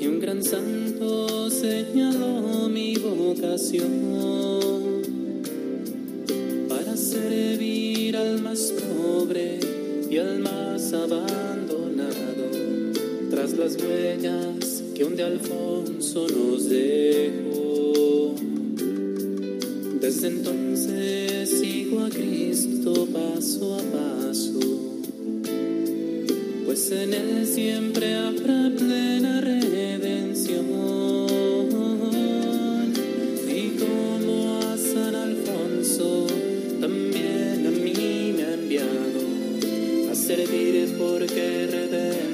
y 0.00 0.06
un 0.06 0.20
gran 0.20 0.44
santo 0.44 1.50
señaló 1.50 2.68
mi 2.68 2.94
vocación 2.94 3.90
para 6.68 6.96
servir 6.96 8.16
al 8.16 8.40
más 8.42 8.72
pobre 8.86 9.58
y 10.08 10.18
al 10.18 10.38
más 10.38 10.92
abandonado 10.92 12.46
tras 13.28 13.54
las 13.54 13.76
huellas 13.76 14.84
que 14.94 15.04
un 15.04 15.16
de 15.16 15.24
Alfonso 15.24 16.28
nos 16.28 16.68
dejó. 16.68 17.63
Desde 20.04 20.28
entonces 20.28 21.48
sigo 21.48 22.04
a 22.04 22.10
Cristo 22.10 23.08
paso 23.10 23.76
a 23.76 23.78
paso, 23.78 24.60
pues 26.66 26.92
en 26.92 27.14
Él 27.14 27.46
siempre 27.46 28.14
habrá 28.14 28.70
plena 28.76 29.40
redención. 29.40 30.66
Y 33.48 33.78
como 33.78 34.58
a 34.58 34.76
San 34.76 35.14
Alfonso, 35.14 36.26
también 36.82 37.66
a 37.66 37.70
mí 37.70 38.34
me 38.36 38.44
ha 38.44 38.52
enviado 38.52 40.12
a 40.12 40.14
servir 40.14 40.96
porque 40.98 41.66
redentorista 41.66 42.33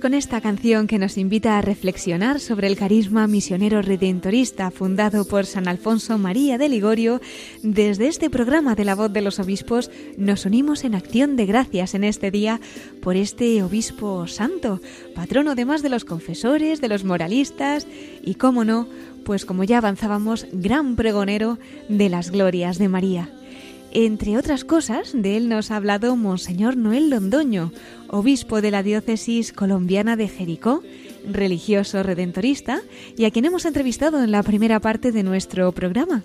Con 0.00 0.14
esta 0.14 0.40
canción 0.40 0.86
que 0.86 0.98
nos 0.98 1.18
invita 1.18 1.58
a 1.58 1.60
reflexionar 1.60 2.38
sobre 2.38 2.68
el 2.68 2.76
carisma 2.76 3.26
misionero 3.26 3.82
redentorista 3.82 4.70
fundado 4.70 5.24
por 5.24 5.44
San 5.44 5.66
Alfonso 5.66 6.18
María 6.18 6.56
de 6.56 6.68
Ligorio, 6.68 7.20
desde 7.62 8.06
este 8.06 8.30
programa 8.30 8.76
de 8.76 8.84
la 8.84 8.94
voz 8.94 9.12
de 9.12 9.22
los 9.22 9.40
obispos 9.40 9.90
nos 10.16 10.46
unimos 10.46 10.84
en 10.84 10.94
acción 10.94 11.34
de 11.34 11.46
gracias 11.46 11.94
en 11.94 12.04
este 12.04 12.30
día 12.30 12.60
por 13.02 13.16
este 13.16 13.60
obispo 13.62 14.28
santo, 14.28 14.80
patrono 15.16 15.52
además 15.52 15.82
de 15.82 15.88
los 15.88 16.04
confesores, 16.04 16.80
de 16.80 16.88
los 16.88 17.02
moralistas 17.02 17.86
y, 18.22 18.34
cómo 18.34 18.64
no, 18.64 18.88
pues 19.24 19.44
como 19.44 19.64
ya 19.64 19.78
avanzábamos, 19.78 20.46
gran 20.52 20.94
pregonero 20.94 21.58
de 21.88 22.08
las 22.08 22.30
glorias 22.30 22.78
de 22.78 22.88
María. 22.88 23.37
Entre 23.90 24.36
otras 24.36 24.64
cosas, 24.64 25.12
de 25.14 25.38
él 25.38 25.48
nos 25.48 25.70
ha 25.70 25.76
hablado 25.76 26.14
Monseñor 26.14 26.76
Noel 26.76 27.08
Londoño, 27.08 27.72
obispo 28.08 28.60
de 28.60 28.70
la 28.70 28.82
diócesis 28.82 29.52
colombiana 29.52 30.14
de 30.14 30.28
Jericó, 30.28 30.82
religioso 31.26 32.02
redentorista, 32.02 32.82
y 33.16 33.24
a 33.24 33.30
quien 33.30 33.46
hemos 33.46 33.64
entrevistado 33.64 34.22
en 34.22 34.30
la 34.30 34.42
primera 34.42 34.78
parte 34.80 35.10
de 35.10 35.22
nuestro 35.22 35.72
programa. 35.72 36.22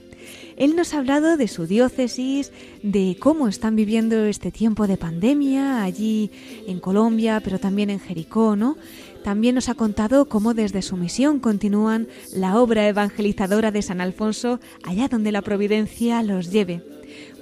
Él 0.57 0.75
nos 0.75 0.93
ha 0.93 0.99
hablado 0.99 1.37
de 1.37 1.47
su 1.47 1.65
diócesis, 1.65 2.51
de 2.83 3.15
cómo 3.17 3.47
están 3.47 3.77
viviendo 3.77 4.25
este 4.25 4.51
tiempo 4.51 4.85
de 4.85 4.97
pandemia 4.97 5.83
allí 5.83 6.31
en 6.67 6.79
Colombia, 6.79 7.41
pero 7.43 7.59
también 7.59 7.89
en 7.89 7.99
Jericó, 8.01 8.57
¿no? 8.57 8.77
También 9.23 9.55
nos 9.55 9.69
ha 9.69 9.75
contado 9.75 10.27
cómo 10.27 10.53
desde 10.53 10.81
su 10.81 10.97
misión 10.97 11.39
continúan 11.39 12.07
la 12.35 12.59
obra 12.59 12.87
evangelizadora 12.89 13.71
de 13.71 13.81
San 13.81 14.01
Alfonso 14.01 14.59
allá 14.83 15.07
donde 15.07 15.31
la 15.31 15.41
providencia 15.41 16.21
los 16.23 16.51
lleve. 16.51 16.92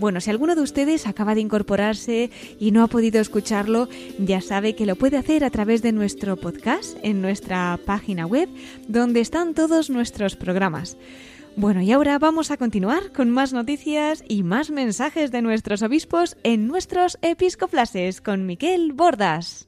Bueno, 0.02 0.20
si 0.20 0.32
alguno 0.32 0.56
de 0.56 0.64
ustedes 0.64 1.06
acaba 1.06 1.36
de 1.36 1.42
incorporarse 1.42 2.32
y 2.60 2.72
no 2.72 2.82
ha 2.82 2.88
podido 2.88 3.22
escucharlo, 3.22 3.88
ya 4.18 4.42
sabe 4.42 4.74
que 4.74 4.88
lo 4.88 4.96
puede 4.96 5.16
hacer 5.16 5.44
a 5.44 5.52
través 5.52 5.84
de 5.84 5.92
nuestro 5.92 6.38
podcast 6.38 6.98
en 7.04 7.22
nuestra 7.22 7.80
página 7.86 8.26
web, 8.26 8.50
donde 8.88 9.20
están 9.20 9.54
todos 9.54 9.92
nuestros 9.92 10.36
programas. 10.36 10.98
Bueno, 11.56 11.84
y 11.84 11.92
ahora 11.92 12.18
vamos 12.18 12.50
a 12.50 12.58
continuar 12.58 13.12
con 13.12 13.30
más 13.30 13.54
noticias 13.54 14.24
y 14.28 14.42
más 14.42 14.72
mensajes 14.72 15.30
de 15.30 15.44
nuestros 15.44 15.84
obispos 15.84 16.36
en 16.42 16.66
nuestros 16.66 17.20
episcoplases 17.22 18.22
con 18.22 18.48
Miquel 18.48 18.94
Bordas. 18.94 19.68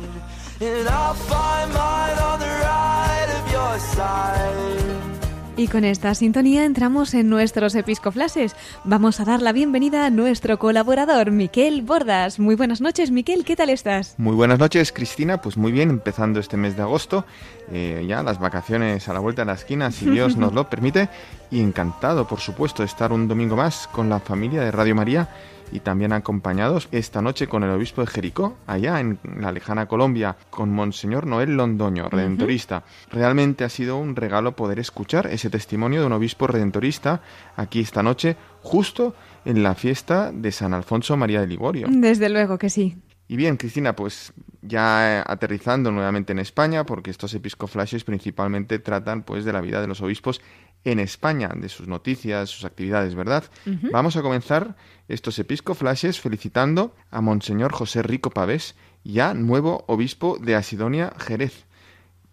Y 5.57 5.67
con 5.67 5.83
esta 5.85 6.13
sintonía 6.13 6.65
entramos 6.65 7.15
en 7.15 7.29
nuestros 7.29 7.73
episcoflases. 7.73 8.55
Vamos 8.83 9.19
a 9.19 9.25
dar 9.25 9.41
la 9.41 9.53
bienvenida 9.53 10.05
a 10.05 10.11
nuestro 10.11 10.59
colaborador, 10.59 11.31
Miquel 11.31 11.81
Bordas. 11.81 12.39
Muy 12.39 12.53
buenas 12.53 12.79
noches, 12.79 13.09
Miquel, 13.09 13.43
¿qué 13.43 13.55
tal 13.55 13.71
estás? 13.71 14.13
Muy 14.19 14.35
buenas 14.35 14.59
noches, 14.59 14.91
Cristina. 14.91 15.41
Pues 15.41 15.57
muy 15.57 15.71
bien, 15.71 15.89
empezando 15.89 16.39
este 16.39 16.57
mes 16.57 16.75
de 16.75 16.83
agosto, 16.83 17.25
eh, 17.71 18.05
ya 18.07 18.21
las 18.21 18.39
vacaciones 18.39 19.09
a 19.09 19.13
la 19.13 19.19
vuelta 19.19 19.41
de 19.41 19.47
la 19.47 19.53
esquina, 19.53 19.89
si 19.89 20.11
Dios 20.11 20.37
nos 20.37 20.53
lo 20.53 20.69
permite. 20.69 21.09
Y 21.49 21.59
encantado, 21.59 22.27
por 22.27 22.39
supuesto, 22.39 22.83
de 22.83 22.87
estar 22.87 23.11
un 23.11 23.27
domingo 23.27 23.55
más 23.55 23.87
con 23.87 24.09
la 24.09 24.19
familia 24.19 24.61
de 24.61 24.69
Radio 24.69 24.93
María 24.93 25.27
y 25.71 25.79
también 25.79 26.13
acompañados 26.13 26.87
esta 26.91 27.21
noche 27.21 27.47
con 27.47 27.63
el 27.63 27.69
obispo 27.69 28.01
de 28.01 28.07
Jericó, 28.07 28.57
allá 28.67 28.99
en 28.99 29.19
la 29.39 29.51
lejana 29.51 29.87
Colombia, 29.87 30.37
con 30.49 30.71
Monseñor 30.71 31.25
Noel 31.25 31.55
Londoño, 31.55 32.09
redentorista. 32.09 32.83
Realmente 33.09 33.63
ha 33.63 33.69
sido 33.69 33.97
un 33.97 34.15
regalo 34.15 34.55
poder 34.55 34.79
escuchar 34.79 35.27
ese 35.27 35.49
testimonio 35.49 36.01
de 36.01 36.07
un 36.07 36.13
obispo 36.13 36.47
redentorista 36.47 37.21
aquí 37.55 37.81
esta 37.81 38.03
noche, 38.03 38.35
justo 38.61 39.15
en 39.45 39.63
la 39.63 39.75
fiesta 39.75 40.31
de 40.31 40.51
San 40.51 40.73
Alfonso 40.73 41.17
María 41.17 41.41
de 41.41 41.47
Ligorio. 41.47 41.87
Desde 41.89 42.29
luego 42.29 42.57
que 42.57 42.69
sí. 42.69 42.97
Y 43.27 43.37
bien, 43.37 43.55
Cristina, 43.55 43.95
pues 43.95 44.33
ya 44.61 45.21
aterrizando 45.21 45.89
nuevamente 45.89 46.33
en 46.33 46.39
España, 46.39 46.85
porque 46.85 47.11
estos 47.11 47.33
episcoflashes 47.33 48.03
principalmente 48.03 48.77
tratan 48.77 49.23
pues 49.23 49.45
de 49.45 49.53
la 49.53 49.61
vida 49.61 49.79
de 49.79 49.87
los 49.87 50.01
obispos 50.01 50.41
en 50.83 50.99
España, 50.99 51.49
de 51.55 51.69
sus 51.69 51.87
noticias, 51.87 52.49
sus 52.49 52.65
actividades, 52.65 53.15
¿verdad? 53.15 53.43
Vamos 53.91 54.15
a 54.15 54.21
comenzar 54.21 54.75
estos 55.07 55.37
episcoflashes 55.37 56.19
felicitando 56.19 56.95
a 57.11 57.21
Monseñor 57.21 57.71
José 57.71 58.01
Rico 58.01 58.31
Pavés, 58.31 58.75
ya 59.03 59.33
nuevo 59.33 59.83
obispo 59.87 60.37
de 60.39 60.55
Asidonia 60.55 61.13
Jerez. 61.19 61.65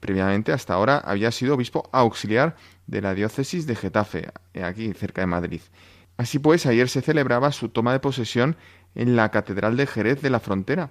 Previamente, 0.00 0.52
hasta 0.52 0.74
ahora, 0.74 0.98
había 0.98 1.30
sido 1.32 1.54
obispo 1.54 1.88
auxiliar 1.92 2.56
de 2.86 3.02
la 3.02 3.14
diócesis 3.14 3.66
de 3.66 3.76
Getafe, 3.76 4.30
aquí 4.62 4.92
cerca 4.94 5.22
de 5.22 5.26
Madrid. 5.26 5.60
Así 6.16 6.38
pues, 6.38 6.66
ayer 6.66 6.88
se 6.88 7.02
celebraba 7.02 7.52
su 7.52 7.68
toma 7.68 7.92
de 7.92 8.00
posesión 8.00 8.56
en 8.94 9.16
la 9.16 9.30
Catedral 9.30 9.76
de 9.76 9.86
Jerez 9.86 10.22
de 10.22 10.30
la 10.30 10.40
Frontera, 10.40 10.90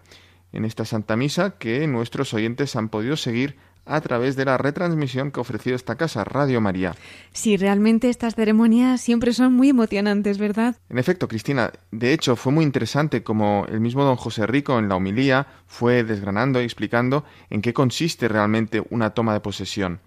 en 0.54 0.64
esta 0.64 0.86
Santa 0.86 1.16
Misa 1.16 1.58
que 1.58 1.88
nuestros 1.88 2.34
oyentes 2.34 2.76
han 2.76 2.90
podido 2.90 3.18
seguir 3.18 3.58
a 3.88 4.02
través 4.02 4.36
de 4.36 4.46
la 4.46 4.58
retransmisión 4.58 5.32
que 5.32 5.40
ha 5.40 5.42
ofrecido 5.42 5.76
esta 5.76 5.96
casa, 5.96 6.24
Radio 6.24 6.62
María. 6.62 6.96
Sí, 7.32 7.58
realmente 7.58 8.10
estas 8.10 8.36
ceremonias 8.36 9.02
siempre 9.02 9.34
son 9.34 9.54
muy 9.54 9.70
emocionantes, 9.70 10.38
¿verdad? 10.38 10.76
En 10.90 10.98
efecto, 10.98 11.28
Cristina, 11.28 11.72
de 11.92 12.14
hecho 12.14 12.36
fue 12.36 12.52
muy 12.52 12.64
interesante 12.64 13.24
como 13.24 13.66
el 13.70 13.80
mismo 13.80 14.04
don 14.04 14.16
José 14.16 14.46
Rico 14.48 14.78
en 14.80 14.90
la 14.90 14.96
homilía 14.96 15.48
fue 15.66 16.04
desgranando 16.04 16.62
y 16.62 16.66
explicando 16.66 17.26
en 17.50 17.62
qué 17.62 17.74
consiste 17.74 18.28
realmente 18.28 18.84
una 18.90 19.12
toma 19.12 19.34
de 19.34 19.40
posesión. 19.40 20.00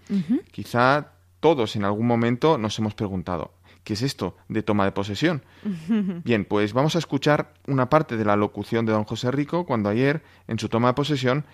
Quizá 0.51 1.13
todos 1.39 1.75
en 1.75 1.83
algún 1.83 2.07
momento 2.07 2.57
nos 2.57 2.77
hemos 2.79 2.93
preguntado, 2.93 3.53
¿qué 3.83 3.93
es 3.93 4.01
esto 4.03 4.37
de 4.47 4.61
toma 4.61 4.85
de 4.85 4.91
posesión? 4.91 5.43
Bien, 6.23 6.45
pues 6.45 6.73
vamos 6.73 6.95
a 6.95 6.99
escuchar 6.99 7.53
una 7.67 7.89
parte 7.89 8.17
de 8.17 8.25
la 8.25 8.35
locución 8.35 8.85
de 8.85 8.91
don 8.91 9.05
José 9.05 9.31
Rico 9.31 9.65
cuando 9.65 9.89
ayer, 9.89 10.21
en 10.47 10.59
su 10.59 10.69
toma 10.69 10.89
de 10.89 10.93
posesión, 10.93 11.45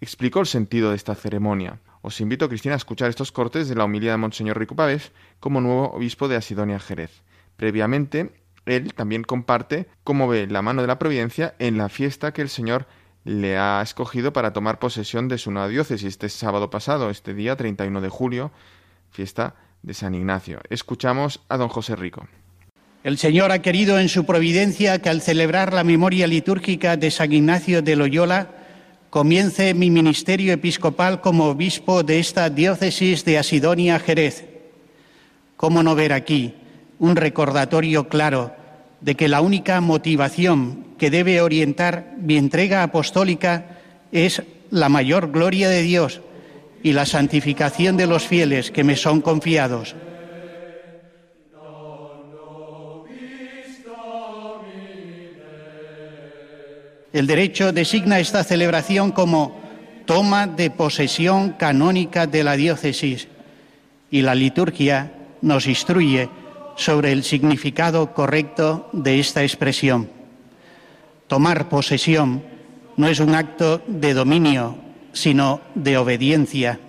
explicó 0.00 0.40
el 0.40 0.46
sentido 0.46 0.90
de 0.90 0.96
esta 0.96 1.14
ceremonia. 1.14 1.80
Os 2.02 2.20
invito, 2.20 2.48
Cristina, 2.48 2.74
a 2.74 2.76
escuchar 2.76 3.08
estos 3.08 3.32
cortes 3.32 3.68
de 3.68 3.74
la 3.74 3.84
homilía 3.84 4.10
de 4.10 4.18
Monseñor 4.18 4.58
Rico 4.58 4.76
Pavés 4.76 5.12
como 5.40 5.60
nuevo 5.60 5.90
obispo 5.92 6.28
de 6.28 6.36
Asidonia 6.36 6.78
Jerez. 6.78 7.22
Previamente, 7.56 8.32
él 8.66 8.94
también 8.94 9.22
comparte 9.22 9.88
cómo 10.04 10.28
ve 10.28 10.46
la 10.46 10.62
mano 10.62 10.82
de 10.82 10.88
la 10.88 10.98
providencia 10.98 11.54
en 11.58 11.78
la 11.78 11.88
fiesta 11.88 12.32
que 12.32 12.42
el 12.42 12.48
Señor 12.48 12.86
le 13.24 13.56
ha 13.56 13.80
escogido 13.82 14.32
para 14.32 14.52
tomar 14.52 14.78
posesión 14.78 15.28
de 15.28 15.38
su 15.38 15.50
nueva 15.50 15.68
diócesis 15.68 16.08
este 16.08 16.28
sábado 16.28 16.70
pasado, 16.70 17.10
este 17.10 17.32
día 17.32 17.56
31 17.56 18.00
de 18.00 18.08
julio, 18.08 18.52
fiesta 19.10 19.54
de 19.82 19.94
San 19.94 20.14
Ignacio. 20.14 20.60
Escuchamos 20.68 21.40
a 21.48 21.56
don 21.56 21.68
José 21.68 21.96
Rico. 21.96 22.26
El 23.02 23.18
Señor 23.18 23.52
ha 23.52 23.60
querido 23.60 23.98
en 23.98 24.08
su 24.08 24.24
providencia 24.24 24.98
que 25.00 25.10
al 25.10 25.20
celebrar 25.20 25.74
la 25.74 25.84
memoria 25.84 26.26
litúrgica 26.26 26.96
de 26.96 27.10
San 27.10 27.32
Ignacio 27.32 27.82
de 27.82 27.96
Loyola, 27.96 28.63
comience 29.14 29.74
mi 29.74 29.90
ministerio 29.90 30.52
episcopal 30.52 31.20
como 31.20 31.44
obispo 31.44 32.02
de 32.02 32.18
esta 32.18 32.50
diócesis 32.50 33.24
de 33.24 33.38
Asidonia 33.38 34.00
Jerez. 34.00 34.44
¿Cómo 35.56 35.84
no 35.84 35.94
ver 35.94 36.12
aquí 36.12 36.54
un 36.98 37.14
recordatorio 37.14 38.08
claro 38.08 38.50
de 39.00 39.14
que 39.14 39.28
la 39.28 39.40
única 39.40 39.80
motivación 39.80 40.84
que 40.98 41.10
debe 41.10 41.40
orientar 41.40 42.16
mi 42.18 42.36
entrega 42.36 42.82
apostólica 42.82 43.78
es 44.10 44.42
la 44.72 44.88
mayor 44.88 45.30
gloria 45.30 45.68
de 45.68 45.82
Dios 45.82 46.20
y 46.82 46.92
la 46.92 47.06
santificación 47.06 47.96
de 47.96 48.08
los 48.08 48.26
fieles 48.26 48.72
que 48.72 48.82
me 48.82 48.96
son 48.96 49.20
confiados? 49.20 49.94
El 57.14 57.28
derecho 57.28 57.72
designa 57.72 58.18
esta 58.18 58.42
celebración 58.42 59.12
como 59.12 59.54
toma 60.04 60.48
de 60.48 60.68
posesión 60.70 61.50
canónica 61.50 62.26
de 62.26 62.42
la 62.42 62.56
diócesis 62.56 63.28
y 64.10 64.22
la 64.22 64.34
liturgia 64.34 65.12
nos 65.40 65.68
instruye 65.68 66.28
sobre 66.74 67.12
el 67.12 67.22
significado 67.22 68.12
correcto 68.12 68.90
de 68.92 69.20
esta 69.20 69.44
expresión. 69.44 70.10
Tomar 71.28 71.68
posesión 71.68 72.42
no 72.96 73.06
es 73.06 73.20
un 73.20 73.36
acto 73.36 73.80
de 73.86 74.12
dominio, 74.12 74.76
sino 75.12 75.60
de 75.76 75.96
obediencia. 75.96 76.80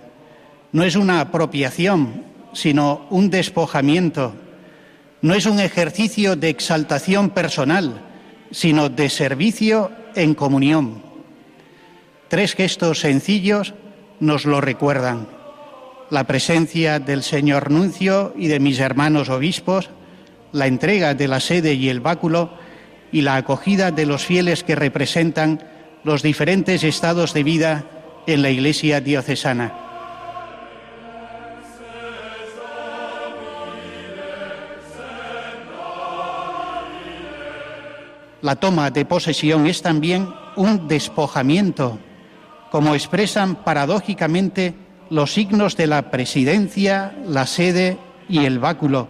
No 0.72 0.82
es 0.82 0.96
una 0.96 1.20
apropiación, 1.20 2.24
sino 2.52 3.06
un 3.10 3.30
despojamiento. 3.30 4.34
No 5.22 5.34
es 5.34 5.46
un 5.46 5.60
ejercicio 5.60 6.34
de 6.34 6.48
exaltación 6.48 7.30
personal, 7.30 8.00
sino 8.50 8.88
de 8.88 9.08
servicio 9.08 9.92
en 10.16 10.34
comunión. 10.34 11.02
Tres 12.28 12.54
gestos 12.54 13.00
sencillos 13.00 13.74
nos 14.18 14.44
lo 14.44 14.60
recuerdan. 14.60 15.28
La 16.10 16.24
presencia 16.24 16.98
del 16.98 17.22
señor 17.22 17.70
nuncio 17.70 18.32
y 18.36 18.48
de 18.48 18.60
mis 18.60 18.80
hermanos 18.80 19.28
obispos, 19.28 19.90
la 20.52 20.66
entrega 20.66 21.14
de 21.14 21.28
la 21.28 21.40
sede 21.40 21.74
y 21.74 21.88
el 21.88 22.00
báculo 22.00 22.50
y 23.12 23.22
la 23.22 23.36
acogida 23.36 23.90
de 23.90 24.06
los 24.06 24.24
fieles 24.24 24.64
que 24.64 24.74
representan 24.74 25.62
los 26.04 26.22
diferentes 26.22 26.82
estados 26.84 27.34
de 27.34 27.42
vida 27.42 27.84
en 28.26 28.42
la 28.42 28.50
Iglesia 28.50 29.00
diocesana. 29.00 29.85
La 38.46 38.54
toma 38.54 38.92
de 38.92 39.04
posesión 39.04 39.66
es 39.66 39.82
también 39.82 40.32
un 40.54 40.86
despojamiento, 40.86 41.98
como 42.70 42.94
expresan 42.94 43.56
paradójicamente 43.56 44.72
los 45.10 45.34
signos 45.34 45.76
de 45.76 45.88
la 45.88 46.12
presidencia, 46.12 47.12
la 47.26 47.44
sede 47.44 47.98
y 48.28 48.44
el 48.44 48.60
báculo, 48.60 49.08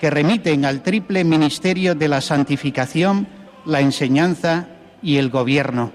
que 0.00 0.10
remiten 0.10 0.64
al 0.64 0.82
triple 0.82 1.22
ministerio 1.22 1.94
de 1.94 2.08
la 2.08 2.20
santificación, 2.20 3.28
la 3.64 3.80
enseñanza 3.80 4.66
y 5.04 5.18
el 5.18 5.30
gobierno. 5.30 5.92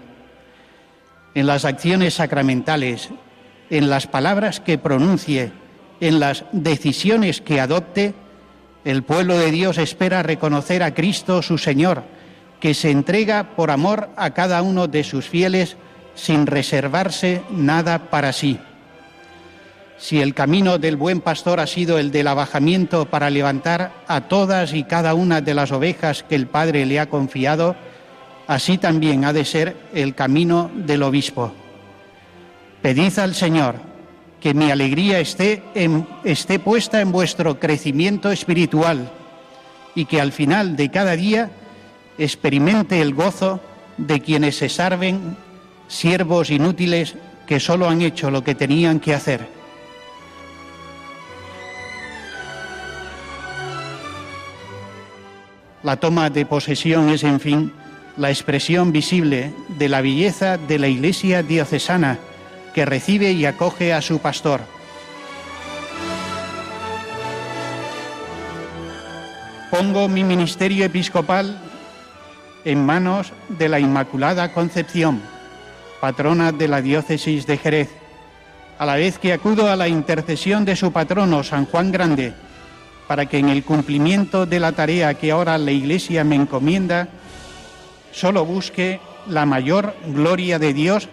En 1.36 1.48
las 1.48 1.66
acciones 1.66 2.14
sacramentales, 2.14 3.10
en 3.70 3.90
las 3.90 4.08
palabras 4.08 4.62
que 4.62 4.78
pronuncie, 4.78 5.52
en 6.00 6.22
las 6.22 6.46
decisiones 6.54 7.42
que 7.42 7.60
adopte, 7.60 8.14
el 8.86 9.04
pueblo 9.04 9.38
de 9.38 9.52
Dios 9.52 9.78
espera 9.78 10.24
reconocer 10.24 10.82
a 10.82 10.94
Cristo 10.94 11.42
su 11.42 11.58
Señor, 11.58 12.04
que 12.60 12.74
se 12.74 12.92
entrega 12.92 13.56
por 13.56 13.72
amor 13.72 14.10
a 14.16 14.32
cada 14.32 14.62
uno 14.62 14.88
de 14.88 15.04
sus 15.04 15.28
fieles 15.28 15.78
sin 16.16 16.46
reservarse 16.46 17.42
nada 17.50 18.10
para 18.10 18.34
sí. 18.34 18.60
Si 19.98 20.22
el 20.22 20.34
camino 20.34 20.78
del 20.78 20.96
buen 20.96 21.20
pastor 21.20 21.60
ha 21.60 21.68
sido 21.68 21.98
el 21.98 22.12
del 22.12 22.28
abajamiento 22.28 23.06
para 23.06 23.30
levantar 23.30 23.92
a 24.08 24.22
todas 24.22 24.74
y 24.74 24.84
cada 24.84 25.14
una 25.14 25.42
de 25.42 25.54
las 25.54 25.72
ovejas 25.72 26.24
que 26.24 26.36
el 26.36 26.48
Padre 26.48 26.86
le 26.86 27.00
ha 27.00 27.10
confiado, 27.10 27.76
así 28.48 28.78
también 28.78 29.26
ha 29.26 29.34
de 29.34 29.44
ser 29.44 29.76
el 29.94 30.16
camino 30.16 30.72
del 30.74 31.04
obispo. 31.04 31.52
Pedid 32.82 33.20
al 33.20 33.36
Señor 33.36 33.76
que 34.40 34.54
mi 34.54 34.72
alegría 34.72 35.20
esté, 35.20 35.64
esté 36.24 36.60
puesta 36.60 37.02
en 37.02 37.12
vuestro 37.12 37.60
crecimiento 37.60 38.32
espiritual 38.32 39.12
y 39.96 40.06
que 40.06 40.22
al 40.22 40.32
final 40.32 40.78
de 40.78 40.90
cada 40.90 41.18
día 41.18 41.52
experimente 42.20 43.02
el 43.02 43.14
gozo 43.14 43.62
de 43.98 44.20
quienes 44.20 44.58
se 44.58 44.70
salven, 44.70 45.38
siervos 45.88 46.52
inútiles 46.52 47.16
que 47.48 47.60
solo 47.60 47.90
han 47.90 48.02
hecho 48.02 48.30
lo 48.30 48.44
que 48.44 48.54
tenían 48.54 49.00
que 49.00 49.16
hacer. 49.16 49.48
La 55.82 55.96
toma 55.96 56.30
de 56.30 56.46
posesión 56.46 57.10
es, 57.10 57.24
en 57.24 57.40
fin, 57.40 57.72
la 58.18 58.30
expresión 58.30 58.92
visible 58.92 59.54
de 59.78 59.88
la 59.88 60.02
belleza 60.02 60.58
de 60.58 60.78
la 60.78 60.90
Iglesia 60.90 61.42
diocesana 61.42 62.20
que 62.74 62.86
recibe 62.86 63.32
y 63.32 63.46
acoge 63.46 63.94
a 63.94 64.02
su 64.02 64.20
pastor. 64.20 64.60
Pongo 69.72 70.10
mi 70.10 70.26
ministerio 70.26 70.84
episcopal 70.84 71.69
en 72.66 72.86
manos 72.86 73.32
de 73.50 73.70
la 73.70 73.80
Inmaculada 73.80 74.54
Concepción, 74.54 75.22
patrona 76.02 76.52
de 76.52 76.68
la 76.68 76.82
diócesis 76.82 77.46
de 77.46 77.58
Jerez, 77.58 77.90
a 78.78 78.86
la 78.86 78.96
vez 78.96 79.20
que 79.20 79.34
acudo 79.34 79.70
a 79.70 79.76
la 79.76 79.88
intercesión 79.88 80.66
de 80.66 80.76
su 80.76 80.92
patrono, 80.92 81.44
San 81.44 81.66
Juan 81.66 81.92
Grande, 81.92 82.34
para 83.08 83.26
que 83.26 83.38
en 83.38 83.50
el 83.50 83.64
cumplimiento 83.64 84.46
de 84.46 84.60
la 84.60 84.72
tarea 84.72 85.14
que 85.16 85.32
ahora 85.32 85.58
la 85.58 85.72
Iglesia 85.72 86.24
me 86.24 86.36
encomienda, 86.36 87.08
solo 88.12 88.46
busque 88.46 89.00
la 89.28 89.46
mayor 89.46 89.96
gloria 90.08 90.60
de 90.60 90.74
Dios 90.74 91.10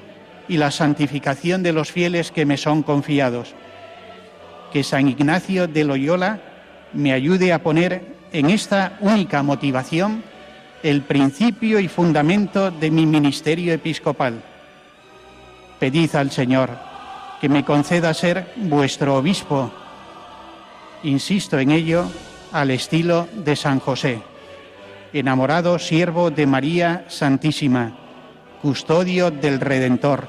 y 0.49 0.59
la 0.59 0.71
santificación 0.71 1.63
de 1.63 1.73
los 1.73 1.91
fieles 1.91 2.31
que 2.31 2.47
me 2.47 2.57
son 2.57 2.83
confiados. 2.83 3.55
Que 4.73 4.85
San 4.85 5.09
Ignacio 5.09 5.67
de 5.67 5.85
Loyola 5.85 6.41
me 6.93 7.13
ayude 7.13 7.53
a 7.53 7.63
poner 7.63 8.17
en 8.33 8.51
esta 8.51 8.97
única 9.01 9.43
motivación 9.43 10.23
el 10.83 11.03
principio 11.03 11.81
y 11.81 11.89
fundamento 11.89 12.71
de 12.71 12.91
mi 12.91 13.07
ministerio 13.07 13.73
episcopal. 13.73 14.43
Pedid 15.79 16.15
al 16.15 16.31
Señor 16.31 16.71
que 17.41 17.49
me 17.49 17.65
conceda 17.65 18.15
ser 18.15 18.53
vuestro 18.57 19.17
obispo. 19.17 19.71
Insisto 21.03 21.59
en 21.59 21.71
ello 21.71 22.07
al 22.53 22.71
estilo 22.71 23.29
de 23.45 23.57
San 23.57 23.81
José, 23.81 24.21
enamorado 25.13 25.79
siervo 25.79 26.31
de 26.31 26.47
María 26.47 27.05
Santísima, 27.09 27.97
custodio 28.63 29.31
del 29.31 29.61
Redentor, 29.61 30.29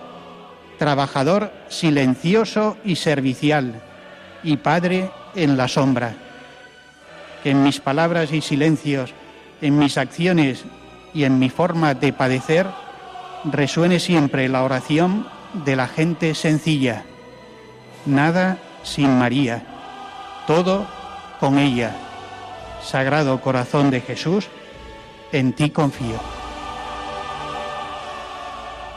trabajador 0.78 1.52
silencioso 1.70 2.78
y 2.84 2.96
servicial, 2.96 3.82
y 4.44 4.58
padre 4.58 5.10
en 5.36 5.58
la 5.58 5.68
sombra. 5.68 6.14
Que 7.44 7.52
en 7.52 7.64
mis 7.64 7.80
palabras 7.80 8.34
y 8.34 8.42
silencios, 8.42 9.14
en 9.62 9.78
mis 9.78 9.98
acciones 9.98 10.66
y 11.14 11.24
en 11.24 11.40
mi 11.40 11.50
forma 11.50 11.94
de 11.94 12.14
padecer, 12.14 12.68
resuene 13.46 14.00
siempre 14.00 14.48
la 14.50 14.64
oración 14.64 15.28
de 15.66 15.76
la 15.76 15.88
gente 15.88 16.36
sencilla. 16.36 17.04
Nada 18.06 18.58
sin 18.84 19.18
María, 19.18 19.64
todo 20.46 20.88
con 21.40 21.58
ella. 21.58 21.96
Sagrado 22.84 23.42
Corazón 23.42 23.90
de 23.90 24.02
Jesús, 24.02 24.48
en 25.32 25.54
ti 25.54 25.70
confío. 25.70 26.20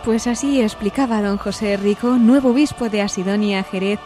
Pues 0.04 0.26
así 0.26 0.62
explicaba 0.62 1.20
don 1.20 1.36
José 1.36 1.76
Rico, 1.76 2.12
nuevo 2.12 2.50
obispo 2.50 2.88
de 2.88 3.02
Asidonia 3.02 3.62
Jerez, 3.64 3.98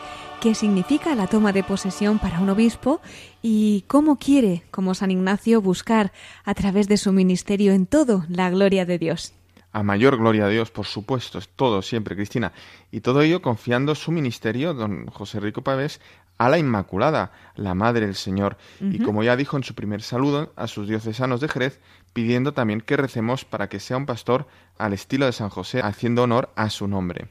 qué 0.45 0.55
significa 0.55 1.14
la 1.14 1.26
toma 1.26 1.55
de 1.55 1.64
posesión 1.64 2.18
para 2.18 2.38
un 2.38 2.51
obispo 2.51 3.01
y 3.40 3.82
cómo 3.88 4.18
quiere, 4.18 4.62
como 4.70 4.92
San 4.92 5.11
Ignacio, 5.11 5.62
buscar 5.62 6.12
a 6.45 6.53
través 6.53 6.86
de 6.86 6.99
su 6.99 7.12
ministerio 7.12 7.72
en 7.72 7.86
todo 7.86 8.26
la 8.28 8.51
gloria 8.51 8.84
de 8.84 8.99
Dios. 8.99 9.32
A 9.72 9.82
mayor 9.82 10.18
gloria 10.18 10.45
a 10.45 10.51
Dios, 10.51 10.70
por 10.70 10.84
supuesto, 10.84 11.38
es 11.38 11.49
todo 11.49 11.80
siempre, 11.80 12.14
Cristina. 12.14 12.53
Y 12.92 13.01
todo 13.01 13.22
ello 13.22 13.40
confiando 13.40 13.95
su 13.95 14.12
ministerio, 14.12 14.74
don 14.74 15.07
José 15.07 15.40
Rico 15.40 15.62
Pavés, 15.62 15.99
a 16.36 16.51
la 16.51 16.59
Inmaculada, 16.59 17.32
la 17.55 17.74
Madre 17.74 18.07
del 18.07 18.14
Señor. 18.14 18.59
Y 18.80 18.99
como 18.99 19.22
ya 19.22 19.36
dijo 19.36 19.57
en 19.57 19.64
su 19.64 19.74
primer 19.74 20.03
saludo 20.03 20.53
a 20.57 20.66
sus 20.66 20.88
diocesanos 20.88 21.40
de 21.40 21.49
Jerez, 21.49 21.80
pidiendo 22.12 22.53
también 22.53 22.80
que 22.80 22.97
recemos 22.97 23.45
para 23.45 23.68
que 23.68 23.80
sea 23.80 23.97
un 23.97 24.07
pastor 24.07 24.47
al 24.78 24.92
estilo 24.92 25.26
de 25.26 25.32
San 25.32 25.49
José, 25.49 25.80
haciendo 25.82 26.22
honor 26.22 26.51
a 26.57 26.70
su 26.70 26.88
nombre. 26.88 27.28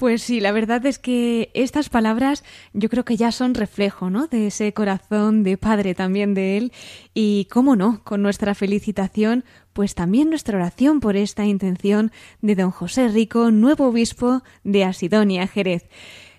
Pues 0.00 0.22
sí, 0.22 0.40
la 0.40 0.50
verdad 0.50 0.86
es 0.86 0.98
que 0.98 1.50
estas 1.52 1.90
palabras 1.90 2.42
yo 2.72 2.88
creo 2.88 3.04
que 3.04 3.18
ya 3.18 3.32
son 3.32 3.54
reflejo, 3.54 4.08
¿no? 4.08 4.28
De 4.28 4.46
ese 4.46 4.72
corazón 4.72 5.42
de 5.42 5.58
padre 5.58 5.94
también 5.94 6.32
de 6.32 6.56
él 6.56 6.72
y 7.12 7.48
cómo 7.52 7.76
no, 7.76 8.02
con 8.02 8.22
nuestra 8.22 8.54
felicitación, 8.54 9.44
pues 9.74 9.94
también 9.94 10.30
nuestra 10.30 10.56
oración 10.56 11.00
por 11.00 11.16
esta 11.16 11.44
intención 11.44 12.12
de 12.40 12.54
don 12.54 12.70
José 12.70 13.08
Rico, 13.08 13.50
nuevo 13.50 13.88
obispo 13.88 14.42
de 14.64 14.84
Asidonia, 14.84 15.46
Jerez. 15.46 15.84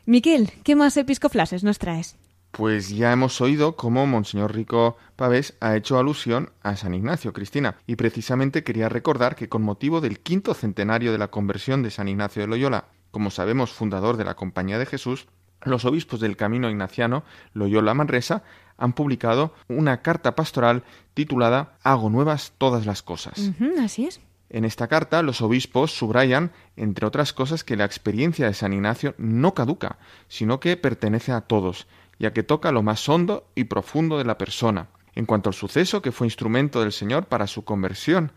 Miquel, 0.07 0.49
¿qué 0.63 0.75
más 0.75 0.97
episcoflases 0.97 1.63
nos 1.63 1.77
traes? 1.77 2.15
Pues 2.49 2.89
ya 2.89 3.13
hemos 3.13 3.41
oído 3.41 3.75
cómo 3.75 4.07
Monseñor 4.07 4.55
Rico 4.55 4.97
Pavés 5.15 5.55
ha 5.59 5.75
hecho 5.75 5.99
alusión 5.99 6.49
a 6.63 6.75
San 6.77 6.95
Ignacio, 6.95 7.31
Cristina, 7.31 7.75
y 7.85 7.95
precisamente 7.95 8.63
quería 8.63 8.89
recordar 8.89 9.35
que 9.35 9.49
con 9.49 9.61
motivo 9.61 10.01
del 10.01 10.19
quinto 10.19 10.55
centenario 10.55 11.11
de 11.11 11.19
la 11.19 11.29
conversión 11.29 11.83
de 11.83 11.91
San 11.91 12.07
Ignacio 12.07 12.41
de 12.41 12.47
Loyola, 12.47 12.87
como 13.11 13.29
sabemos 13.29 13.71
fundador 13.71 14.17
de 14.17 14.25
la 14.25 14.35
Compañía 14.35 14.79
de 14.79 14.85
Jesús, 14.85 15.27
los 15.63 15.85
obispos 15.85 16.19
del 16.19 16.37
Camino 16.37 16.69
Ignaciano, 16.69 17.23
Loyola 17.53 17.93
Manresa, 17.93 18.43
han 18.77 18.93
publicado 18.93 19.53
una 19.67 20.01
carta 20.01 20.35
pastoral 20.35 20.83
titulada 21.13 21.77
Hago 21.83 22.09
nuevas 22.09 22.53
todas 22.57 22.85
las 22.85 23.03
cosas. 23.03 23.51
así 23.79 24.05
es. 24.05 24.21
En 24.49 24.65
esta 24.65 24.87
carta 24.87 25.21
los 25.21 25.41
obispos 25.41 25.95
subrayan, 25.95 26.51
entre 26.75 27.05
otras 27.05 27.31
cosas, 27.31 27.63
que 27.63 27.77
la 27.77 27.85
experiencia 27.85 28.47
de 28.47 28.53
San 28.53 28.73
Ignacio 28.73 29.15
no 29.17 29.53
caduca, 29.53 29.97
sino 30.27 30.59
que 30.59 30.75
pertenece 30.75 31.31
a 31.31 31.41
todos, 31.41 31.87
ya 32.19 32.33
que 32.33 32.43
toca 32.43 32.71
lo 32.71 32.83
más 32.83 33.07
hondo 33.07 33.47
y 33.55 33.65
profundo 33.65 34.17
de 34.17 34.25
la 34.25 34.37
persona. 34.37 34.87
En 35.15 35.25
cuanto 35.25 35.49
al 35.49 35.53
suceso 35.53 36.01
que 36.01 36.11
fue 36.11 36.27
instrumento 36.27 36.81
del 36.81 36.91
Señor 36.91 37.27
para 37.27 37.47
su 37.47 37.63
conversión, 37.63 38.33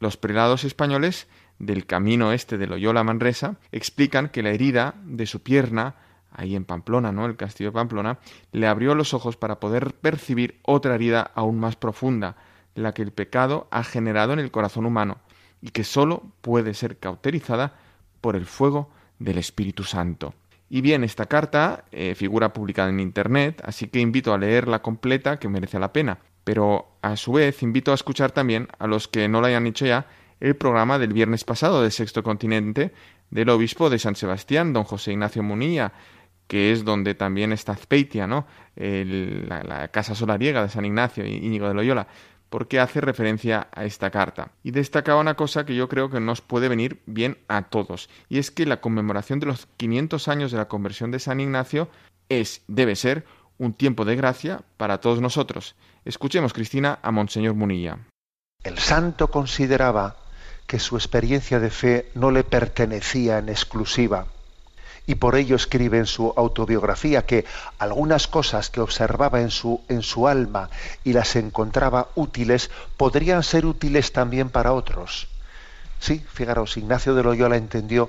los 0.00 0.16
prelados 0.16 0.64
españoles 0.64 1.28
del 1.62 1.86
camino 1.86 2.32
este 2.32 2.58
de 2.58 2.66
Loyola 2.66 3.04
Manresa 3.04 3.54
explican 3.70 4.28
que 4.28 4.42
la 4.42 4.50
herida 4.50 4.96
de 5.04 5.26
su 5.26 5.44
pierna, 5.44 5.94
ahí 6.32 6.56
en 6.56 6.64
Pamplona, 6.64 7.12
¿no? 7.12 7.24
El 7.24 7.36
castillo 7.36 7.70
de 7.70 7.74
Pamplona, 7.74 8.18
le 8.50 8.66
abrió 8.66 8.96
los 8.96 9.14
ojos 9.14 9.36
para 9.36 9.60
poder 9.60 9.94
percibir 9.94 10.58
otra 10.62 10.96
herida 10.96 11.30
aún 11.36 11.60
más 11.60 11.76
profunda, 11.76 12.36
la 12.74 12.92
que 12.92 13.02
el 13.02 13.12
pecado 13.12 13.68
ha 13.70 13.84
generado 13.84 14.32
en 14.32 14.40
el 14.40 14.50
corazón 14.50 14.86
humano 14.86 15.18
y 15.60 15.68
que 15.68 15.84
sólo 15.84 16.24
puede 16.40 16.74
ser 16.74 16.98
cauterizada 16.98 17.74
por 18.20 18.34
el 18.34 18.46
fuego 18.46 18.90
del 19.20 19.38
Espíritu 19.38 19.84
Santo. 19.84 20.34
Y 20.68 20.80
bien, 20.80 21.04
esta 21.04 21.26
carta 21.26 21.84
eh, 21.92 22.16
figura 22.16 22.52
publicada 22.52 22.88
en 22.88 22.98
Internet, 22.98 23.62
así 23.64 23.86
que 23.86 24.00
invito 24.00 24.34
a 24.34 24.38
leerla 24.38 24.82
completa, 24.82 25.38
que 25.38 25.48
merece 25.48 25.78
la 25.78 25.92
pena. 25.92 26.18
Pero 26.42 26.96
a 27.02 27.14
su 27.16 27.34
vez 27.34 27.62
invito 27.62 27.92
a 27.92 27.94
escuchar 27.94 28.32
también 28.32 28.66
a 28.80 28.88
los 28.88 29.06
que 29.06 29.28
no 29.28 29.40
lo 29.40 29.46
hayan 29.46 29.68
hecho 29.68 29.86
ya 29.86 30.06
el 30.42 30.56
programa 30.56 30.98
del 30.98 31.12
viernes 31.12 31.44
pasado 31.44 31.82
del 31.82 31.92
Sexto 31.92 32.24
Continente 32.24 32.92
del 33.30 33.48
obispo 33.48 33.88
de 33.88 34.00
San 34.00 34.16
Sebastián, 34.16 34.72
don 34.72 34.82
José 34.82 35.12
Ignacio 35.12 35.42
Munilla, 35.44 35.92
que 36.48 36.72
es 36.72 36.84
donde 36.84 37.14
también 37.14 37.52
está 37.52 37.72
Azpeitia, 37.72 38.26
¿no? 38.26 38.46
la, 38.74 39.62
la, 39.62 39.88
casa 39.88 40.16
solariega 40.16 40.62
de 40.62 40.68
San 40.68 40.84
Ignacio 40.84 41.24
y 41.24 41.36
Íñigo 41.36 41.68
de 41.68 41.74
Loyola 41.74 42.08
porque 42.50 42.80
hace 42.80 43.00
referencia 43.00 43.68
a 43.72 43.86
esta 43.86 44.10
carta. 44.10 44.50
Y 44.62 44.72
destacaba 44.72 45.20
una 45.20 45.36
cosa 45.36 45.64
que 45.64 45.74
yo 45.74 45.88
creo 45.88 46.10
que 46.10 46.20
nos 46.20 46.42
puede 46.42 46.68
venir 46.68 47.00
bien 47.06 47.38
a 47.48 47.62
todos, 47.62 48.10
y 48.28 48.38
es 48.38 48.50
que 48.50 48.66
la 48.66 48.82
conmemoración 48.82 49.40
de 49.40 49.46
los 49.46 49.66
500 49.78 50.28
años 50.28 50.52
de 50.52 50.58
la 50.58 50.68
conversión 50.68 51.10
de 51.12 51.20
San 51.20 51.40
Ignacio 51.40 51.88
es, 52.28 52.62
debe 52.66 52.96
ser, 52.96 53.24
un 53.56 53.72
tiempo 53.72 54.04
de 54.04 54.16
gracia 54.16 54.60
para 54.76 55.00
todos 55.00 55.22
nosotros. 55.22 55.76
Escuchemos, 56.04 56.52
Cristina, 56.52 56.98
a 57.00 57.10
Monseñor 57.10 57.54
Munilla. 57.54 58.00
El 58.64 58.78
santo 58.78 59.28
consideraba 59.28 60.21
que 60.72 60.78
su 60.78 60.96
experiencia 60.96 61.60
de 61.60 61.68
fe 61.68 62.06
no 62.14 62.30
le 62.30 62.44
pertenecía 62.44 63.36
en 63.36 63.50
exclusiva 63.50 64.24
y 65.06 65.16
por 65.16 65.36
ello 65.36 65.54
escribe 65.54 65.98
en 65.98 66.06
su 66.06 66.32
autobiografía 66.34 67.26
que 67.26 67.44
algunas 67.78 68.26
cosas 68.26 68.70
que 68.70 68.80
observaba 68.80 69.42
en 69.42 69.50
su, 69.50 69.82
en 69.90 70.00
su 70.00 70.26
alma 70.26 70.70
y 71.04 71.12
las 71.12 71.36
encontraba 71.36 72.08
útiles 72.14 72.70
podrían 72.96 73.42
ser 73.42 73.66
útiles 73.66 74.12
también 74.12 74.48
para 74.48 74.72
otros. 74.72 75.28
Sí, 76.00 76.24
fijaros, 76.32 76.78
Ignacio 76.78 77.14
de 77.14 77.22
Loyola 77.22 77.58
entendió 77.58 78.08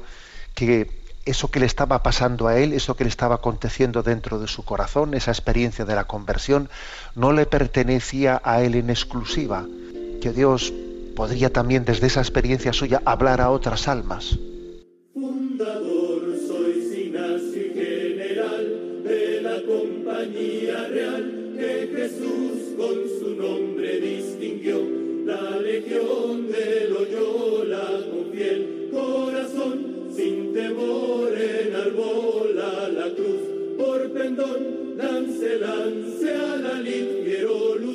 que 0.56 0.90
eso 1.26 1.52
que 1.52 1.60
le 1.60 1.66
estaba 1.66 2.02
pasando 2.02 2.48
a 2.48 2.58
él, 2.58 2.72
eso 2.72 2.96
que 2.96 3.04
le 3.04 3.10
estaba 3.10 3.36
aconteciendo 3.36 4.04
dentro 4.04 4.40
de 4.40 4.48
su 4.48 4.64
corazón, 4.64 5.16
esa 5.16 5.32
experiencia 5.32 5.84
de 5.84 5.96
la 5.96 6.06
conversión, 6.06 6.70
no 7.14 7.34
le 7.34 7.46
pertenecía 7.46 8.42
a 8.42 8.62
él 8.62 8.76
en 8.76 8.90
exclusiva, 8.90 9.66
que 10.22 10.32
Dios 10.32 10.72
podría 11.16 11.52
también 11.52 11.86
desde 11.86 12.08
esa 12.08 12.22
experiencia 12.22 12.74
suya 12.74 13.02
hablar 13.06 13.42
a 13.42 13.50
otras 13.50 13.88
almas. 13.88 14.38
real 20.88 21.54
que 21.58 21.90
Jesús 21.96 22.76
con 22.78 22.98
su 23.20 23.36
nombre 23.36 24.00
distinguió. 24.00 24.82
La 25.26 25.58
legión 25.60 26.48
de 26.52 26.90
Loyola 26.90 27.88
con 28.10 28.32
fiel 28.32 28.90
corazón, 28.92 30.10
sin 30.16 30.54
temor 30.54 31.34
enarbola 31.34 32.90
la 32.90 33.10
cruz. 33.16 33.42
Por 33.78 34.12
pendón, 34.12 34.98
lance, 34.98 35.60
lance 35.60 36.36
a 36.36 36.58
la 36.58 36.82
luz 36.82 37.93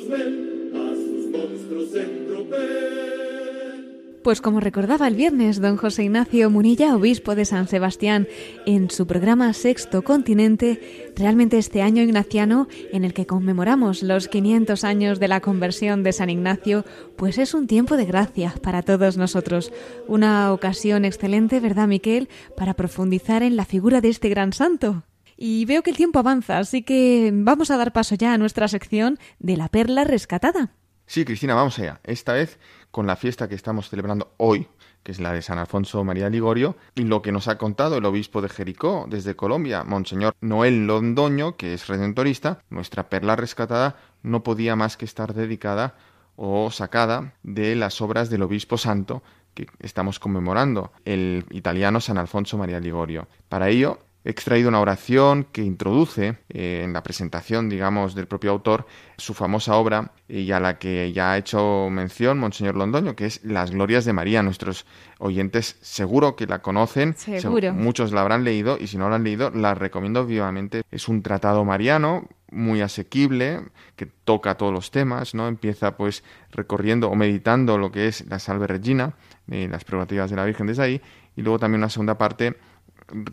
Pues 4.23 4.41
como 4.41 4.59
recordaba 4.59 5.07
el 5.07 5.15
viernes 5.15 5.61
don 5.61 5.77
José 5.77 6.03
Ignacio 6.03 6.49
Munilla, 6.49 6.93
obispo 6.93 7.35
de 7.35 7.45
San 7.45 7.69
Sebastián, 7.69 8.27
en 8.65 8.89
su 8.89 9.07
programa 9.07 9.53
Sexto 9.53 10.03
Continente, 10.03 11.13
realmente 11.15 11.57
este 11.57 11.81
año 11.81 12.03
ignaciano 12.03 12.67
en 12.91 13.05
el 13.05 13.13
que 13.13 13.25
conmemoramos 13.25 14.03
los 14.03 14.27
500 14.27 14.83
años 14.83 15.19
de 15.21 15.29
la 15.29 15.39
conversión 15.39 16.03
de 16.03 16.11
San 16.11 16.29
Ignacio, 16.29 16.83
pues 17.15 17.37
es 17.37 17.53
un 17.53 17.65
tiempo 17.65 17.95
de 17.95 18.05
gracia 18.05 18.53
para 18.61 18.81
todos 18.81 19.15
nosotros. 19.15 19.71
Una 20.05 20.51
ocasión 20.51 21.05
excelente, 21.05 21.61
¿verdad, 21.61 21.87
Miquel?, 21.87 22.27
para 22.57 22.73
profundizar 22.73 23.41
en 23.41 23.55
la 23.55 23.63
figura 23.63 24.01
de 24.01 24.09
este 24.09 24.27
gran 24.27 24.51
santo. 24.51 25.03
Y 25.37 25.63
veo 25.63 25.81
que 25.81 25.91
el 25.91 25.97
tiempo 25.97 26.19
avanza, 26.19 26.57
así 26.57 26.83
que 26.83 27.31
vamos 27.33 27.71
a 27.71 27.77
dar 27.77 27.93
paso 27.93 28.15
ya 28.15 28.33
a 28.33 28.37
nuestra 28.37 28.67
sección 28.67 29.17
de 29.39 29.55
la 29.55 29.69
perla 29.69 30.03
rescatada. 30.03 30.73
Sí, 31.09 31.25
Cristina, 31.25 31.55
vamos 31.55 31.79
allá. 31.79 32.01
Esta 32.03 32.33
vez 32.33 32.59
con 32.91 33.07
la 33.07 33.15
fiesta 33.15 33.47
que 33.47 33.55
estamos 33.55 33.89
celebrando 33.89 34.33
hoy, 34.37 34.67
que 35.03 35.11
es 35.11 35.19
la 35.19 35.33
de 35.33 35.41
San 35.41 35.57
Alfonso 35.57 36.03
María 36.03 36.29
Ligorio, 36.29 36.75
y 36.95 37.03
lo 37.03 37.21
que 37.21 37.31
nos 37.31 37.47
ha 37.47 37.57
contado 37.57 37.97
el 37.97 38.05
obispo 38.05 38.41
de 38.41 38.49
Jericó 38.49 39.05
desde 39.09 39.35
Colombia, 39.35 39.83
Monseñor 39.83 40.35
Noel 40.41 40.87
Londoño, 40.87 41.55
que 41.55 41.73
es 41.73 41.87
redentorista, 41.87 42.61
nuestra 42.69 43.09
perla 43.09 43.35
rescatada 43.35 43.97
no 44.23 44.43
podía 44.43 44.75
más 44.75 44.97
que 44.97 45.05
estar 45.05 45.33
dedicada 45.33 45.95
o 46.35 46.71
sacada 46.71 47.33
de 47.43 47.75
las 47.75 48.01
obras 48.01 48.29
del 48.29 48.43
obispo 48.43 48.77
santo 48.77 49.21
que 49.53 49.67
estamos 49.79 50.19
conmemorando, 50.19 50.91
el 51.05 51.45
italiano 51.51 51.99
San 52.01 52.17
Alfonso 52.17 52.57
María 52.57 52.79
Ligorio. 52.79 53.27
Para 53.49 53.69
ello 53.69 53.99
He 54.25 54.29
extraído 54.31 54.67
una 54.67 54.81
oración 54.81 55.45
que 55.49 55.63
introduce 55.63 56.37
eh, 56.49 56.81
en 56.83 56.91
la 56.91 57.03
presentación, 57.03 57.69
digamos, 57.69 58.15
del 58.15 58.27
propio 58.27 58.51
autor 58.51 58.85
su 59.17 59.33
famosa 59.33 59.75
obra 59.75 60.11
y 60.27 60.51
a 60.51 60.59
la 60.59 60.77
que 60.77 61.13
ya 61.13 61.31
ha 61.31 61.37
hecho 61.37 61.87
mención 61.89 62.37
Monseñor 62.37 62.75
Londoño, 62.75 63.15
que 63.15 63.25
es 63.25 63.43
Las 63.45 63.71
Glorias 63.71 64.03
de 64.03 64.11
María. 64.11 64.43
Nuestros 64.43 64.85
oyentes 65.19 65.77
seguro 65.81 66.35
que 66.35 66.47
la 66.47 66.61
conocen, 66.61 67.15
seguro. 67.15 67.73
muchos 67.73 68.11
la 68.11 68.19
habrán 68.19 68.43
leído 68.43 68.77
y 68.77 68.87
si 68.87 68.97
no 68.97 69.09
la 69.09 69.15
han 69.15 69.23
leído, 69.23 69.51
la 69.51 69.73
recomiendo 69.73 70.25
vivamente. 70.25 70.83
Es 70.91 71.07
un 71.07 71.23
tratado 71.23 71.63
mariano 71.63 72.27
muy 72.51 72.81
asequible, 72.81 73.61
que 73.95 74.05
toca 74.05 74.55
todos 74.55 74.73
los 74.73 74.91
temas, 74.91 75.33
¿no? 75.33 75.47
Empieza 75.47 75.95
pues 75.95 76.23
recorriendo 76.51 77.09
o 77.09 77.15
meditando 77.15 77.77
lo 77.77 77.91
que 77.91 78.07
es 78.07 78.25
la 78.27 78.39
Salve 78.39 78.67
Regina, 78.67 79.13
eh, 79.49 79.67
las 79.69 79.85
prerrogativas 79.85 80.29
de 80.29 80.35
la 80.35 80.45
Virgen 80.45 80.67
desde 80.67 80.83
ahí, 80.83 81.01
y 81.35 81.41
luego 81.41 81.59
también 81.59 81.79
una 81.79 81.89
segunda 81.89 82.17
parte 82.17 82.57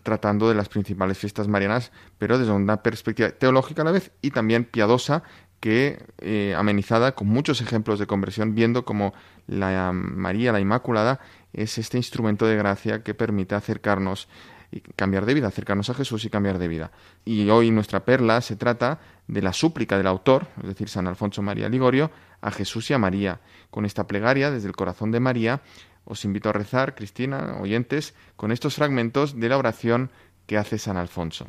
tratando 0.02 0.48
de 0.48 0.54
las 0.54 0.68
principales 0.68 1.18
fiestas 1.18 1.48
marianas, 1.48 1.92
pero 2.18 2.38
desde 2.38 2.52
una 2.52 2.82
perspectiva 2.82 3.30
teológica 3.30 3.82
a 3.82 3.84
la 3.84 3.92
vez 3.92 4.10
y 4.22 4.30
también 4.30 4.64
piadosa, 4.64 5.22
que 5.60 6.04
eh, 6.18 6.54
amenizada 6.56 7.14
con 7.14 7.28
muchos 7.28 7.60
ejemplos 7.60 7.98
de 7.98 8.06
conversión, 8.06 8.54
viendo 8.54 8.84
como 8.84 9.14
la 9.46 9.92
María, 9.92 10.52
la 10.52 10.60
Inmaculada, 10.60 11.20
es 11.52 11.78
este 11.78 11.96
instrumento 11.96 12.46
de 12.46 12.56
gracia 12.56 13.02
que 13.02 13.14
permite 13.14 13.54
acercarnos 13.54 14.28
y 14.70 14.80
cambiar 14.80 15.24
de 15.26 15.34
vida, 15.34 15.48
acercarnos 15.48 15.88
a 15.90 15.94
Jesús 15.94 16.24
y 16.24 16.30
cambiar 16.30 16.58
de 16.58 16.68
vida. 16.68 16.90
Y 17.24 17.48
hoy 17.50 17.70
nuestra 17.70 18.04
perla 18.04 18.40
se 18.40 18.56
trata 18.56 19.00
de 19.26 19.42
la 19.42 19.52
súplica 19.52 19.96
del 19.96 20.06
autor, 20.06 20.46
es 20.60 20.68
decir, 20.68 20.88
San 20.88 21.06
Alfonso 21.06 21.42
María 21.42 21.68
Ligorio, 21.68 22.10
a 22.40 22.50
Jesús 22.50 22.90
y 22.90 22.94
a 22.94 22.98
María, 22.98 23.40
con 23.70 23.84
esta 23.84 24.06
plegaria 24.06 24.50
desde 24.50 24.68
el 24.68 24.76
corazón 24.76 25.10
de 25.10 25.20
María, 25.20 25.62
os 26.04 26.24
invito 26.24 26.48
a 26.48 26.52
rezar, 26.52 26.94
Cristina, 26.94 27.58
oyentes, 27.60 28.14
con 28.36 28.52
estos 28.52 28.76
fragmentos 28.76 29.38
de 29.38 29.48
la 29.48 29.58
oración 29.58 30.10
que 30.46 30.56
hace 30.56 30.78
San 30.78 30.96
Alfonso. 30.96 31.46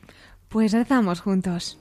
Pues 0.49 0.71
rezamos 0.71 1.21
juntos. 1.21 1.79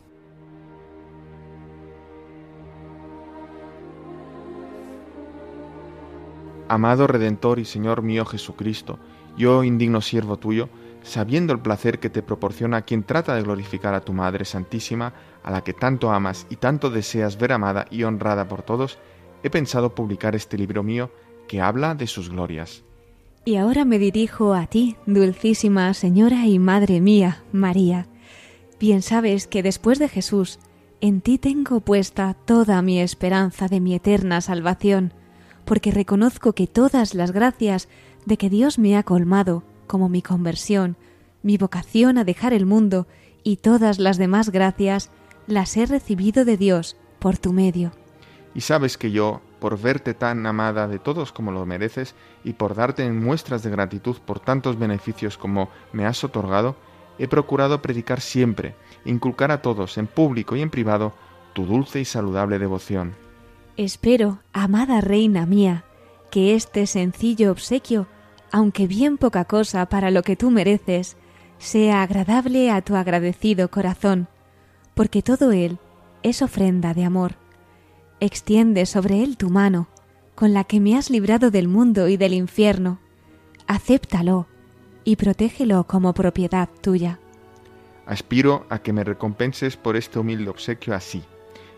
Amado 6.68 7.06
Redentor 7.06 7.60
y 7.60 7.64
Señor 7.64 8.02
mío 8.02 8.24
Jesucristo, 8.26 8.98
yo 9.36 9.62
indigno 9.62 10.00
siervo 10.00 10.36
tuyo, 10.36 10.68
sabiendo 11.02 11.52
el 11.52 11.60
placer 11.60 12.00
que 12.00 12.10
te 12.10 12.22
proporciona 12.22 12.82
quien 12.82 13.04
trata 13.04 13.36
de 13.36 13.42
glorificar 13.42 13.94
a 13.94 14.00
tu 14.00 14.12
Madre 14.12 14.44
Santísima, 14.44 15.12
a 15.46 15.50
la 15.52 15.62
que 15.62 15.72
tanto 15.72 16.10
amas 16.10 16.46
y 16.50 16.56
tanto 16.56 16.90
deseas 16.90 17.38
ver 17.38 17.52
amada 17.52 17.86
y 17.90 18.02
honrada 18.02 18.48
por 18.48 18.62
todos, 18.62 18.98
he 19.44 19.48
pensado 19.48 19.94
publicar 19.94 20.34
este 20.34 20.58
libro 20.58 20.82
mío 20.82 21.10
que 21.46 21.60
habla 21.60 21.94
de 21.94 22.08
sus 22.08 22.30
glorias. 22.30 22.82
Y 23.44 23.54
ahora 23.56 23.84
me 23.84 24.00
dirijo 24.00 24.54
a 24.54 24.66
ti, 24.66 24.96
dulcísima 25.06 25.94
Señora 25.94 26.46
y 26.46 26.58
Madre 26.58 27.00
mía, 27.00 27.44
María. 27.52 28.08
Bien 28.80 29.02
sabes 29.02 29.46
que 29.46 29.62
después 29.62 30.00
de 30.00 30.08
Jesús, 30.08 30.58
en 31.00 31.20
ti 31.20 31.38
tengo 31.38 31.78
puesta 31.78 32.34
toda 32.34 32.82
mi 32.82 33.00
esperanza 33.00 33.68
de 33.68 33.80
mi 33.80 33.94
eterna 33.94 34.40
salvación, 34.40 35.12
porque 35.64 35.92
reconozco 35.92 36.54
que 36.54 36.66
todas 36.66 37.14
las 37.14 37.30
gracias 37.30 37.88
de 38.24 38.36
que 38.36 38.50
Dios 38.50 38.80
me 38.80 38.96
ha 38.96 39.04
colmado, 39.04 39.62
como 39.86 40.08
mi 40.08 40.22
conversión, 40.22 40.96
mi 41.44 41.56
vocación 41.56 42.18
a 42.18 42.24
dejar 42.24 42.52
el 42.52 42.66
mundo 42.66 43.06
y 43.44 43.58
todas 43.58 44.00
las 44.00 44.16
demás 44.16 44.50
gracias, 44.50 45.12
las 45.46 45.76
he 45.76 45.86
recibido 45.86 46.44
de 46.44 46.56
Dios 46.56 46.96
por 47.18 47.38
tu 47.38 47.52
medio. 47.52 47.92
Y 48.54 48.62
sabes 48.62 48.96
que 48.96 49.10
yo, 49.10 49.40
por 49.60 49.78
verte 49.80 50.14
tan 50.14 50.46
amada 50.46 50.88
de 50.88 50.98
todos 50.98 51.32
como 51.32 51.52
lo 51.52 51.66
mereces 51.66 52.14
y 52.44 52.54
por 52.54 52.74
darte 52.74 53.04
en 53.04 53.22
muestras 53.22 53.62
de 53.62 53.70
gratitud 53.70 54.16
por 54.24 54.40
tantos 54.40 54.78
beneficios 54.78 55.36
como 55.36 55.68
me 55.92 56.06
has 56.06 56.24
otorgado, 56.24 56.76
he 57.18 57.28
procurado 57.28 57.82
predicar 57.82 58.20
siempre, 58.20 58.74
inculcar 59.04 59.50
a 59.50 59.62
todos, 59.62 59.98
en 59.98 60.06
público 60.06 60.56
y 60.56 60.62
en 60.62 60.70
privado, 60.70 61.14
tu 61.52 61.64
dulce 61.66 62.00
y 62.00 62.04
saludable 62.04 62.58
devoción. 62.58 63.14
Espero, 63.76 64.38
amada 64.52 65.00
reina 65.00 65.46
mía, 65.46 65.84
que 66.30 66.54
este 66.54 66.86
sencillo 66.86 67.50
obsequio, 67.50 68.06
aunque 68.50 68.86
bien 68.86 69.18
poca 69.18 69.44
cosa 69.44 69.86
para 69.86 70.10
lo 70.10 70.22
que 70.22 70.36
tú 70.36 70.50
mereces, 70.50 71.16
sea 71.58 72.02
agradable 72.02 72.70
a 72.70 72.82
tu 72.82 72.96
agradecido 72.96 73.70
corazón, 73.70 74.28
porque 74.96 75.22
todo 75.22 75.52
él 75.52 75.78
es 76.24 76.42
ofrenda 76.42 76.92
de 76.92 77.04
amor 77.04 77.36
Extiende 78.18 78.86
sobre 78.86 79.22
él 79.22 79.36
tu 79.36 79.50
mano, 79.50 79.88
con 80.34 80.54
la 80.54 80.64
que 80.64 80.80
me 80.80 80.96
has 80.96 81.10
librado 81.10 81.50
del 81.50 81.68
mundo 81.68 82.08
y 82.08 82.16
del 82.16 82.32
infierno. 82.32 82.98
Acéptalo 83.66 84.46
y 85.04 85.16
protégelo 85.16 85.84
como 85.84 86.14
propiedad 86.14 86.70
tuya. 86.80 87.20
Aspiro 88.06 88.64
a 88.70 88.78
que 88.78 88.94
me 88.94 89.04
recompenses 89.04 89.76
por 89.76 89.96
este 89.96 90.18
humilde 90.18 90.48
obsequio 90.48 90.94
así, 90.94 91.22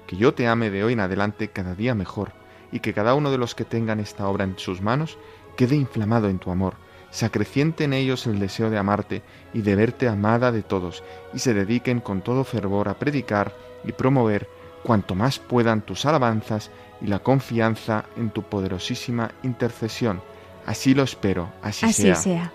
que 0.07 0.17
yo 0.17 0.33
te 0.33 0.47
ame 0.47 0.71
de 0.71 0.85
hoy 0.85 0.93
en 0.93 1.01
adelante 1.01 1.49
cada 1.49 1.75
día 1.75 1.97
mejor, 1.97 2.33
y 2.71 2.79
que 2.81 2.95
cada 2.95 3.15
uno 3.15 3.33
de 3.33 3.39
los 3.39 3.57
que 3.57 3.65
tengan 3.65 3.99
esta 3.99 4.29
obra 4.29 4.45
en 4.45 4.57
sus 4.59 4.81
manos 4.81 5.19
quede 5.57 5.75
inflamado 5.75 6.29
en 6.29 6.39
tu 6.39 6.53
amor, 6.53 6.75
se 7.11 7.27
acreciente 7.27 7.85
en 7.85 7.93
ellos 7.93 8.27
el 8.27 8.39
deseo 8.39 8.71
de 8.71 8.79
amarte 8.79 9.23
y 9.55 9.63
de 9.63 9.75
verte 9.75 10.09
amada 10.09 10.53
de 10.53 10.63
todos, 10.63 11.03
y 11.33 11.39
se 11.39 11.55
dediquen 11.55 12.01
con 12.01 12.23
todo 12.23 12.45
fervor 12.45 12.89
a 12.89 12.99
predicar 12.99 13.55
y 13.85 13.93
promover 13.93 14.49
cuanto 14.83 15.15
más 15.15 15.39
puedan 15.39 15.83
tus 15.83 16.07
alabanzas 16.07 16.71
y 17.01 17.07
la 17.07 17.21
confianza 17.21 18.05
en 18.17 18.31
tu 18.31 18.43
poderosísima 18.43 19.33
intercesión. 19.43 20.23
Así 20.67 20.95
lo 20.95 21.03
espero, 21.03 21.51
así, 21.63 21.87
así 21.87 22.15
sea. 22.15 22.53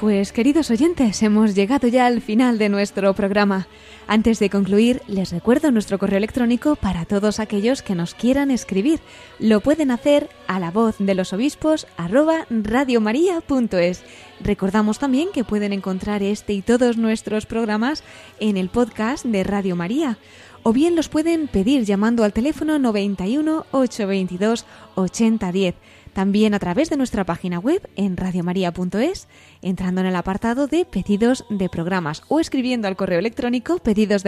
Pues 0.00 0.32
queridos 0.32 0.70
oyentes, 0.70 1.22
hemos 1.22 1.54
llegado 1.54 1.86
ya 1.86 2.06
al 2.06 2.22
final 2.22 2.56
de 2.56 2.70
nuestro 2.70 3.12
programa. 3.12 3.68
Antes 4.08 4.38
de 4.38 4.48
concluir, 4.48 5.02
les 5.06 5.30
recuerdo 5.30 5.70
nuestro 5.70 5.98
correo 5.98 6.16
electrónico 6.16 6.74
para 6.74 7.04
todos 7.04 7.38
aquellos 7.38 7.82
que 7.82 7.94
nos 7.94 8.14
quieran 8.14 8.50
escribir. 8.50 9.00
Lo 9.38 9.60
pueden 9.60 9.90
hacer 9.90 10.30
a 10.46 10.58
la 10.58 10.70
voz 10.70 10.96
de 10.98 11.14
los 11.14 11.34
obispos 11.34 11.86
arroba 11.98 12.46
radiomaria.es. 12.48 14.02
Recordamos 14.40 14.98
también 14.98 15.28
que 15.34 15.44
pueden 15.44 15.74
encontrar 15.74 16.22
este 16.22 16.54
y 16.54 16.62
todos 16.62 16.96
nuestros 16.96 17.44
programas 17.44 18.02
en 18.38 18.56
el 18.56 18.70
podcast 18.70 19.26
de 19.26 19.44
Radio 19.44 19.76
María 19.76 20.16
o 20.62 20.72
bien 20.72 20.96
los 20.96 21.08
pueden 21.08 21.48
pedir 21.48 21.84
llamando 21.84 22.24
al 22.24 22.32
teléfono 22.32 22.78
91 22.78 23.66
822 23.70 24.66
8010 24.94 25.74
también 26.12 26.54
a 26.54 26.58
través 26.58 26.90
de 26.90 26.96
nuestra 26.96 27.24
página 27.24 27.58
web 27.58 27.88
en 27.96 28.16
radiomaria.es, 28.16 29.28
entrando 29.62 30.00
en 30.00 30.06
el 30.06 30.16
apartado 30.16 30.66
de 30.66 30.84
pedidos 30.84 31.44
de 31.50 31.68
programas 31.68 32.22
o 32.28 32.40
escribiendo 32.40 32.88
al 32.88 32.96
correo 32.96 33.18
electrónico 33.18 33.78
pedidos 33.78 34.22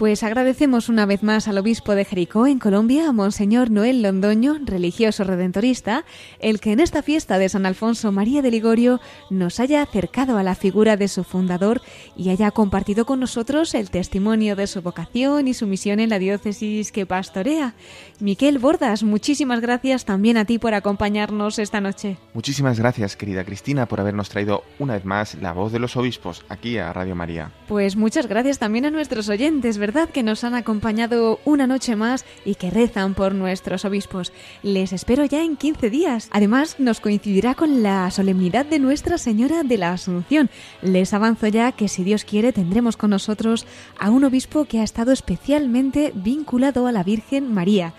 Pues 0.00 0.22
agradecemos 0.22 0.88
una 0.88 1.04
vez 1.04 1.22
más 1.22 1.46
al 1.46 1.58
obispo 1.58 1.94
de 1.94 2.06
Jericó 2.06 2.46
en 2.46 2.58
Colombia, 2.58 3.06
a 3.06 3.12
Monseñor 3.12 3.70
Noel 3.70 4.00
Londoño, 4.00 4.56
religioso 4.64 5.24
redentorista, 5.24 6.06
el 6.38 6.58
que 6.58 6.72
en 6.72 6.80
esta 6.80 7.02
fiesta 7.02 7.36
de 7.36 7.50
San 7.50 7.66
Alfonso 7.66 8.10
María 8.10 8.40
de 8.40 8.50
Ligorio 8.50 8.98
nos 9.28 9.60
haya 9.60 9.82
acercado 9.82 10.38
a 10.38 10.42
la 10.42 10.54
figura 10.54 10.96
de 10.96 11.06
su 11.06 11.22
fundador 11.22 11.82
y 12.16 12.30
haya 12.30 12.50
compartido 12.50 13.04
con 13.04 13.20
nosotros 13.20 13.74
el 13.74 13.90
testimonio 13.90 14.56
de 14.56 14.68
su 14.68 14.80
vocación 14.80 15.48
y 15.48 15.52
su 15.52 15.66
misión 15.66 16.00
en 16.00 16.08
la 16.08 16.18
diócesis 16.18 16.92
que 16.92 17.04
pastorea. 17.04 17.74
Miquel 18.20 18.58
Bordas, 18.58 19.02
muchísimas 19.02 19.60
gracias 19.60 20.06
también 20.06 20.38
a 20.38 20.46
ti 20.46 20.58
por 20.58 20.72
acompañarnos 20.72 21.58
esta 21.58 21.82
noche. 21.82 22.16
Muchísimas 22.32 22.78
gracias, 22.78 23.16
querida 23.16 23.44
Cristina, 23.44 23.84
por 23.84 24.00
habernos 24.00 24.30
traído 24.30 24.64
una 24.78 24.94
vez 24.94 25.04
más 25.04 25.34
la 25.42 25.52
voz 25.52 25.72
de 25.72 25.78
los 25.78 25.94
obispos 25.98 26.42
aquí 26.48 26.78
a 26.78 26.90
Radio 26.90 27.14
María. 27.14 27.52
Pues 27.68 27.96
muchas 27.96 28.28
gracias 28.28 28.58
también 28.58 28.86
a 28.86 28.90
nuestros 28.90 29.28
oyentes, 29.28 29.76
¿verdad? 29.76 29.89
Que 29.90 30.22
nos 30.22 30.44
han 30.44 30.54
acompañado 30.54 31.40
una 31.44 31.66
noche 31.66 31.96
más 31.96 32.24
y 32.44 32.54
que 32.54 32.70
rezan 32.70 33.14
por 33.14 33.34
nuestros 33.34 33.84
obispos. 33.84 34.32
Les 34.62 34.92
espero 34.92 35.24
ya 35.24 35.42
en 35.42 35.56
15 35.56 35.90
días. 35.90 36.28
Además, 36.30 36.76
nos 36.78 37.00
coincidirá 37.00 37.56
con 37.56 37.82
la 37.82 38.08
solemnidad 38.12 38.66
de 38.66 38.78
Nuestra 38.78 39.18
Señora 39.18 39.64
de 39.64 39.78
la 39.78 39.92
Asunción. 39.92 40.48
Les 40.80 41.12
avanzo 41.12 41.48
ya 41.48 41.72
que 41.72 41.88
si 41.88 42.04
Dios 42.04 42.24
quiere 42.24 42.52
tendremos 42.52 42.96
con 42.96 43.10
nosotros 43.10 43.66
a 43.98 44.10
un 44.10 44.22
obispo 44.22 44.64
que 44.64 44.78
ha 44.78 44.84
estado 44.84 45.10
especialmente 45.10 46.12
vinculado 46.14 46.86
a 46.86 46.92
la 46.92 47.02
Virgen 47.02 47.52
María. 47.52 47.92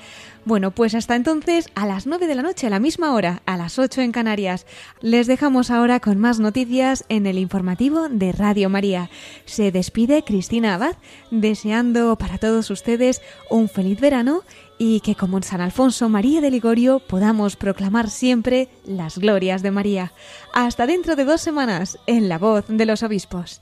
Bueno, 0.43 0.71
pues 0.71 0.95
hasta 0.95 1.15
entonces, 1.15 1.69
a 1.75 1.85
las 1.85 2.07
9 2.07 2.25
de 2.25 2.33
la 2.33 2.41
noche, 2.41 2.65
a 2.65 2.71
la 2.71 2.79
misma 2.79 3.13
hora, 3.13 3.43
a 3.45 3.57
las 3.57 3.77
8 3.77 4.01
en 4.01 4.11
Canarias. 4.11 4.65
Les 4.99 5.27
dejamos 5.27 5.69
ahora 5.69 5.99
con 5.99 6.17
más 6.17 6.39
noticias 6.39 7.05
en 7.09 7.27
el 7.27 7.37
informativo 7.37 8.09
de 8.09 8.31
Radio 8.31 8.67
María. 8.67 9.11
Se 9.45 9.71
despide 9.71 10.23
Cristina 10.23 10.73
Abad, 10.73 10.95
deseando 11.29 12.17
para 12.17 12.39
todos 12.39 12.71
ustedes 12.71 13.21
un 13.51 13.69
feliz 13.69 13.99
verano 13.99 14.41
y 14.79 15.01
que 15.01 15.13
como 15.13 15.37
en 15.37 15.43
San 15.43 15.61
Alfonso 15.61 16.09
María 16.09 16.41
de 16.41 16.49
Ligorio 16.49 16.99
podamos 17.07 17.55
proclamar 17.55 18.09
siempre 18.09 18.67
las 18.83 19.19
glorias 19.19 19.61
de 19.61 19.69
María. 19.69 20.11
Hasta 20.55 20.87
dentro 20.87 21.15
de 21.15 21.25
dos 21.25 21.41
semanas, 21.41 21.99
en 22.07 22.29
la 22.29 22.39
voz 22.39 22.65
de 22.67 22.87
los 22.87 23.03
obispos. 23.03 23.61